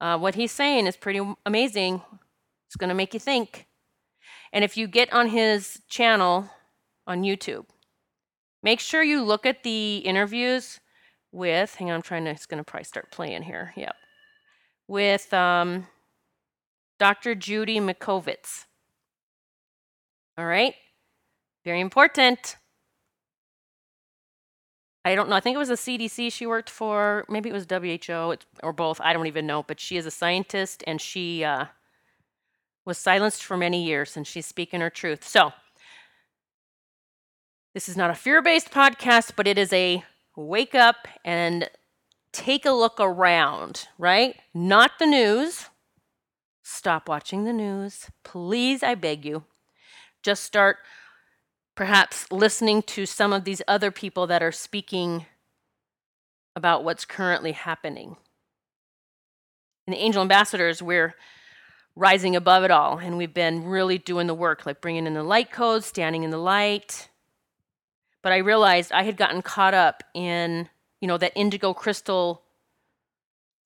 Uh, 0.00 0.18
what 0.18 0.34
he's 0.34 0.52
saying 0.52 0.86
is 0.86 0.96
pretty 0.96 1.20
amazing. 1.46 2.02
It's 2.66 2.76
going 2.76 2.88
to 2.88 2.94
make 2.94 3.14
you 3.14 3.20
think. 3.20 3.66
And 4.52 4.62
if 4.62 4.76
you 4.76 4.86
get 4.86 5.10
on 5.12 5.28
his 5.28 5.80
channel 5.88 6.50
on 7.06 7.22
YouTube, 7.22 7.64
make 8.62 8.80
sure 8.80 9.02
you 9.02 9.22
look 9.22 9.46
at 9.46 9.62
the 9.62 9.98
interviews 9.98 10.80
with, 11.32 11.74
hang 11.76 11.90
on, 11.90 11.96
I'm 11.96 12.02
trying 12.02 12.24
to, 12.26 12.30
it's 12.30 12.46
going 12.46 12.62
to 12.62 12.64
probably 12.64 12.84
start 12.84 13.10
playing 13.10 13.42
here. 13.42 13.72
Yep. 13.76 13.94
With 14.88 15.32
um, 15.32 15.86
Dr. 16.98 17.34
Judy 17.34 17.80
Mikovits. 17.80 18.66
All 20.36 20.44
right? 20.44 20.74
Very 21.64 21.80
important. 21.80 22.56
I 25.06 25.14
don't 25.14 25.28
know. 25.28 25.36
I 25.36 25.40
think 25.40 25.54
it 25.54 25.58
was 25.58 25.68
the 25.68 25.76
CDC 25.76 26.32
she 26.32 26.46
worked 26.48 26.68
for. 26.68 27.24
Maybe 27.28 27.48
it 27.48 27.52
was 27.52 27.64
WHO 27.70 28.34
or 28.64 28.72
both. 28.72 29.00
I 29.00 29.12
don't 29.12 29.28
even 29.28 29.46
know. 29.46 29.62
But 29.62 29.78
she 29.78 29.96
is 29.96 30.04
a 30.04 30.10
scientist 30.10 30.82
and 30.84 31.00
she 31.00 31.44
uh, 31.44 31.66
was 32.84 32.98
silenced 32.98 33.44
for 33.44 33.56
many 33.56 33.84
years 33.84 34.16
and 34.16 34.26
she's 34.26 34.46
speaking 34.46 34.80
her 34.80 34.90
truth. 34.90 35.22
So, 35.22 35.52
this 37.72 37.88
is 37.88 37.96
not 37.96 38.10
a 38.10 38.14
fear 38.14 38.42
based 38.42 38.72
podcast, 38.72 39.34
but 39.36 39.46
it 39.46 39.58
is 39.58 39.72
a 39.72 40.02
wake 40.34 40.74
up 40.74 41.06
and 41.24 41.70
take 42.32 42.66
a 42.66 42.72
look 42.72 42.98
around, 42.98 43.86
right? 43.98 44.34
Not 44.52 44.98
the 44.98 45.06
news. 45.06 45.66
Stop 46.64 47.08
watching 47.08 47.44
the 47.44 47.52
news. 47.52 48.10
Please, 48.24 48.82
I 48.82 48.96
beg 48.96 49.24
you. 49.24 49.44
Just 50.24 50.42
start 50.42 50.78
perhaps 51.76 52.32
listening 52.32 52.82
to 52.82 53.06
some 53.06 53.32
of 53.32 53.44
these 53.44 53.62
other 53.68 53.90
people 53.90 54.26
that 54.26 54.42
are 54.42 54.50
speaking 54.50 55.26
about 56.56 56.82
what's 56.82 57.04
currently 57.04 57.52
happening. 57.52 58.16
In 59.86 59.92
the 59.92 59.98
Angel 59.98 60.22
Ambassadors, 60.22 60.82
we're 60.82 61.14
rising 61.94 62.34
above 62.34 62.64
it 62.64 62.70
all, 62.70 62.98
and 62.98 63.16
we've 63.16 63.34
been 63.34 63.64
really 63.64 63.98
doing 63.98 64.26
the 64.26 64.34
work, 64.34 64.66
like 64.66 64.80
bringing 64.80 65.06
in 65.06 65.14
the 65.14 65.22
light 65.22 65.52
codes, 65.52 65.86
standing 65.86 66.24
in 66.24 66.30
the 66.30 66.38
light. 66.38 67.08
But 68.22 68.32
I 68.32 68.38
realized 68.38 68.90
I 68.90 69.04
had 69.04 69.16
gotten 69.16 69.42
caught 69.42 69.74
up 69.74 70.02
in, 70.14 70.68
you 71.00 71.06
know, 71.06 71.18
that 71.18 71.32
indigo 71.36 71.74
crystal 71.74 72.42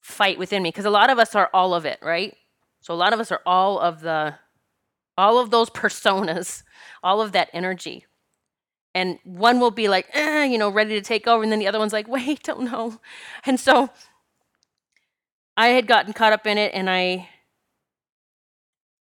fight 0.01 0.39
within 0.39 0.63
me 0.63 0.69
because 0.69 0.85
a 0.85 0.91
lot 0.91 1.11
of 1.11 1.19
us 1.19 1.35
are 1.35 1.49
all 1.55 1.75
of 1.75 1.87
it, 1.87 2.01
right? 2.03 2.37
So 2.81 2.93
a 2.93 2.97
lot 2.97 3.13
of 3.13 3.21
us 3.21 3.31
are 3.31 3.41
all 3.47 3.79
of 3.79 4.01
the 4.01 4.35
all 5.17 5.39
of 5.39 5.51
those 5.51 5.71
personas, 5.71 6.63
all 7.03 7.21
of 7.21 7.33
that 7.33 7.51
energy. 7.53 8.07
And 8.95 9.19
one 9.25 9.61
will 9.61 9.71
be 9.71 9.89
like, 9.89 10.09
eh, 10.13 10.45
you 10.45 10.59
know, 10.59 10.69
ready 10.69 10.95
to 10.95 11.01
take 11.01 11.27
over, 11.27 11.43
and 11.43 11.53
then 11.53 11.59
the 11.61 11.69
other 11.69 11.79
one's 11.79 11.93
like, 11.93 12.09
wait, 12.09 12.43
don't 12.45 12.71
know. 12.71 13.01
And 13.47 13.59
so 13.59 13.91
I 15.57 15.69
had 15.69 15.87
gotten 15.87 16.13
caught 16.13 16.33
up 16.33 16.47
in 16.47 16.59
it, 16.59 16.73
and 16.75 16.91
I 16.91 17.29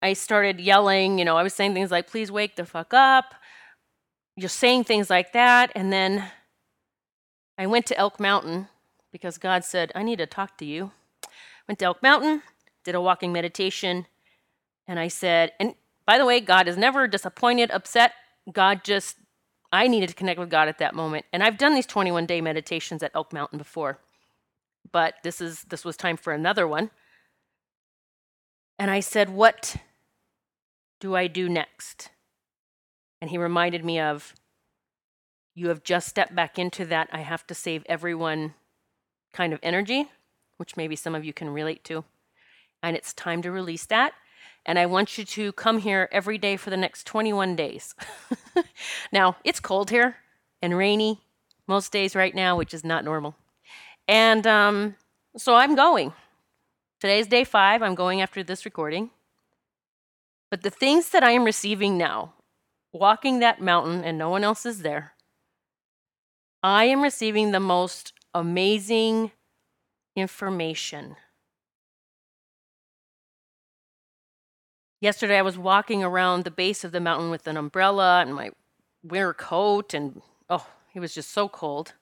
I 0.02 0.12
started 0.14 0.60
yelling. 0.60 1.18
You 1.18 1.24
know, 1.24 1.36
I 1.36 1.42
was 1.42 1.54
saying 1.54 1.74
things 1.74 1.90
like, 1.90 2.06
please 2.06 2.30
wake 2.30 2.56
the 2.56 2.64
fuck 2.64 2.94
up. 2.94 3.34
You're 4.36 4.48
saying 4.48 4.84
things 4.84 5.10
like 5.10 5.32
that, 5.32 5.72
and 5.74 5.92
then 5.92 6.30
I 7.58 7.66
went 7.66 7.86
to 7.86 7.98
Elk 7.98 8.20
Mountain 8.20 8.68
because 9.12 9.36
God 9.36 9.64
said, 9.64 9.92
I 9.94 10.02
need 10.02 10.18
to 10.18 10.26
talk 10.26 10.56
to 10.58 10.64
you. 10.64 10.92
Went 11.68 11.78
to 11.80 11.84
Elk 11.86 12.02
Mountain, 12.02 12.42
did 12.84 12.94
a 12.94 13.00
walking 13.00 13.32
meditation, 13.32 14.06
and 14.86 14.98
I 14.98 15.08
said, 15.08 15.52
and 15.60 15.74
by 16.10 16.18
the 16.18 16.26
way, 16.26 16.40
God 16.40 16.66
is 16.66 16.76
never 16.76 17.06
disappointed, 17.06 17.70
upset. 17.70 18.14
God 18.50 18.82
just, 18.82 19.14
I 19.72 19.86
needed 19.86 20.08
to 20.08 20.14
connect 20.16 20.40
with 20.40 20.50
God 20.50 20.66
at 20.66 20.78
that 20.78 20.92
moment. 20.92 21.24
And 21.32 21.40
I've 21.40 21.56
done 21.56 21.72
these 21.72 21.86
21 21.86 22.26
day 22.26 22.40
meditations 22.40 23.04
at 23.04 23.12
Elk 23.14 23.32
Mountain 23.32 23.58
before, 23.58 24.00
but 24.90 25.14
this 25.22 25.40
is 25.40 25.62
this 25.62 25.84
was 25.84 25.96
time 25.96 26.16
for 26.16 26.32
another 26.32 26.66
one. 26.66 26.90
And 28.76 28.90
I 28.90 28.98
said, 28.98 29.30
What 29.30 29.76
do 30.98 31.14
I 31.14 31.28
do 31.28 31.48
next? 31.48 32.08
And 33.20 33.30
he 33.30 33.38
reminded 33.38 33.84
me 33.84 34.00
of, 34.00 34.34
You 35.54 35.68
have 35.68 35.84
just 35.84 36.08
stepped 36.08 36.34
back 36.34 36.58
into 36.58 36.84
that. 36.86 37.08
I 37.12 37.20
have 37.20 37.46
to 37.46 37.54
save 37.54 37.84
everyone 37.86 38.54
kind 39.32 39.52
of 39.52 39.60
energy, 39.62 40.08
which 40.56 40.76
maybe 40.76 40.96
some 40.96 41.14
of 41.14 41.24
you 41.24 41.32
can 41.32 41.50
relate 41.50 41.84
to. 41.84 42.02
And 42.82 42.96
it's 42.96 43.12
time 43.12 43.42
to 43.42 43.52
release 43.52 43.86
that. 43.86 44.14
And 44.66 44.78
I 44.78 44.86
want 44.86 45.16
you 45.18 45.24
to 45.24 45.52
come 45.52 45.78
here 45.78 46.08
every 46.12 46.38
day 46.38 46.56
for 46.56 46.70
the 46.70 46.76
next 46.76 47.06
21 47.06 47.56
days. 47.56 47.94
now, 49.12 49.36
it's 49.44 49.60
cold 49.60 49.90
here 49.90 50.16
and 50.60 50.76
rainy 50.76 51.20
most 51.66 51.92
days 51.92 52.14
right 52.14 52.34
now, 52.34 52.56
which 52.56 52.74
is 52.74 52.84
not 52.84 53.04
normal. 53.04 53.34
And 54.06 54.46
um, 54.46 54.96
so 55.36 55.54
I'm 55.54 55.74
going. 55.74 56.12
Today's 57.00 57.26
day 57.26 57.44
five. 57.44 57.82
I'm 57.82 57.94
going 57.94 58.20
after 58.20 58.42
this 58.42 58.64
recording. 58.64 59.10
But 60.50 60.62
the 60.62 60.70
things 60.70 61.10
that 61.10 61.22
I 61.22 61.30
am 61.30 61.44
receiving 61.44 61.96
now, 61.96 62.34
walking 62.92 63.38
that 63.38 63.60
mountain 63.60 64.04
and 64.04 64.18
no 64.18 64.28
one 64.28 64.44
else 64.44 64.66
is 64.66 64.82
there, 64.82 65.12
I 66.62 66.84
am 66.84 67.02
receiving 67.02 67.52
the 67.52 67.60
most 67.60 68.12
amazing 68.34 69.30
information. 70.16 71.16
Yesterday, 75.00 75.38
I 75.38 75.42
was 75.42 75.56
walking 75.56 76.04
around 76.04 76.44
the 76.44 76.50
base 76.50 76.84
of 76.84 76.92
the 76.92 77.00
mountain 77.00 77.30
with 77.30 77.46
an 77.46 77.56
umbrella 77.56 78.20
and 78.20 78.34
my 78.34 78.50
winter 79.02 79.32
coat, 79.32 79.94
and 79.94 80.20
oh, 80.50 80.66
it 80.94 81.00
was 81.00 81.14
just 81.14 81.30
so 81.30 81.48
cold. 81.48 81.94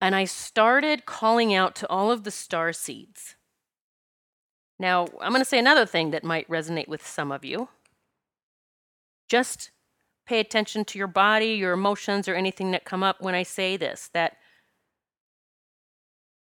And 0.00 0.16
I 0.16 0.24
started 0.24 1.06
calling 1.06 1.54
out 1.54 1.76
to 1.76 1.88
all 1.88 2.10
of 2.10 2.24
the 2.24 2.32
star 2.32 2.72
seeds. 2.72 3.36
Now, 4.80 5.06
I'm 5.20 5.30
going 5.30 5.40
to 5.40 5.48
say 5.48 5.60
another 5.60 5.86
thing 5.86 6.10
that 6.10 6.24
might 6.24 6.48
resonate 6.48 6.88
with 6.88 7.06
some 7.06 7.30
of 7.30 7.44
you. 7.44 7.68
Just 9.28 9.70
pay 10.26 10.40
attention 10.40 10.84
to 10.86 10.98
your 10.98 11.06
body, 11.06 11.54
your 11.54 11.72
emotions, 11.72 12.26
or 12.26 12.34
anything 12.34 12.72
that 12.72 12.84
come 12.84 13.04
up 13.04 13.20
when 13.20 13.36
I 13.36 13.44
say 13.44 13.76
this. 13.76 14.10
That 14.12 14.36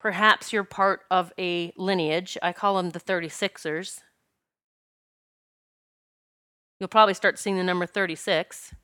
perhaps 0.05 0.53
you're 0.53 0.64
part 0.64 1.01
of 1.11 1.33
a 1.38 1.73
lineage. 1.79 2.37
I 2.43 2.53
call 2.53 2.77
them 2.77 2.90
the 2.90 3.01
36ers. 3.01 4.03
You'll 6.79 6.88
probably 6.88 7.14
start 7.14 7.38
seeing 7.38 7.57
the 7.57 7.64
number 7.64 7.87
36. 7.87 8.75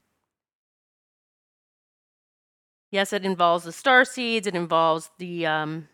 Yes, 2.91 3.13
it 3.13 3.27
involves 3.27 3.65
the 3.65 3.73
star 3.73 4.07
seeds. 4.07 4.47
It 4.47 4.55
involves 4.55 5.11
the 5.19 5.45
um, 5.45 5.89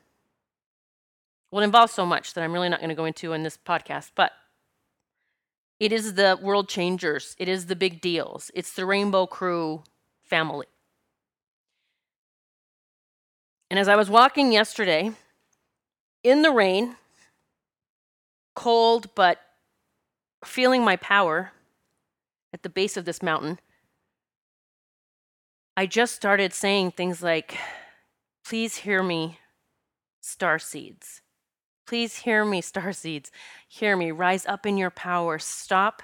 well, 1.50 1.62
it 1.62 1.64
involves 1.64 1.92
so 1.92 2.06
much 2.06 2.34
that 2.34 2.44
I'm 2.44 2.52
really 2.52 2.68
not 2.68 2.78
going 2.78 2.90
to 2.90 2.94
go 2.94 3.04
into 3.04 3.32
in 3.32 3.42
this 3.42 3.58
podcast, 3.58 4.12
but 4.14 4.30
it 5.80 5.90
is 5.90 6.14
the 6.14 6.38
world 6.40 6.68
changers. 6.68 7.34
It 7.36 7.48
is 7.48 7.66
the 7.66 7.74
big 7.74 8.00
deals. 8.00 8.52
It's 8.54 8.74
the 8.74 8.86
Rainbow 8.86 9.26
Crew 9.26 9.82
family. 10.22 10.66
And 13.70 13.78
as 13.78 13.88
I 13.88 13.96
was 13.96 14.08
walking 14.08 14.52
yesterday 14.52 15.12
in 16.22 16.42
the 16.42 16.50
rain, 16.50 16.96
cold, 18.54 19.14
but 19.14 19.40
feeling 20.44 20.84
my 20.84 20.96
power 20.96 21.52
at 22.52 22.62
the 22.62 22.68
base 22.68 22.96
of 22.96 23.04
this 23.04 23.22
mountain, 23.22 23.58
I 25.76 25.86
just 25.86 26.14
started 26.14 26.54
saying 26.54 26.92
things 26.92 27.22
like, 27.22 27.58
Please 28.44 28.76
hear 28.76 29.02
me, 29.02 29.40
star 30.20 30.58
seeds. 30.58 31.20
Please 31.86 32.18
hear 32.18 32.44
me, 32.44 32.60
star 32.60 32.92
seeds. 32.92 33.30
Hear 33.68 33.96
me. 33.96 34.10
Rise 34.10 34.44
up 34.46 34.66
in 34.66 34.76
your 34.76 34.90
power. 34.90 35.38
Stop 35.38 36.02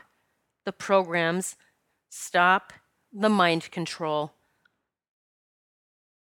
the 0.64 0.72
programs. 0.72 1.57
Stop 2.09 2.72
the 3.12 3.29
mind 3.29 3.70
control. 3.70 4.33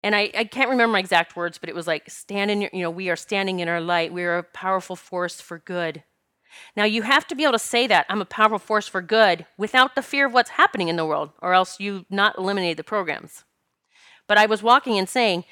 And 0.03 0.15
I, 0.15 0.31
I 0.35 0.43
can't 0.45 0.69
remember 0.69 0.93
my 0.93 0.99
exact 0.99 1.35
words, 1.35 1.57
but 1.57 1.69
it 1.69 1.75
was 1.75 1.87
like, 1.87 2.09
stand 2.09 2.49
in 2.49 2.61
your, 2.61 2.69
you 2.73 2.81
know, 2.81 2.89
we 2.89 3.09
are 3.09 3.15
standing 3.15 3.59
in 3.59 3.67
our 3.67 3.81
light. 3.81 4.11
We 4.11 4.23
are 4.23 4.39
a 4.39 4.43
powerful 4.43 4.95
force 4.95 5.39
for 5.39 5.59
good. 5.59 6.03
Now, 6.75 6.83
you 6.83 7.03
have 7.03 7.27
to 7.27 7.35
be 7.35 7.43
able 7.43 7.53
to 7.53 7.59
say 7.59 7.87
that 7.87 8.05
I'm 8.09 8.21
a 8.21 8.25
powerful 8.25 8.59
force 8.59 8.87
for 8.87 9.01
good 9.01 9.45
without 9.57 9.95
the 9.95 10.01
fear 10.01 10.25
of 10.25 10.33
what's 10.33 10.51
happening 10.51 10.89
in 10.89 10.95
the 10.97 11.05
world, 11.05 11.31
or 11.41 11.53
else 11.53 11.79
you 11.79 12.05
not 12.09 12.37
eliminate 12.37 12.77
the 12.77 12.83
programs. 12.83 13.45
But 14.27 14.37
I 14.37 14.47
was 14.47 14.63
walking 14.63 14.97
and 14.97 15.07
saying, 15.07 15.45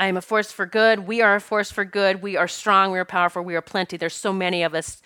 I 0.00 0.06
am 0.06 0.16
a 0.16 0.22
force 0.22 0.50
for 0.50 0.66
good. 0.66 1.06
We 1.06 1.20
are 1.20 1.36
a 1.36 1.40
force 1.40 1.70
for 1.70 1.84
good. 1.84 2.22
We 2.22 2.36
are 2.36 2.48
strong. 2.48 2.90
We 2.90 2.98
are 2.98 3.04
powerful. 3.04 3.42
We 3.42 3.54
are 3.54 3.62
plenty. 3.62 3.96
There's 3.96 4.14
so 4.14 4.32
many 4.32 4.62
of 4.62 4.74
us. 4.74 5.00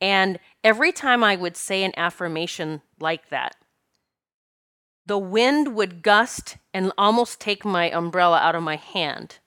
And 0.00 0.40
every 0.64 0.90
time 0.90 1.22
I 1.22 1.36
would 1.36 1.56
say 1.56 1.84
an 1.84 1.92
affirmation 1.96 2.82
like 2.98 3.28
that, 3.28 3.54
the 5.10 5.18
wind 5.18 5.74
would 5.74 6.04
gust 6.04 6.56
and 6.72 6.92
almost 6.96 7.40
take 7.40 7.64
my 7.64 7.90
umbrella 7.90 8.38
out 8.38 8.54
of 8.54 8.62
my 8.62 8.76
hand. 8.76 9.40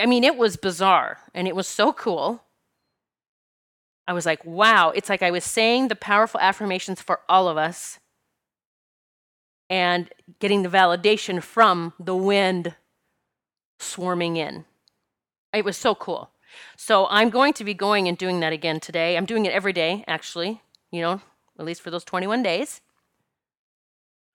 I 0.00 0.06
mean, 0.06 0.24
it 0.24 0.38
was 0.38 0.56
bizarre 0.56 1.18
and 1.34 1.46
it 1.46 1.54
was 1.54 1.68
so 1.68 1.92
cool. 1.92 2.44
I 4.08 4.14
was 4.14 4.24
like, 4.24 4.42
wow, 4.42 4.88
it's 4.88 5.10
like 5.10 5.20
I 5.20 5.30
was 5.30 5.44
saying 5.44 5.88
the 5.88 5.94
powerful 5.94 6.40
affirmations 6.40 7.02
for 7.02 7.20
all 7.28 7.46
of 7.46 7.58
us 7.58 8.00
and 9.68 10.08
getting 10.40 10.62
the 10.62 10.70
validation 10.70 11.42
from 11.42 11.92
the 12.00 12.16
wind 12.16 12.74
swarming 13.78 14.38
in. 14.38 14.64
It 15.52 15.66
was 15.66 15.76
so 15.76 15.94
cool. 15.94 16.30
So 16.74 17.06
I'm 17.10 17.28
going 17.28 17.52
to 17.52 17.64
be 17.64 17.74
going 17.74 18.08
and 18.08 18.16
doing 18.16 18.40
that 18.40 18.54
again 18.54 18.80
today. 18.80 19.18
I'm 19.18 19.26
doing 19.26 19.44
it 19.44 19.52
every 19.52 19.74
day, 19.74 20.04
actually, 20.06 20.62
you 20.90 21.02
know, 21.02 21.20
at 21.58 21.66
least 21.66 21.82
for 21.82 21.90
those 21.90 22.04
21 22.04 22.42
days. 22.42 22.80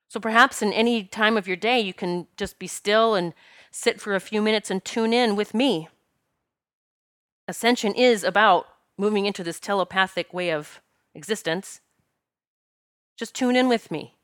So 0.09 0.19
perhaps 0.19 0.63
in 0.63 0.73
any 0.73 1.03
time 1.03 1.37
of 1.37 1.47
your 1.47 1.55
day, 1.55 1.79
you 1.79 1.93
can 1.93 2.27
just 2.35 2.57
be 2.57 2.65
still 2.65 3.13
and 3.13 3.33
sit 3.71 4.01
for 4.01 4.15
a 4.15 4.19
few 4.19 4.41
minutes 4.41 4.71
and 4.71 4.83
tune 4.83 5.13
in 5.13 5.35
with 5.35 5.53
me. 5.53 5.87
Ascension 7.47 7.93
is 7.93 8.23
about 8.23 8.65
moving 8.97 9.27
into 9.27 9.43
this 9.43 9.59
telepathic 9.59 10.33
way 10.33 10.51
of 10.51 10.81
existence. 11.13 11.79
Just 13.17 13.35
tune 13.35 13.55
in 13.55 13.69
with 13.69 13.91
me. 13.91 14.15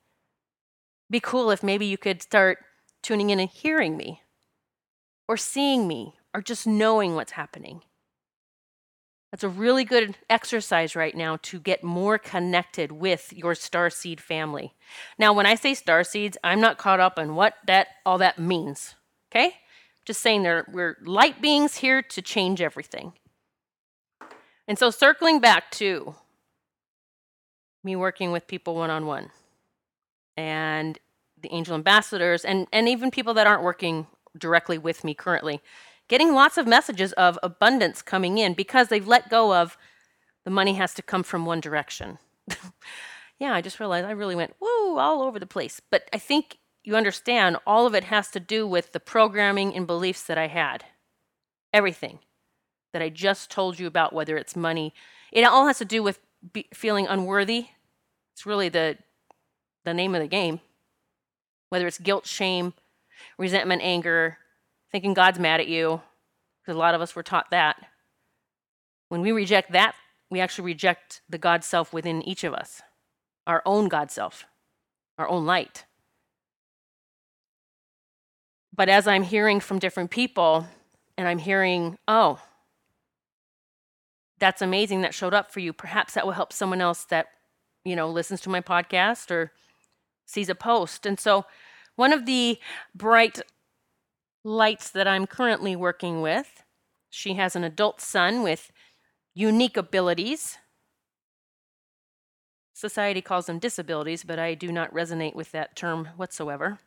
Be 1.09 1.19
cool 1.19 1.51
if 1.51 1.61
maybe 1.61 1.85
you 1.85 1.99
could 1.99 2.23
start 2.23 2.65
tuning 3.03 3.29
in 3.29 3.39
and 3.39 3.49
hearing 3.49 3.95
me 3.95 4.23
or 5.27 5.37
seeing 5.37 5.87
me 5.87 6.15
or 6.33 6.41
just 6.41 6.65
knowing 6.65 7.13
what's 7.13 7.33
happening. 7.33 7.83
That's 9.35 9.43
a 9.43 9.49
really 9.49 9.83
good 9.83 10.15
exercise 10.29 10.95
right 10.95 11.13
now 11.13 11.39
to 11.41 11.59
get 11.59 11.83
more 11.83 12.17
connected 12.17 12.93
with 12.93 13.33
your 13.33 13.53
star 13.53 13.89
seed 13.89 14.21
family. 14.21 14.73
Now, 15.19 15.33
when 15.33 15.45
I 15.45 15.55
say 15.55 15.73
star 15.73 16.05
seeds, 16.05 16.37
I'm 16.41 16.61
not 16.61 16.77
caught 16.77 17.01
up 17.01 17.19
on 17.19 17.35
what 17.35 17.55
that 17.67 17.87
all 18.05 18.17
that 18.19 18.39
means. 18.39 18.95
Okay? 19.29 19.55
Just 20.05 20.21
saying 20.21 20.43
there 20.43 20.65
we're 20.71 20.95
light 21.03 21.41
beings 21.41 21.75
here 21.75 22.01
to 22.01 22.21
change 22.21 22.61
everything. 22.61 23.11
And 24.69 24.79
so 24.79 24.89
circling 24.89 25.41
back 25.41 25.69
to 25.71 26.15
me 27.83 27.97
working 27.97 28.31
with 28.31 28.47
people 28.47 28.75
one 28.75 28.89
on 28.89 29.05
one 29.05 29.31
and 30.37 30.97
the 31.41 31.53
angel 31.53 31.75
ambassadors 31.75 32.45
and, 32.45 32.67
and 32.71 32.87
even 32.87 33.11
people 33.11 33.33
that 33.33 33.47
aren't 33.47 33.63
working 33.63 34.07
directly 34.37 34.77
with 34.77 35.03
me 35.03 35.13
currently, 35.13 35.61
getting 36.09 36.33
lots 36.33 36.57
of 36.57 36.67
messages 36.67 37.13
of 37.13 37.39
abundance 37.43 38.01
coming 38.01 38.37
in 38.37 38.53
because 38.53 38.89
they've 38.89 39.07
let 39.07 39.29
go 39.29 39.55
of 39.55 39.77
the 40.45 40.51
money 40.51 40.75
has 40.75 40.93
to 40.95 41.01
come 41.03 41.23
from 41.23 41.45
one 41.45 41.61
direction. 41.61 42.19
yeah, 43.39 43.53
I 43.53 43.61
just 43.61 43.79
realized 43.79 44.07
I 44.07 44.11
really 44.11 44.35
went 44.35 44.55
woo 44.61 44.97
all 44.97 45.23
over 45.23 45.39
the 45.39 45.47
place. 45.47 45.81
But 45.91 46.09
I 46.13 46.19
think 46.19 46.57
you 46.83 46.95
understand 46.95 47.57
all 47.67 47.87
of 47.87 47.95
it 47.95 48.05
has 48.05 48.29
to 48.31 48.39
do 48.39 48.67
with 48.67 48.91
the 48.93 48.99
programming 48.99 49.75
and 49.75 49.87
beliefs 49.87 50.23
that 50.23 50.37
I 50.37 50.47
had. 50.47 50.85
everything 51.73 52.19
that 52.93 53.01
I 53.01 53.09
just 53.09 53.51
told 53.51 53.79
you 53.79 53.87
about, 53.87 54.13
whether 54.13 54.37
it's 54.37 54.55
money, 54.55 54.93
it 55.31 55.43
all 55.43 55.67
has 55.67 55.77
to 55.79 55.85
do 55.85 56.01
with 56.03 56.19
be, 56.53 56.67
feeling 56.73 57.07
unworthy. 57.07 57.67
It's 58.33 58.45
really 58.45 58.69
the 58.69 58.97
the 59.85 59.93
name 59.93 60.15
of 60.15 60.21
the 60.21 60.27
game. 60.27 60.61
Whether 61.69 61.87
it's 61.87 61.99
guilt, 61.99 62.25
shame, 62.27 62.73
resentment, 63.37 63.81
anger, 63.83 64.37
thinking 64.95 65.13
God's 65.13 65.39
mad 65.39 65.59
at 65.59 65.67
you, 65.67 66.01
because 66.61 66.77
a 66.77 66.79
lot 66.79 66.95
of 66.95 67.01
us 67.01 67.17
were 67.17 67.21
taught 67.21 67.51
that. 67.51 67.75
When 69.09 69.19
we 69.19 69.33
reject 69.33 69.73
that, 69.73 69.93
we 70.31 70.39
actually 70.39 70.67
reject 70.67 71.19
the 71.27 71.37
God 71.37 71.65
self 71.65 71.91
within 71.91 72.21
each 72.21 72.45
of 72.45 72.53
us, 72.53 72.81
our 73.45 73.61
own 73.65 73.89
God 73.89 74.09
self, 74.09 74.45
our 75.17 75.27
own 75.27 75.45
light. 75.45 75.83
But 78.73 78.87
as 78.87 79.05
I'm 79.05 79.23
hearing 79.23 79.59
from 79.59 79.79
different 79.79 80.11
people, 80.11 80.65
and 81.17 81.27
I'm 81.27 81.39
hearing, 81.39 81.97
oh, 82.07 82.39
that's 84.39 84.61
amazing 84.61 85.01
that 85.01 85.13
showed 85.13 85.33
up 85.33 85.51
for 85.51 85.59
you. 85.59 85.73
Perhaps 85.73 86.13
that 86.13 86.25
will 86.25 86.31
help 86.31 86.53
someone 86.53 86.79
else 86.79 87.03
that, 87.03 87.27
you 87.83 87.97
know, 87.97 88.09
listens 88.09 88.39
to 88.41 88.49
my 88.49 88.61
podcast 88.61 89.29
or 89.29 89.51
sees 90.25 90.47
a 90.47 90.55
post. 90.55 91.05
And 91.05 91.19
so, 91.19 91.43
one 91.97 92.13
of 92.13 92.25
the 92.25 92.59
bright 92.93 93.41
lights 94.45 94.91
that 94.91 95.07
I'm 95.07 95.25
currently 95.25 95.75
working 95.75 96.21
with, 96.21 96.63
she 97.09 97.33
has 97.33 97.55
an 97.55 97.63
adult 97.63 97.99
son 97.99 98.43
with 98.43 98.71
unique 99.33 99.75
abilities. 99.75 100.59
Society 102.73 103.21
calls 103.21 103.47
them 103.47 103.57
disabilities, 103.57 104.23
but 104.23 104.37
I 104.37 104.53
do 104.53 104.71
not 104.71 104.93
resonate 104.93 105.33
with 105.33 105.51
that 105.51 105.75
term 105.75 106.09
whatsoever. 106.15 106.79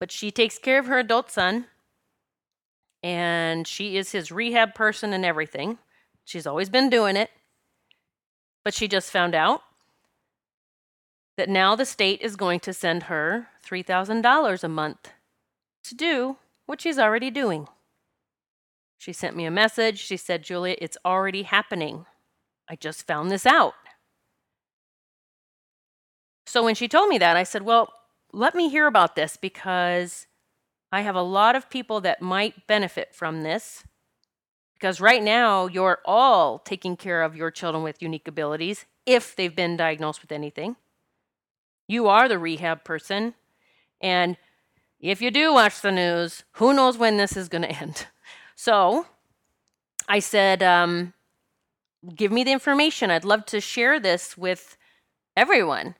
But 0.00 0.10
she 0.10 0.30
takes 0.30 0.58
care 0.58 0.80
of 0.80 0.86
her 0.86 0.98
adult 0.98 1.30
son, 1.30 1.66
and 3.02 3.66
she 3.66 3.96
is 3.96 4.12
his 4.12 4.32
rehab 4.32 4.74
person 4.74 5.12
and 5.12 5.24
everything. 5.24 5.78
She's 6.24 6.46
always 6.46 6.68
been 6.68 6.90
doing 6.90 7.16
it. 7.16 7.30
But 8.64 8.74
she 8.74 8.88
just 8.88 9.10
found 9.10 9.34
out 9.34 9.62
that 11.36 11.48
now 11.48 11.76
the 11.76 11.86
state 11.86 12.20
is 12.20 12.36
going 12.36 12.60
to 12.60 12.72
send 12.74 13.04
her 13.04 13.48
$3,000 13.64 14.64
a 14.64 14.68
month 14.68 15.10
to 15.84 15.94
do 15.94 16.36
what 16.66 16.80
she's 16.80 16.98
already 16.98 17.30
doing. 17.30 17.68
She 18.98 19.12
sent 19.12 19.34
me 19.34 19.46
a 19.46 19.50
message. 19.50 19.98
She 19.98 20.16
said, 20.16 20.42
Julia, 20.42 20.76
it's 20.78 20.98
already 21.04 21.42
happening. 21.42 22.06
I 22.68 22.76
just 22.76 23.06
found 23.06 23.30
this 23.30 23.46
out. 23.46 23.74
So 26.46 26.62
when 26.64 26.74
she 26.74 26.88
told 26.88 27.08
me 27.08 27.18
that, 27.18 27.36
I 27.36 27.44
said, 27.44 27.62
Well, 27.62 27.92
let 28.32 28.54
me 28.54 28.68
hear 28.68 28.86
about 28.86 29.16
this 29.16 29.36
because 29.36 30.26
I 30.92 31.00
have 31.02 31.16
a 31.16 31.22
lot 31.22 31.56
of 31.56 31.70
people 31.70 32.00
that 32.02 32.20
might 32.20 32.66
benefit 32.66 33.14
from 33.14 33.42
this. 33.42 33.84
Because 34.74 35.00
right 35.00 35.22
now, 35.22 35.66
you're 35.66 35.98
all 36.04 36.58
taking 36.58 36.96
care 36.96 37.22
of 37.22 37.36
your 37.36 37.50
children 37.50 37.84
with 37.84 38.02
unique 38.02 38.26
abilities 38.26 38.86
if 39.04 39.36
they've 39.36 39.54
been 39.54 39.76
diagnosed 39.76 40.22
with 40.22 40.32
anything. 40.32 40.76
You 41.86 42.08
are 42.08 42.28
the 42.28 42.38
rehab 42.38 42.84
person. 42.84 43.34
And 44.00 44.36
if 45.00 45.22
you 45.22 45.30
do 45.30 45.52
watch 45.54 45.80
the 45.80 45.92
news, 45.92 46.44
who 46.52 46.72
knows 46.72 46.98
when 46.98 47.16
this 47.16 47.36
is 47.36 47.48
going 47.48 47.62
to 47.68 47.70
end? 47.70 48.06
So 48.54 49.06
I 50.08 50.18
said, 50.18 50.62
um, 50.62 51.14
give 52.14 52.32
me 52.32 52.44
the 52.44 52.52
information. 52.52 53.10
I'd 53.10 53.24
love 53.24 53.46
to 53.46 53.60
share 53.60 53.98
this 53.98 54.36
with 54.36 54.76
everyone 55.36 55.94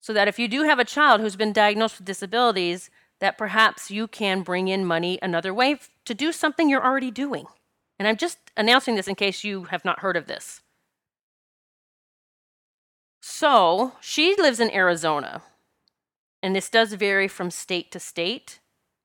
so 0.00 0.12
that 0.12 0.28
if 0.28 0.38
you 0.38 0.48
do 0.48 0.62
have 0.62 0.78
a 0.78 0.84
child 0.84 1.20
who's 1.20 1.36
been 1.36 1.52
diagnosed 1.52 1.98
with 1.98 2.06
disabilities, 2.06 2.90
that 3.20 3.38
perhaps 3.38 3.90
you 3.90 4.08
can 4.08 4.42
bring 4.42 4.66
in 4.66 4.84
money 4.84 5.18
another 5.22 5.54
way 5.54 5.76
to 6.04 6.14
do 6.14 6.32
something 6.32 6.68
you're 6.68 6.84
already 6.84 7.10
doing. 7.10 7.46
And 7.98 8.08
I'm 8.08 8.16
just 8.16 8.38
announcing 8.56 8.96
this 8.96 9.06
in 9.06 9.14
case 9.14 9.44
you 9.44 9.64
have 9.64 9.84
not 9.84 10.00
heard 10.00 10.16
of 10.16 10.26
this. 10.26 10.60
So 13.20 13.92
she 14.00 14.34
lives 14.36 14.58
in 14.58 14.72
Arizona, 14.72 15.42
and 16.42 16.56
this 16.56 16.68
does 16.68 16.92
vary 16.94 17.28
from 17.28 17.50
state 17.50 17.92
to 17.92 18.00
state, 18.00 18.58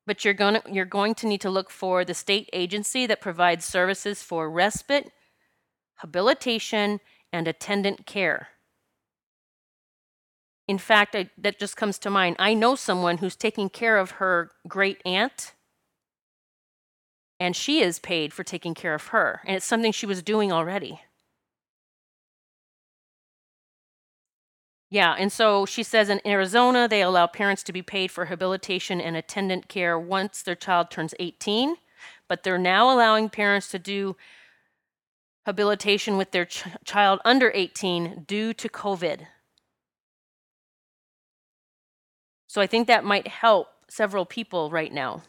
but 0.06 0.26
you're 0.26 0.34
going 0.34 0.56
to, 0.56 0.63
you're 0.71 0.86
going 0.86 1.13
to 1.15 1.28
need 1.28 1.41
to 1.41 1.50
look 1.50 1.69
for 1.69 2.04
the 2.04 2.13
state 2.13 2.50
agency 2.54 3.06
that 3.06 3.21
provides 3.21 3.65
services 3.65 4.23
for 4.23 4.50
respite, 4.50 5.12
habilitation, 5.95 7.00
and 7.32 7.47
attendant 7.47 8.06
care. 8.06 8.50
In 10.67 10.78
fact, 10.78 11.15
I, 11.15 11.30
that 11.38 11.60
just 11.60 11.78
comes 11.78 11.97
to 12.00 12.10
mind. 12.10 12.36
I 12.39 12.54
know 12.54 12.76
someone 12.76 13.19
who's 13.19 13.36
taking 13.36 13.69
care 13.69 13.97
of 13.97 14.12
her 14.12 14.52
great 14.67 15.02
aunt, 15.06 15.54
and 17.39 17.56
she 17.56 17.82
is 17.82 18.00
paid 18.00 18.34
for 18.34 18.43
taking 18.43 18.73
care 18.73 18.95
of 18.95 19.08
her, 19.08 19.41
and 19.45 19.56
it's 19.56 19.65
something 19.65 19.91
she 19.91 20.06
was 20.06 20.21
doing 20.23 20.52
already. 20.52 21.02
Yeah, 24.89 25.15
and 25.17 25.32
so 25.32 25.65
she 25.65 25.84
says 25.84 26.10
in 26.10 26.21
Arizona, 26.26 26.88
they 26.88 27.02
allow 27.02 27.28
parents 27.28 27.62
to 27.63 27.73
be 27.73 27.82
paid 27.82 28.10
for 28.10 28.26
habilitation 28.26 29.02
and 29.02 29.17
attendant 29.17 29.67
care 29.67 30.00
once 30.00 30.41
their 30.41 30.56
child 30.56 30.89
turns 30.89 31.13
18, 31.19 31.76
but 32.30 32.43
they're 32.43 32.58
now 32.58 32.93
allowing 32.93 33.30
parents 33.30 33.67
to 33.69 33.80
do 33.80 34.15
habilitation 35.45 36.15
with 36.17 36.32
their 36.32 36.45
ch- 36.45 36.63
child 36.86 37.19
under 37.26 37.52
18 37.54 38.23
due 38.28 38.54
to 38.54 38.69
COVID. 38.69 39.28
So 42.47 42.62
I 42.62 42.67
think 42.67 42.88
that 42.88 43.04
might 43.04 43.28
help 43.28 43.67
several 43.89 44.26
people 44.26 44.69
right 44.71 44.91
now. 44.93 45.23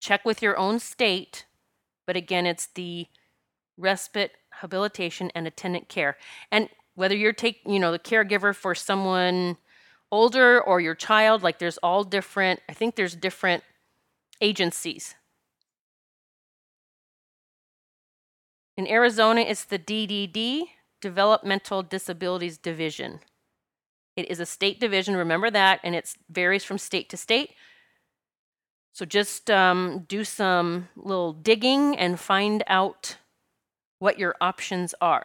Check 0.00 0.24
with 0.24 0.42
your 0.42 0.58
own 0.58 0.78
state, 0.78 1.46
but 2.06 2.16
again, 2.16 2.44
it's 2.44 2.66
the 2.66 3.06
respite, 3.78 4.32
habilitation, 4.60 5.30
and 5.34 5.46
attendant 5.46 5.88
care. 5.88 6.16
And 6.50 6.68
whether 6.94 7.16
you're 7.16 7.32
taking, 7.32 7.72
you 7.72 7.80
know, 7.80 7.92
the 7.92 7.98
caregiver 7.98 8.54
for 8.54 8.74
someone 8.74 9.56
older 10.10 10.60
or 10.60 10.80
your 10.80 10.94
child, 10.94 11.42
like 11.42 11.58
there's 11.58 11.78
all 11.78 12.04
different, 12.04 12.60
I 12.68 12.72
think 12.72 12.96
there's 12.96 13.16
different 13.16 13.64
agencies. 14.40 15.14
In 18.76 18.86
Arizona, 18.86 19.42
it's 19.42 19.64
the 19.64 19.78
DDD, 19.78 20.64
Developmental 21.00 21.82
Disabilities 21.82 22.58
Division. 22.58 23.20
It 24.16 24.30
is 24.30 24.40
a 24.40 24.46
state 24.46 24.78
division, 24.78 25.16
remember 25.16 25.50
that, 25.50 25.80
and 25.82 25.94
it 25.94 26.14
varies 26.28 26.64
from 26.64 26.78
state 26.78 27.08
to 27.10 27.16
state. 27.16 27.50
So 28.92 29.06
just 29.06 29.50
um, 29.50 30.04
do 30.06 30.22
some 30.22 30.88
little 30.96 31.32
digging 31.32 31.96
and 31.96 32.20
find 32.20 32.62
out 32.66 33.16
what 33.98 34.18
your 34.18 34.34
options 34.40 34.94
are. 35.00 35.24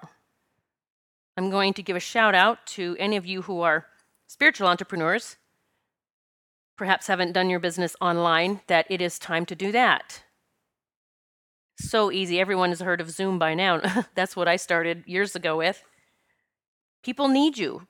I'm 1.37 1.51
going 1.51 1.73
to 1.75 1.83
give 1.83 1.95
a 1.95 1.99
shout 1.99 2.33
out 2.33 2.65
to 2.77 2.97
any 2.99 3.15
of 3.15 3.25
you 3.27 3.43
who 3.43 3.61
are 3.61 3.85
spiritual 4.25 4.67
entrepreneurs, 4.67 5.37
perhaps 6.75 7.05
haven't 7.05 7.33
done 7.33 7.49
your 7.49 7.59
business 7.59 7.95
online, 8.01 8.61
that 8.65 8.87
it 8.89 9.01
is 9.01 9.19
time 9.19 9.45
to 9.45 9.55
do 9.55 9.71
that. 9.71 10.23
So 11.79 12.11
easy. 12.11 12.39
Everyone 12.39 12.69
has 12.69 12.81
heard 12.81 12.99
of 12.99 13.11
Zoom 13.11 13.37
by 13.37 13.53
now. 13.53 13.81
That's 14.15 14.35
what 14.35 14.47
I 14.47 14.55
started 14.55 15.03
years 15.05 15.35
ago 15.35 15.55
with. 15.57 15.83
People 17.03 17.27
need 17.27 17.59
you. 17.59 17.87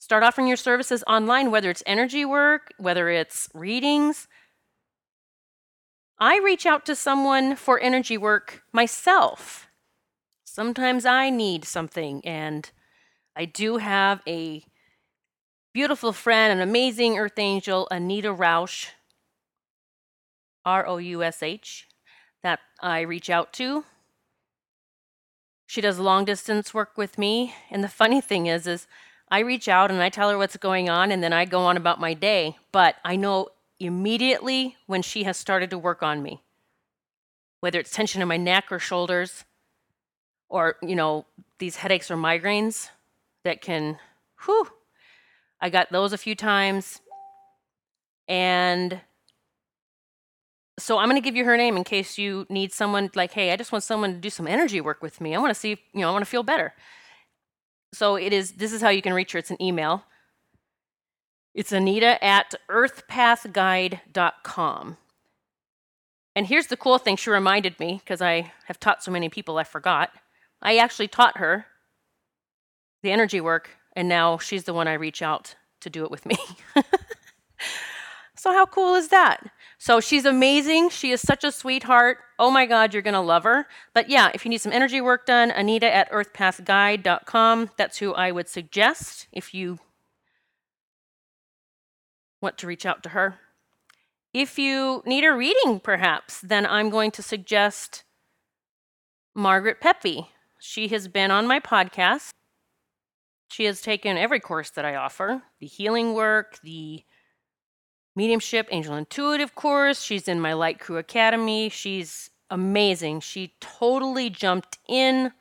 Start 0.00 0.24
offering 0.24 0.48
your 0.48 0.56
services 0.56 1.04
online, 1.06 1.52
whether 1.52 1.70
it's 1.70 1.84
energy 1.86 2.24
work, 2.24 2.72
whether 2.78 3.08
it's 3.08 3.48
readings. 3.54 4.26
I 6.18 6.40
reach 6.40 6.66
out 6.66 6.84
to 6.86 6.96
someone 6.96 7.54
for 7.54 7.78
energy 7.78 8.18
work 8.18 8.64
myself. 8.72 9.68
Sometimes 10.54 11.06
I 11.06 11.30
need 11.30 11.64
something, 11.64 12.20
and 12.26 12.70
I 13.34 13.46
do 13.46 13.78
have 13.78 14.20
a 14.26 14.62
beautiful 15.72 16.12
friend, 16.12 16.52
an 16.52 16.60
amazing 16.60 17.18
earth 17.18 17.38
angel, 17.38 17.88
Anita 17.90 18.28
Roush, 18.28 18.88
R 20.66 20.86
O 20.86 20.98
U 20.98 21.22
S 21.22 21.42
H, 21.42 21.88
that 22.42 22.60
I 22.82 23.00
reach 23.00 23.30
out 23.30 23.54
to. 23.54 23.84
She 25.64 25.80
does 25.80 25.98
long 25.98 26.26
distance 26.26 26.74
work 26.74 26.98
with 26.98 27.16
me, 27.16 27.54
and 27.70 27.82
the 27.82 27.88
funny 27.88 28.20
thing 28.20 28.44
is, 28.44 28.66
is 28.66 28.86
I 29.30 29.38
reach 29.38 29.68
out 29.68 29.90
and 29.90 30.02
I 30.02 30.10
tell 30.10 30.28
her 30.28 30.36
what's 30.36 30.58
going 30.58 30.90
on, 30.90 31.10
and 31.10 31.22
then 31.22 31.32
I 31.32 31.46
go 31.46 31.60
on 31.60 31.78
about 31.78 31.98
my 31.98 32.12
day. 32.12 32.58
But 32.72 32.96
I 33.06 33.16
know 33.16 33.48
immediately 33.80 34.76
when 34.84 35.00
she 35.00 35.24
has 35.24 35.38
started 35.38 35.70
to 35.70 35.78
work 35.78 36.02
on 36.02 36.22
me, 36.22 36.42
whether 37.60 37.80
it's 37.80 37.90
tension 37.90 38.20
in 38.20 38.28
my 38.28 38.36
neck 38.36 38.66
or 38.70 38.78
shoulders, 38.78 39.46
or, 40.52 40.76
you 40.82 40.94
know, 40.94 41.24
these 41.58 41.76
headaches 41.76 42.10
or 42.10 42.16
migraines 42.16 42.90
that 43.42 43.62
can, 43.62 43.98
whew, 44.44 44.68
I 45.60 45.70
got 45.70 45.90
those 45.90 46.12
a 46.12 46.18
few 46.18 46.34
times. 46.34 47.00
And 48.28 49.00
so 50.78 50.98
I'm 50.98 51.08
going 51.08 51.20
to 51.20 51.24
give 51.24 51.36
you 51.36 51.46
her 51.46 51.56
name 51.56 51.78
in 51.78 51.84
case 51.84 52.18
you 52.18 52.44
need 52.50 52.70
someone 52.72 53.10
like, 53.14 53.32
hey, 53.32 53.50
I 53.50 53.56
just 53.56 53.72
want 53.72 53.82
someone 53.82 54.12
to 54.12 54.18
do 54.18 54.28
some 54.28 54.46
energy 54.46 54.82
work 54.82 55.02
with 55.02 55.22
me. 55.22 55.34
I 55.34 55.38
want 55.38 55.54
to 55.54 55.58
see, 55.58 55.70
you 55.70 56.02
know, 56.02 56.10
I 56.10 56.12
want 56.12 56.24
to 56.24 56.30
feel 56.30 56.42
better. 56.42 56.74
So 57.94 58.16
it 58.16 58.34
is, 58.34 58.52
this 58.52 58.74
is 58.74 58.82
how 58.82 58.90
you 58.90 59.00
can 59.00 59.14
reach 59.14 59.32
her. 59.32 59.38
It's 59.38 59.50
an 59.50 59.62
email. 59.62 60.04
It's 61.54 61.72
Anita 61.72 62.22
at 62.22 62.54
earthpathguide.com. 62.70 64.96
And 66.34 66.46
here's 66.46 66.66
the 66.66 66.76
cool 66.76 66.98
thing 66.98 67.16
she 67.16 67.30
reminded 67.30 67.80
me, 67.80 68.02
because 68.04 68.20
I 68.20 68.52
have 68.66 68.78
taught 68.80 69.02
so 69.02 69.10
many 69.10 69.30
people 69.30 69.56
I 69.58 69.64
forgot. 69.64 70.10
I 70.62 70.76
actually 70.76 71.08
taught 71.08 71.38
her 71.38 71.66
the 73.02 73.10
energy 73.10 73.40
work, 73.40 73.70
and 73.94 74.08
now 74.08 74.38
she's 74.38 74.64
the 74.64 74.74
one 74.74 74.88
I 74.88 74.94
reach 74.94 75.22
out 75.22 75.56
to 75.80 75.90
do 75.90 76.04
it 76.04 76.10
with 76.10 76.24
me. 76.24 76.36
so, 78.36 78.52
how 78.52 78.66
cool 78.66 78.94
is 78.94 79.08
that? 79.08 79.44
So, 79.78 80.00
she's 80.00 80.24
amazing. 80.24 80.90
She 80.90 81.10
is 81.10 81.20
such 81.20 81.42
a 81.42 81.50
sweetheart. 81.50 82.18
Oh 82.38 82.50
my 82.50 82.66
God, 82.66 82.92
you're 82.92 83.02
going 83.02 83.14
to 83.14 83.20
love 83.20 83.42
her. 83.44 83.66
But 83.92 84.08
yeah, 84.08 84.30
if 84.32 84.44
you 84.44 84.50
need 84.50 84.60
some 84.60 84.72
energy 84.72 85.00
work 85.00 85.26
done, 85.26 85.50
Anita 85.50 85.92
at 85.92 86.10
earthpathguide.com. 86.12 87.70
That's 87.76 87.98
who 87.98 88.14
I 88.14 88.30
would 88.30 88.48
suggest 88.48 89.26
if 89.32 89.52
you 89.52 89.78
want 92.40 92.58
to 92.58 92.66
reach 92.66 92.86
out 92.86 93.02
to 93.04 93.10
her. 93.10 93.38
If 94.34 94.58
you 94.58 95.02
need 95.04 95.24
a 95.24 95.32
reading, 95.32 95.78
perhaps, 95.80 96.40
then 96.40 96.66
I'm 96.66 96.90
going 96.90 97.10
to 97.12 97.22
suggest 97.22 98.04
Margaret 99.34 99.80
Peppe. 99.80 100.28
She 100.64 100.86
has 100.88 101.08
been 101.08 101.32
on 101.32 101.48
my 101.48 101.58
podcast. 101.58 102.30
She 103.48 103.64
has 103.64 103.82
taken 103.82 104.16
every 104.16 104.38
course 104.38 104.70
that 104.70 104.84
I 104.84 104.94
offer 104.94 105.42
the 105.58 105.66
healing 105.66 106.14
work, 106.14 106.60
the 106.62 107.02
mediumship, 108.14 108.68
angel 108.70 108.94
intuitive 108.94 109.56
course. 109.56 110.04
She's 110.04 110.28
in 110.28 110.40
my 110.40 110.52
Light 110.52 110.78
Crew 110.78 110.98
Academy. 110.98 111.68
She's 111.68 112.30
amazing. 112.48 113.20
She 113.20 113.54
totally 113.60 114.30
jumped 114.30 114.78
in 114.88 115.32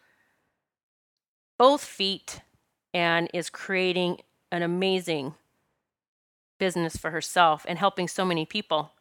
both 1.60 1.84
feet 1.84 2.42
and 2.92 3.30
is 3.32 3.52
creating 3.52 4.22
an 4.52 4.64
amazing 4.64 5.36
business 6.58 6.98
for 6.98 7.12
herself 7.12 7.64
and 7.70 7.78
helping 7.78 8.08
so 8.08 8.26
many 8.26 8.48
people. 8.48 8.94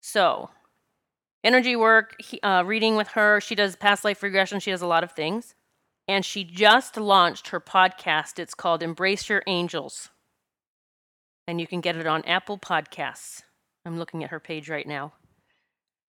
So, 0.00 0.50
energy 1.44 1.76
work, 1.76 2.16
uh, 2.42 2.62
reading 2.66 2.96
with 2.96 3.08
her. 3.08 3.40
She 3.40 3.54
does 3.54 3.76
past 3.76 4.04
life 4.04 4.22
regression. 4.22 4.60
She 4.60 4.70
does 4.70 4.82
a 4.82 4.86
lot 4.86 5.04
of 5.04 5.12
things. 5.12 5.54
And 6.08 6.24
she 6.24 6.44
just 6.44 6.96
launched 6.96 7.48
her 7.48 7.60
podcast. 7.60 8.38
It's 8.38 8.54
called 8.54 8.82
Embrace 8.82 9.28
Your 9.28 9.42
Angels. 9.46 10.10
And 11.48 11.60
you 11.60 11.66
can 11.66 11.80
get 11.80 11.96
it 11.96 12.06
on 12.06 12.24
Apple 12.24 12.58
Podcasts. 12.58 13.42
I'm 13.84 13.98
looking 13.98 14.24
at 14.24 14.30
her 14.30 14.40
page 14.40 14.68
right 14.68 14.86
now. 14.86 15.12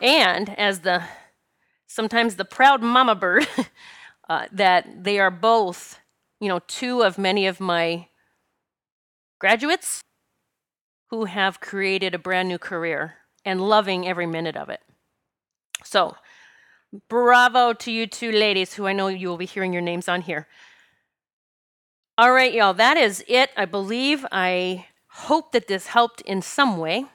And 0.00 0.56
as 0.58 0.80
the 0.80 1.02
sometimes 1.86 2.36
the 2.36 2.44
proud 2.44 2.82
mama 2.82 3.14
bird 3.14 3.46
uh, 4.28 4.46
that 4.52 5.04
they 5.04 5.18
are 5.18 5.30
both, 5.30 5.98
you 6.40 6.48
know, 6.48 6.60
two 6.66 7.02
of 7.02 7.18
many 7.18 7.46
of 7.46 7.60
my 7.60 8.08
graduates 9.38 10.00
who 11.10 11.24
have 11.24 11.60
created 11.60 12.14
a 12.14 12.18
brand 12.18 12.48
new 12.48 12.58
career 12.58 13.16
and 13.44 13.60
loving 13.60 14.06
every 14.06 14.26
minute 14.26 14.56
of 14.56 14.68
it. 14.68 14.80
So, 15.84 16.16
bravo 17.08 17.72
to 17.72 17.90
you 17.90 18.06
two 18.06 18.32
ladies 18.32 18.74
who 18.74 18.86
I 18.86 18.92
know 18.92 19.08
you 19.08 19.28
will 19.28 19.36
be 19.36 19.46
hearing 19.46 19.72
your 19.72 19.82
names 19.82 20.08
on 20.08 20.22
here. 20.22 20.46
All 22.16 22.32
right, 22.32 22.52
y'all, 22.52 22.74
that 22.74 22.96
is 22.96 23.24
it. 23.28 23.50
I 23.56 23.64
believe 23.64 24.26
I 24.32 24.86
hope 25.08 25.52
that 25.52 25.68
this 25.68 25.86
helped 25.86 26.20
in 26.22 26.42
some 26.42 26.78
way. 26.78 27.06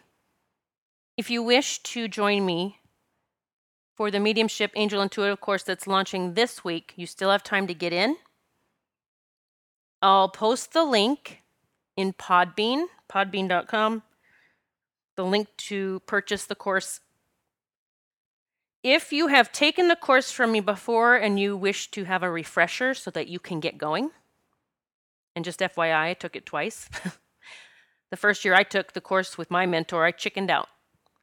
If 1.18 1.30
you 1.30 1.44
wish 1.44 1.84
to 1.84 2.08
join 2.08 2.46
me 2.46 2.80
for 3.96 4.10
the 4.10 4.20
Mediumship 4.20 4.72
Angel 4.76 5.02
Intuitive 5.02 5.40
course 5.40 5.64
that's 5.64 5.88
launching 5.88 6.34
this 6.34 6.64
week. 6.64 6.94
You 6.96 7.06
still 7.06 7.30
have 7.30 7.44
time 7.44 7.68
to 7.68 7.74
get 7.74 7.94
in. 7.94 8.18
I'll 10.02 10.30
post 10.30 10.74
the 10.74 10.84
link 10.84 11.43
in 11.96 12.14
Podbean, 12.14 12.86
podbean.com, 13.10 14.04
the 15.16 15.26
link 15.26 15.48
to 15.58 16.02
purchase 16.02 16.46
the 16.46 16.56
course. 16.56 17.00
If 18.84 19.14
you 19.14 19.28
have 19.28 19.52
taken 19.52 19.88
the 19.88 19.96
course 19.96 20.32
from 20.32 20.52
me 20.52 20.60
before 20.60 21.16
and 21.16 21.40
you 21.40 21.56
wish 21.56 21.90
to 21.92 22.04
have 22.04 22.24
a 22.24 22.32
refresher 22.32 22.94
so 22.94 23.12
that 23.12 23.28
you 23.28 23.40
can 23.40 23.60
get 23.60 23.78
going, 23.78 24.12
and 25.36 25.46
just 25.46 25.60
FYI, 25.60 26.10
I 26.10 26.14
took 26.14 26.36
it 26.36 26.46
twice. 26.46 26.90
the 28.12 28.18
first 28.18 28.44
year 28.44 28.54
I 28.54 28.64
took 28.64 28.94
the 28.94 29.02
course 29.02 29.38
with 29.38 29.50
my 29.50 29.66
mentor, 29.66 30.06
I 30.06 30.12
chickened 30.12 30.52
out. 30.52 30.68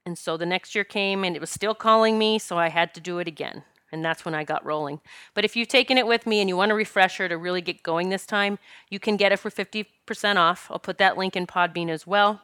And 0.07 0.17
so 0.19 0.37
the 0.37 0.47
next 0.47 0.75
year 0.75 0.85
came 0.85 1.23
and 1.25 1.37
it 1.37 1.41
was 1.41 1.51
still 1.51 1.75
calling 1.75 2.19
me, 2.19 2.39
so 2.39 2.59
I 2.59 2.69
had 2.69 2.95
to 2.95 3.01
do 3.01 3.19
it 3.19 3.29
again. 3.29 3.65
And 3.93 4.05
that's 4.05 4.25
when 4.25 4.35
I 4.35 4.45
got 4.45 4.65
rolling. 4.65 5.01
But 5.35 5.45
if 5.45 5.57
you've 5.57 5.69
taken 5.69 5.99
it 5.99 6.07
with 6.07 6.27
me 6.27 6.41
and 6.41 6.49
you 6.49 6.57
want 6.57 6.71
a 6.71 6.75
refresher 6.75 7.29
to 7.29 7.37
really 7.37 7.61
get 7.61 7.83
going 7.83 8.09
this 8.09 8.27
time, 8.27 8.59
you 8.89 9.01
can 9.01 9.17
get 9.17 9.33
it 9.33 9.39
for 9.39 9.51
50% 9.51 10.37
off. 10.37 10.69
I'll 10.71 10.79
put 10.79 10.99
that 10.99 11.19
link 11.19 11.37
in 11.37 11.47
Podbean 11.47 11.89
as 11.89 12.07
well. 12.07 12.43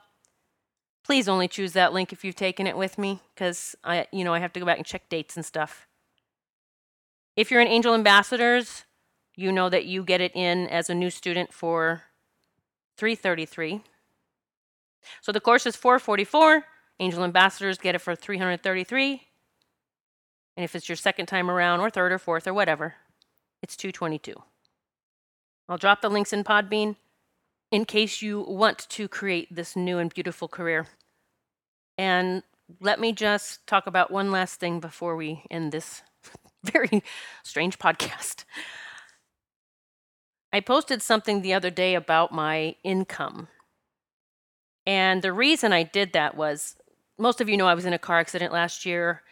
Please 1.04 1.28
only 1.28 1.46
choose 1.46 1.72
that 1.74 1.92
link 1.92 2.12
if 2.12 2.24
you've 2.24 2.34
taken 2.34 2.66
it 2.66 2.76
with 2.76 2.98
me 2.98 3.20
because 3.32 3.76
I 3.84 4.08
you 4.10 4.24
know 4.24 4.34
I 4.34 4.40
have 4.40 4.52
to 4.54 4.60
go 4.60 4.66
back 4.66 4.78
and 4.78 4.84
check 4.84 5.08
dates 5.08 5.36
and 5.36 5.46
stuff. 5.46 5.86
If 7.36 7.52
you're 7.52 7.60
an 7.60 7.68
Angel 7.68 7.94
Ambassadors, 7.94 8.84
you 9.36 9.52
know 9.52 9.68
that 9.68 9.84
you 9.84 10.02
get 10.02 10.20
it 10.20 10.34
in 10.34 10.66
as 10.66 10.90
a 10.90 10.94
new 10.96 11.10
student 11.10 11.52
for 11.52 12.02
333. 12.96 13.82
So 15.20 15.30
the 15.30 15.40
course 15.40 15.66
is 15.66 15.76
444. 15.76 16.64
Angel 16.98 17.22
ambassadors 17.22 17.78
get 17.78 17.94
it 17.94 18.00
for 18.00 18.14
333. 18.16 19.22
And 20.56 20.64
if 20.64 20.74
it's 20.74 20.88
your 20.88 20.96
second 20.96 21.26
time 21.26 21.50
around, 21.50 21.80
or 21.80 21.90
third 21.90 22.12
or 22.12 22.18
fourth 22.18 22.46
or 22.46 22.54
whatever, 22.54 22.94
it's 23.62 23.76
222. 23.76 24.34
I'll 25.68 25.76
drop 25.76 26.00
the 26.00 26.08
links 26.08 26.32
in 26.32 26.44
Podbean 26.44 26.96
in 27.70 27.84
case 27.84 28.22
you 28.22 28.40
want 28.40 28.78
to 28.88 29.08
create 29.08 29.54
this 29.54 29.76
new 29.76 29.98
and 29.98 30.12
beautiful 30.12 30.48
career. 30.48 30.86
And 31.98 32.42
let 32.80 33.00
me 33.00 33.12
just 33.12 33.66
talk 33.66 33.86
about 33.86 34.10
one 34.10 34.30
last 34.30 34.60
thing 34.60 34.80
before 34.80 35.16
we 35.16 35.42
end 35.50 35.72
this 35.72 36.02
very 36.64 37.02
strange 37.42 37.78
podcast. 37.78 38.44
I 40.52 40.60
posted 40.60 41.02
something 41.02 41.42
the 41.42 41.54
other 41.54 41.70
day 41.70 41.94
about 41.94 42.32
my 42.32 42.76
income. 42.82 43.48
And 44.86 45.20
the 45.20 45.32
reason 45.32 45.72
I 45.72 45.82
did 45.82 46.12
that 46.12 46.36
was 46.36 46.76
most 47.18 47.40
of 47.40 47.48
you 47.48 47.56
know 47.56 47.66
I 47.66 47.74
was 47.74 47.84
in 47.84 47.92
a 47.92 47.98
car 47.98 48.18
accident 48.20 48.52
last 48.52 48.86
year. 48.86 49.22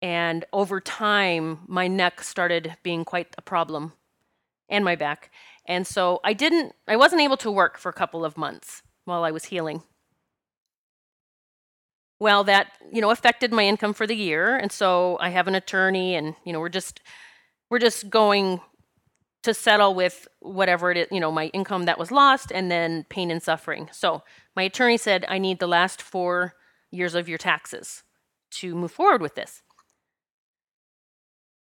And 0.00 0.44
over 0.52 0.80
time, 0.80 1.60
my 1.66 1.88
neck 1.88 2.22
started 2.22 2.76
being 2.82 3.04
quite 3.04 3.34
a 3.36 3.42
problem 3.42 3.92
and 4.68 4.84
my 4.84 4.94
back. 4.94 5.30
And 5.66 5.86
so 5.86 6.20
I 6.24 6.32
didn't, 6.32 6.74
I 6.86 6.96
wasn't 6.96 7.22
able 7.22 7.36
to 7.38 7.50
work 7.50 7.78
for 7.78 7.88
a 7.88 7.94
couple 7.94 8.24
of 8.24 8.36
months 8.36 8.82
while 9.04 9.24
I 9.24 9.30
was 9.30 9.46
healing. 9.46 9.82
Well, 12.20 12.44
that, 12.44 12.72
you 12.92 13.00
know, 13.00 13.10
affected 13.10 13.52
my 13.52 13.64
income 13.64 13.94
for 13.94 14.06
the 14.06 14.16
year. 14.16 14.56
And 14.56 14.72
so 14.72 15.18
I 15.20 15.30
have 15.30 15.46
an 15.48 15.54
attorney 15.54 16.14
and, 16.14 16.34
you 16.44 16.52
know, 16.52 16.60
we're 16.60 16.68
just, 16.68 17.00
we're 17.70 17.78
just 17.78 18.10
going 18.10 18.60
to 19.44 19.54
settle 19.54 19.94
with 19.94 20.26
whatever 20.40 20.90
it 20.90 20.96
is, 20.96 21.06
you 21.12 21.20
know, 21.20 21.30
my 21.30 21.46
income 21.48 21.84
that 21.84 21.98
was 21.98 22.10
lost 22.10 22.50
and 22.50 22.70
then 22.70 23.04
pain 23.08 23.30
and 23.30 23.42
suffering. 23.42 23.88
So 23.92 24.22
my 24.56 24.64
attorney 24.64 24.96
said, 24.96 25.24
I 25.28 25.38
need 25.38 25.60
the 25.60 25.68
last 25.68 26.02
four 26.02 26.54
years 26.90 27.14
of 27.14 27.28
your 27.28 27.38
taxes 27.38 28.02
to 28.50 28.74
move 28.74 28.90
forward 28.90 29.22
with 29.22 29.36
this. 29.36 29.62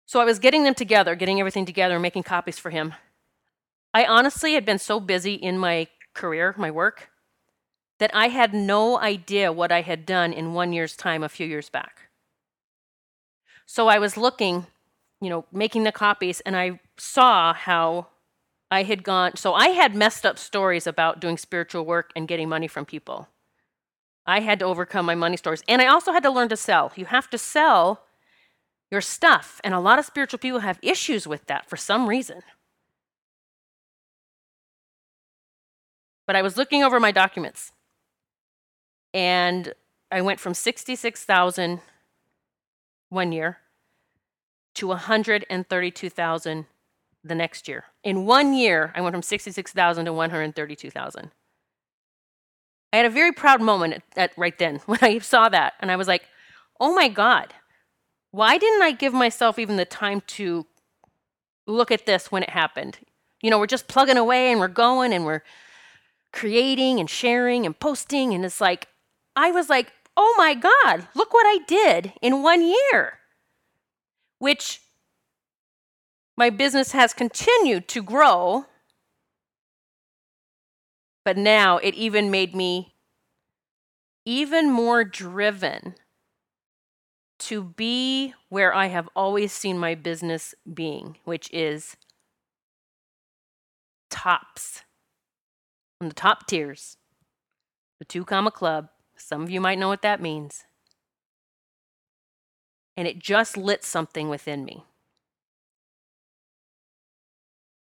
So 0.06 0.20
I 0.20 0.24
was 0.24 0.38
getting 0.38 0.62
them 0.62 0.74
together, 0.74 1.16
getting 1.16 1.40
everything 1.40 1.66
together, 1.66 1.98
making 1.98 2.22
copies 2.22 2.58
for 2.58 2.70
him. 2.70 2.94
I 3.92 4.04
honestly 4.04 4.54
had 4.54 4.64
been 4.64 4.78
so 4.78 5.00
busy 5.00 5.34
in 5.34 5.58
my 5.58 5.88
career, 6.14 6.54
my 6.56 6.70
work, 6.70 7.10
that 7.98 8.14
I 8.14 8.28
had 8.28 8.54
no 8.54 8.98
idea 8.98 9.52
what 9.52 9.72
I 9.72 9.80
had 9.80 10.06
done 10.06 10.32
in 10.32 10.54
one 10.54 10.72
year's 10.72 10.96
time 10.96 11.22
a 11.22 11.28
few 11.28 11.46
years 11.46 11.68
back. 11.68 12.02
So 13.66 13.88
I 13.88 13.98
was 13.98 14.16
looking, 14.16 14.66
you 15.20 15.28
know, 15.28 15.44
making 15.50 15.82
the 15.82 15.92
copies, 15.92 16.40
and 16.40 16.56
I 16.56 16.78
saw 16.96 17.52
how 17.52 18.06
I 18.70 18.84
had 18.84 19.02
gone. 19.02 19.36
So 19.36 19.54
I 19.54 19.68
had 19.68 19.96
messed 19.96 20.24
up 20.24 20.38
stories 20.38 20.86
about 20.86 21.20
doing 21.20 21.36
spiritual 21.36 21.84
work 21.84 22.12
and 22.14 22.28
getting 22.28 22.48
money 22.48 22.68
from 22.68 22.84
people. 22.84 23.28
I 24.24 24.40
had 24.40 24.60
to 24.60 24.64
overcome 24.66 25.06
my 25.06 25.14
money 25.14 25.36
stories. 25.36 25.62
And 25.68 25.82
I 25.82 25.86
also 25.86 26.12
had 26.12 26.22
to 26.24 26.30
learn 26.30 26.48
to 26.50 26.56
sell. 26.56 26.92
You 26.96 27.06
have 27.06 27.30
to 27.30 27.38
sell 27.38 28.05
your 28.90 29.00
stuff. 29.00 29.60
And 29.64 29.74
a 29.74 29.80
lot 29.80 29.98
of 29.98 30.04
spiritual 30.04 30.38
people 30.38 30.60
have 30.60 30.78
issues 30.82 31.26
with 31.26 31.46
that 31.46 31.68
for 31.68 31.76
some 31.76 32.08
reason. 32.08 32.42
But 36.26 36.36
I 36.36 36.42
was 36.42 36.56
looking 36.56 36.82
over 36.82 36.98
my 36.98 37.12
documents 37.12 37.72
and 39.14 39.72
I 40.10 40.20
went 40.20 40.40
from 40.40 40.54
66,000 40.54 41.80
one 43.08 43.32
year 43.32 43.58
to 44.74 44.88
132,000 44.88 46.66
the 47.24 47.34
next 47.34 47.68
year. 47.68 47.84
In 48.04 48.26
one 48.26 48.54
year, 48.54 48.92
I 48.94 49.00
went 49.00 49.14
from 49.14 49.22
66,000 49.22 50.04
to 50.04 50.12
132,000. 50.12 51.30
I 52.92 52.96
had 52.96 53.06
a 53.06 53.10
very 53.10 53.32
proud 53.32 53.60
moment 53.60 53.94
at, 53.94 54.02
at, 54.16 54.38
right 54.38 54.56
then 54.58 54.76
when 54.86 54.98
I 55.02 55.18
saw 55.18 55.48
that, 55.48 55.74
and 55.80 55.90
I 55.90 55.96
was 55.96 56.08
like, 56.08 56.22
"Oh 56.78 56.94
my 56.94 57.08
God, 57.08 57.52
why 58.36 58.58
didn't 58.58 58.82
I 58.82 58.92
give 58.92 59.14
myself 59.14 59.58
even 59.58 59.76
the 59.76 59.86
time 59.86 60.20
to 60.26 60.66
look 61.66 61.90
at 61.90 62.04
this 62.04 62.30
when 62.30 62.42
it 62.42 62.50
happened? 62.50 62.98
You 63.40 63.50
know, 63.50 63.58
we're 63.58 63.66
just 63.66 63.88
plugging 63.88 64.18
away 64.18 64.50
and 64.50 64.60
we're 64.60 64.68
going 64.68 65.14
and 65.14 65.24
we're 65.24 65.42
creating 66.34 67.00
and 67.00 67.08
sharing 67.08 67.64
and 67.64 67.78
posting, 67.80 68.34
and 68.34 68.44
it's 68.44 68.60
like, 68.60 68.88
I 69.34 69.52
was 69.52 69.70
like, 69.70 69.90
oh 70.18 70.34
my 70.36 70.52
God, 70.52 71.08
look 71.14 71.32
what 71.32 71.46
I 71.46 71.64
did 71.66 72.12
in 72.20 72.42
one 72.42 72.60
year, 72.60 73.20
which 74.38 74.82
my 76.36 76.50
business 76.50 76.92
has 76.92 77.14
continued 77.14 77.88
to 77.88 78.02
grow. 78.02 78.66
But 81.24 81.38
now 81.38 81.78
it 81.78 81.94
even 81.94 82.30
made 82.30 82.54
me 82.54 82.92
even 84.26 84.70
more 84.70 85.04
driven 85.04 85.94
to 87.38 87.62
be 87.62 88.34
where 88.48 88.74
I 88.74 88.86
have 88.86 89.08
always 89.14 89.52
seen 89.52 89.78
my 89.78 89.94
business 89.94 90.54
being, 90.72 91.16
which 91.24 91.50
is 91.52 91.96
tops 94.10 94.82
on 96.00 96.08
the 96.08 96.14
top 96.14 96.46
tiers, 96.46 96.96
the 97.98 98.04
two 98.04 98.24
comma 98.24 98.50
club, 98.50 98.88
some 99.16 99.42
of 99.42 99.50
you 99.50 99.60
might 99.60 99.78
know 99.78 99.88
what 99.88 100.02
that 100.02 100.20
means. 100.20 100.64
And 102.96 103.06
it 103.06 103.18
just 103.18 103.56
lit 103.56 103.84
something 103.84 104.28
within 104.28 104.64
me. 104.64 104.84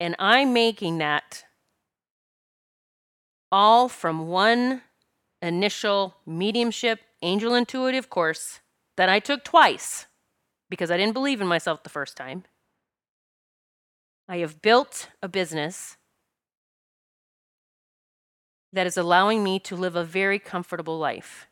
And 0.01 0.15
I'm 0.19 0.53
making 0.53 0.99
that 0.99 1.45
all 3.51 3.89
from 3.89 4.29
one 4.29 4.83
initial 5.41 6.17
mediumship 6.27 7.01
angel 7.23 7.55
intuitive 7.55 8.11
course 8.11 8.61
that 8.99 9.09
I 9.09 9.21
took 9.21 9.45
twice 9.45 10.07
because 10.69 10.91
I 10.91 10.97
didn't 10.97 11.13
believe 11.13 11.41
in 11.41 11.47
myself 11.47 11.85
the 11.85 11.89
first 11.89 12.17
time. 12.17 12.43
I 14.29 14.39
have 14.39 14.61
built 14.61 15.09
a 15.23 15.29
business 15.29 15.97
that 18.73 18.89
is 18.89 18.97
allowing 18.97 19.45
me 19.45 19.61
to 19.61 19.77
live 19.77 19.95
a 19.95 20.03
very 20.03 20.41
comfortable 20.41 20.99
life. 20.99 21.47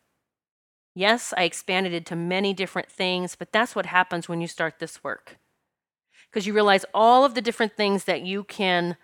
Yes, 0.92 1.32
I 1.36 1.44
expanded 1.44 1.92
it 1.92 2.04
to 2.06 2.16
many 2.16 2.52
different 2.52 2.90
things, 2.90 3.36
but 3.36 3.52
that's 3.52 3.76
what 3.76 3.86
happens 3.86 4.28
when 4.28 4.40
you 4.40 4.48
start 4.48 4.80
this 4.80 5.04
work. 5.04 5.38
Because 6.28 6.48
you 6.48 6.52
realize 6.52 6.84
all 6.92 7.24
of 7.24 7.34
the 7.34 7.40
different 7.40 7.76
things 7.76 8.04
that 8.04 8.22
you 8.22 8.42
can 8.42 8.96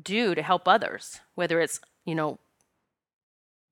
do 0.00 0.36
to 0.36 0.42
help 0.42 0.68
others, 0.68 1.20
whether 1.34 1.60
it's, 1.60 1.80
you 2.04 2.14
know, 2.14 2.38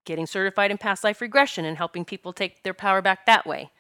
getting 0.05 0.27
certified 0.27 0.73
in 0.73 0.77
past 0.77 1.05
life 1.05 1.21
regression 1.21 1.65
and 1.65 1.77
helping 1.77 2.05
people 2.05 2.33
take 2.33 2.65
their 2.65 2.75
power 2.75 3.01
back 3.01 3.25
that 3.25 3.47
way, 3.47 3.71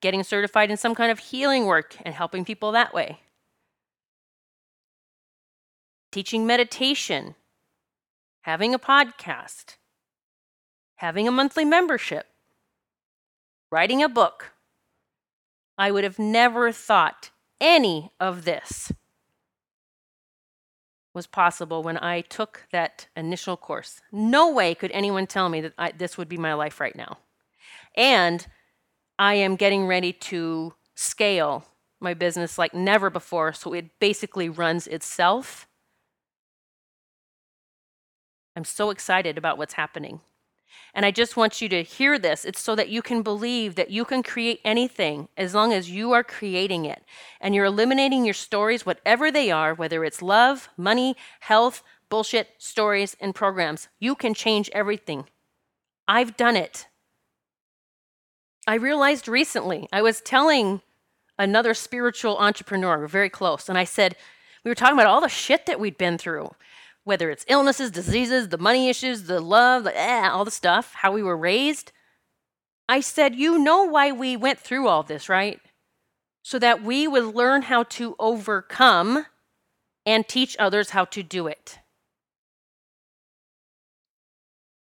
getting 0.00 0.22
certified 0.22 0.70
in 0.70 0.76
some 0.76 0.94
kind 0.94 1.10
of 1.10 1.18
healing 1.18 1.66
work 1.66 1.96
and 2.04 2.14
helping 2.14 2.44
people 2.44 2.72
that 2.72 2.92
way, 2.92 3.20
teaching 6.12 6.46
meditation 6.46 7.34
having 8.46 8.72
a 8.72 8.78
podcast, 8.78 9.76
having 10.94 11.26
a 11.26 11.32
monthly 11.32 11.64
membership, 11.64 12.26
writing 13.72 14.04
a 14.04 14.08
book. 14.08 14.52
I 15.76 15.90
would 15.90 16.04
have 16.04 16.20
never 16.20 16.70
thought 16.70 17.30
any 17.60 18.12
of 18.20 18.44
this 18.44 18.92
was 21.12 21.26
possible 21.26 21.82
when 21.82 21.98
I 21.98 22.20
took 22.20 22.68
that 22.70 23.08
initial 23.16 23.56
course. 23.56 24.00
No 24.12 24.52
way 24.52 24.76
could 24.76 24.92
anyone 24.92 25.26
tell 25.26 25.48
me 25.48 25.60
that 25.62 25.72
I, 25.76 25.90
this 25.90 26.16
would 26.16 26.28
be 26.28 26.38
my 26.38 26.54
life 26.54 26.78
right 26.78 26.94
now. 26.94 27.18
And 27.96 28.46
I 29.18 29.34
am 29.34 29.56
getting 29.56 29.86
ready 29.86 30.12
to 30.12 30.74
scale 30.94 31.64
my 32.00 32.14
business 32.14 32.58
like 32.58 32.74
never 32.74 33.10
before, 33.10 33.52
so 33.52 33.72
it 33.72 33.98
basically 33.98 34.48
runs 34.48 34.86
itself 34.86 35.66
I'm 38.56 38.64
so 38.64 38.90
excited 38.90 39.36
about 39.36 39.58
what's 39.58 39.74
happening. 39.74 40.20
And 40.94 41.04
I 41.04 41.10
just 41.10 41.36
want 41.36 41.60
you 41.60 41.68
to 41.68 41.82
hear 41.82 42.18
this. 42.18 42.44
It's 42.46 42.60
so 42.60 42.74
that 42.74 42.88
you 42.88 43.02
can 43.02 43.22
believe 43.22 43.74
that 43.74 43.90
you 43.90 44.06
can 44.06 44.22
create 44.22 44.60
anything 44.64 45.28
as 45.36 45.54
long 45.54 45.74
as 45.74 45.90
you 45.90 46.12
are 46.12 46.24
creating 46.24 46.86
it. 46.86 47.04
And 47.40 47.54
you're 47.54 47.66
eliminating 47.66 48.24
your 48.24 48.34
stories, 48.34 48.86
whatever 48.86 49.30
they 49.30 49.50
are, 49.50 49.74
whether 49.74 50.04
it's 50.04 50.22
love, 50.22 50.70
money, 50.76 51.14
health, 51.40 51.82
bullshit, 52.08 52.48
stories, 52.58 53.14
and 53.20 53.34
programs. 53.34 53.88
You 54.00 54.14
can 54.14 54.32
change 54.32 54.70
everything. 54.72 55.26
I've 56.08 56.36
done 56.36 56.56
it. 56.56 56.86
I 58.66 58.74
realized 58.74 59.28
recently, 59.28 59.88
I 59.92 60.02
was 60.02 60.20
telling 60.20 60.80
another 61.38 61.74
spiritual 61.74 62.38
entrepreneur, 62.38 62.98
we're 62.98 63.08
very 63.08 63.30
close, 63.30 63.68
and 63.68 63.78
I 63.78 63.84
said, 63.84 64.16
we 64.64 64.70
were 64.70 64.74
talking 64.74 64.96
about 64.96 65.06
all 65.06 65.20
the 65.20 65.28
shit 65.28 65.66
that 65.66 65.78
we'd 65.78 65.98
been 65.98 66.18
through 66.18 66.50
whether 67.06 67.30
it's 67.30 67.44
illnesses, 67.46 67.92
diseases, 67.92 68.48
the 68.48 68.58
money 68.58 68.88
issues, 68.88 69.22
the 69.22 69.38
love, 69.38 69.84
the, 69.84 69.96
eh, 69.96 70.28
all 70.28 70.44
the 70.44 70.50
stuff, 70.50 70.92
how 70.92 71.12
we 71.12 71.22
were 71.22 71.36
raised. 71.36 71.92
I 72.88 72.98
said, 72.98 73.36
You 73.36 73.60
know 73.60 73.84
why 73.84 74.10
we 74.10 74.36
went 74.36 74.58
through 74.58 74.88
all 74.88 75.04
this, 75.04 75.28
right? 75.28 75.60
So 76.42 76.58
that 76.58 76.82
we 76.82 77.06
would 77.06 77.36
learn 77.36 77.62
how 77.62 77.84
to 77.84 78.16
overcome 78.18 79.24
and 80.04 80.26
teach 80.26 80.56
others 80.58 80.90
how 80.90 81.04
to 81.04 81.22
do 81.22 81.46
it. 81.46 81.78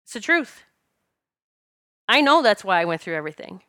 It's 0.06 0.14
the 0.14 0.20
truth. 0.20 0.64
I 2.10 2.22
know 2.22 2.42
that's 2.42 2.64
why 2.64 2.82
I 2.82 2.86
went 2.86 3.02
through 3.02 3.16
everything. 3.16 3.62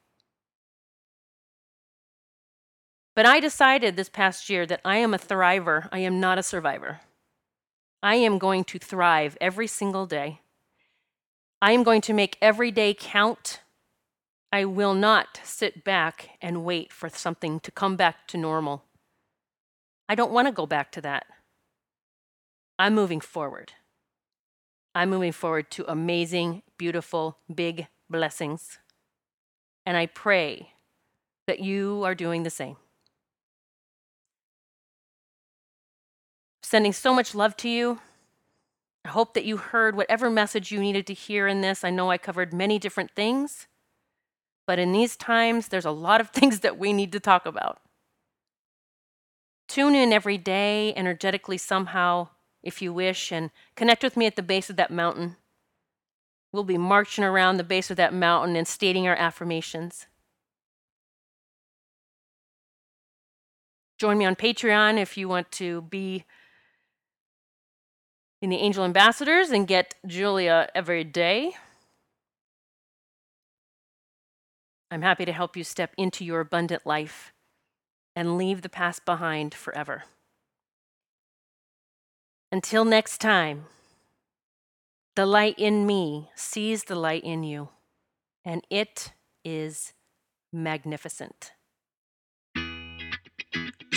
But 3.19 3.27
I 3.27 3.41
decided 3.41 3.97
this 3.97 4.09
past 4.09 4.49
year 4.49 4.65
that 4.67 4.81
I 4.85 4.99
am 4.99 5.13
a 5.13 5.19
thriver, 5.19 5.89
I 5.91 5.99
am 5.99 6.21
not 6.21 6.39
a 6.39 6.43
survivor. 6.45 7.01
I 8.01 8.15
am 8.15 8.39
going 8.39 8.63
to 8.67 8.79
thrive 8.79 9.37
every 9.41 9.67
single 9.67 10.07
day. 10.07 10.41
I 11.61 11.73
am 11.73 11.83
going 11.83 12.01
to 12.03 12.13
make 12.13 12.39
every 12.41 12.71
day 12.71 12.95
count. 12.97 13.59
I 14.53 14.67
will 14.67 14.95
not 14.95 15.41
sit 15.43 15.83
back 15.83 16.39
and 16.41 16.65
wait 16.65 16.93
for 16.93 17.09
something 17.09 17.59
to 17.59 17.73
come 17.73 17.97
back 17.97 18.29
to 18.29 18.37
normal. 18.37 18.85
I 20.09 20.15
don't 20.15 20.31
want 20.31 20.47
to 20.47 20.53
go 20.53 20.67
back 20.67 20.93
to 20.93 21.01
that. 21.01 21.27
I'm 22.79 22.95
moving 22.95 23.21
forward. 23.21 23.73
I'm 24.95 25.11
moving 25.11 25.33
forward 25.33 25.73
to 25.73 25.91
amazing, 25.91 26.63
beautiful, 26.77 27.39
big 27.53 27.89
blessings. 28.09 28.79
And 29.85 29.97
I 29.97 30.07
pray 30.07 30.71
that 31.49 31.59
you 31.59 32.05
are 32.05 32.15
doing 32.15 32.45
the 32.45 32.51
same. 32.51 32.77
Sending 36.69 36.93
so 36.93 37.15
much 37.15 37.35
love 37.35 37.57
to 37.57 37.69
you. 37.71 37.99
I 39.03 39.09
hope 39.09 39.33
that 39.33 39.47
you 39.47 39.57
heard 39.57 39.97
whatever 39.97 40.29
message 40.29 40.71
you 40.71 40.79
needed 40.81 41.07
to 41.07 41.15
hear 41.15 41.49
in 41.49 41.63
this. 41.63 41.83
I 41.83 41.89
know 41.89 42.11
I 42.11 42.19
covered 42.19 42.53
many 42.53 42.79
different 42.79 43.11
things, 43.13 43.69
but 44.67 44.79
in 44.79 44.93
these 44.93 45.17
times, 45.17 45.69
there's 45.69 45.87
a 45.87 45.91
lot 45.91 46.21
of 46.21 46.29
things 46.39 46.61
that 46.61 46.79
we 46.79 46.93
need 46.93 47.11
to 47.13 47.21
talk 47.21 47.47
about. 47.47 47.81
Tune 49.67 49.95
in 49.95 50.13
every 50.13 50.37
day, 50.37 50.93
energetically 50.95 51.57
somehow, 51.57 52.29
if 52.63 52.83
you 52.83 52.93
wish, 52.93 53.33
and 53.33 53.51
connect 53.75 54.03
with 54.03 54.15
me 54.15 54.27
at 54.27 54.37
the 54.37 54.43
base 54.43 54.69
of 54.69 54.77
that 54.77 54.91
mountain. 54.91 55.37
We'll 56.53 56.65
be 56.65 56.77
marching 56.77 57.25
around 57.25 57.57
the 57.57 57.65
base 57.65 57.91
of 57.91 57.97
that 57.97 58.13
mountain 58.13 58.57
and 58.57 58.69
stating 58.69 59.09
our 59.09 59.17
affirmations. 59.17 60.07
Join 63.97 64.19
me 64.19 64.27
on 64.27 64.37
Patreon 64.37 64.99
if 64.99 65.17
you 65.17 65.31
want 65.31 65.51
to 65.53 65.81
be 65.81 66.27
in 68.41 68.51
the 68.51 68.57
Angel 68.57 68.85
Ambassadors 68.85 69.51
and 69.51 69.67
get 69.67 69.95
Julia 70.07 70.69
every 70.75 71.05
day. 71.05 71.53
I'm 74.91 75.03
happy 75.03 75.25
to 75.25 75.33
help 75.33 75.57
you 75.57 75.65
step 75.65 75.93
into 75.99 76.25
your 76.25 76.41
abundant 76.41 76.87
life 76.87 77.33
and 78.17 78.39
leave 78.39 78.63
the 78.63 78.69
past 78.69 79.05
behind 79.05 79.55
forever. 79.55 80.05
Until 82.51 82.85
next 82.85 83.19
time, 83.19 83.67
the 85.15 85.27
light 85.27 85.59
in 85.59 85.85
me 85.87 86.31
sees 86.35 86.85
the 86.85 86.95
light 86.95 87.25
in 87.25 87.43
you, 87.43 87.69
and 88.45 88.65
it 88.71 89.13
is 89.45 89.93
magnificent. 90.53 91.53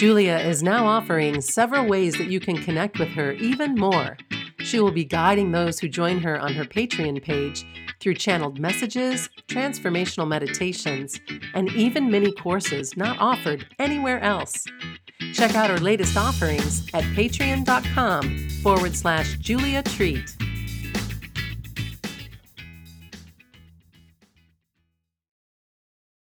Julia 0.01 0.39
is 0.39 0.63
now 0.63 0.87
offering 0.87 1.41
several 1.41 1.85
ways 1.85 2.17
that 2.17 2.25
you 2.25 2.39
can 2.39 2.57
connect 2.63 2.97
with 2.97 3.09
her 3.09 3.33
even 3.33 3.75
more. 3.75 4.17
She 4.57 4.79
will 4.79 4.91
be 4.91 5.05
guiding 5.05 5.51
those 5.51 5.79
who 5.79 5.87
join 5.87 6.17
her 6.21 6.39
on 6.39 6.55
her 6.55 6.63
Patreon 6.63 7.21
page 7.21 7.63
through 7.99 8.15
channeled 8.15 8.59
messages, 8.59 9.29
transformational 9.47 10.27
meditations, 10.27 11.19
and 11.53 11.71
even 11.73 12.09
mini 12.09 12.31
courses 12.31 12.97
not 12.97 13.19
offered 13.19 13.67
anywhere 13.77 14.19
else. 14.21 14.65
Check 15.33 15.53
out 15.53 15.69
her 15.69 15.77
latest 15.77 16.17
offerings 16.17 16.87
at 16.95 17.03
patreon.com 17.13 18.49
forward 18.63 18.95
slash 18.95 19.37
Julia 19.37 19.83
Treat. 19.83 20.35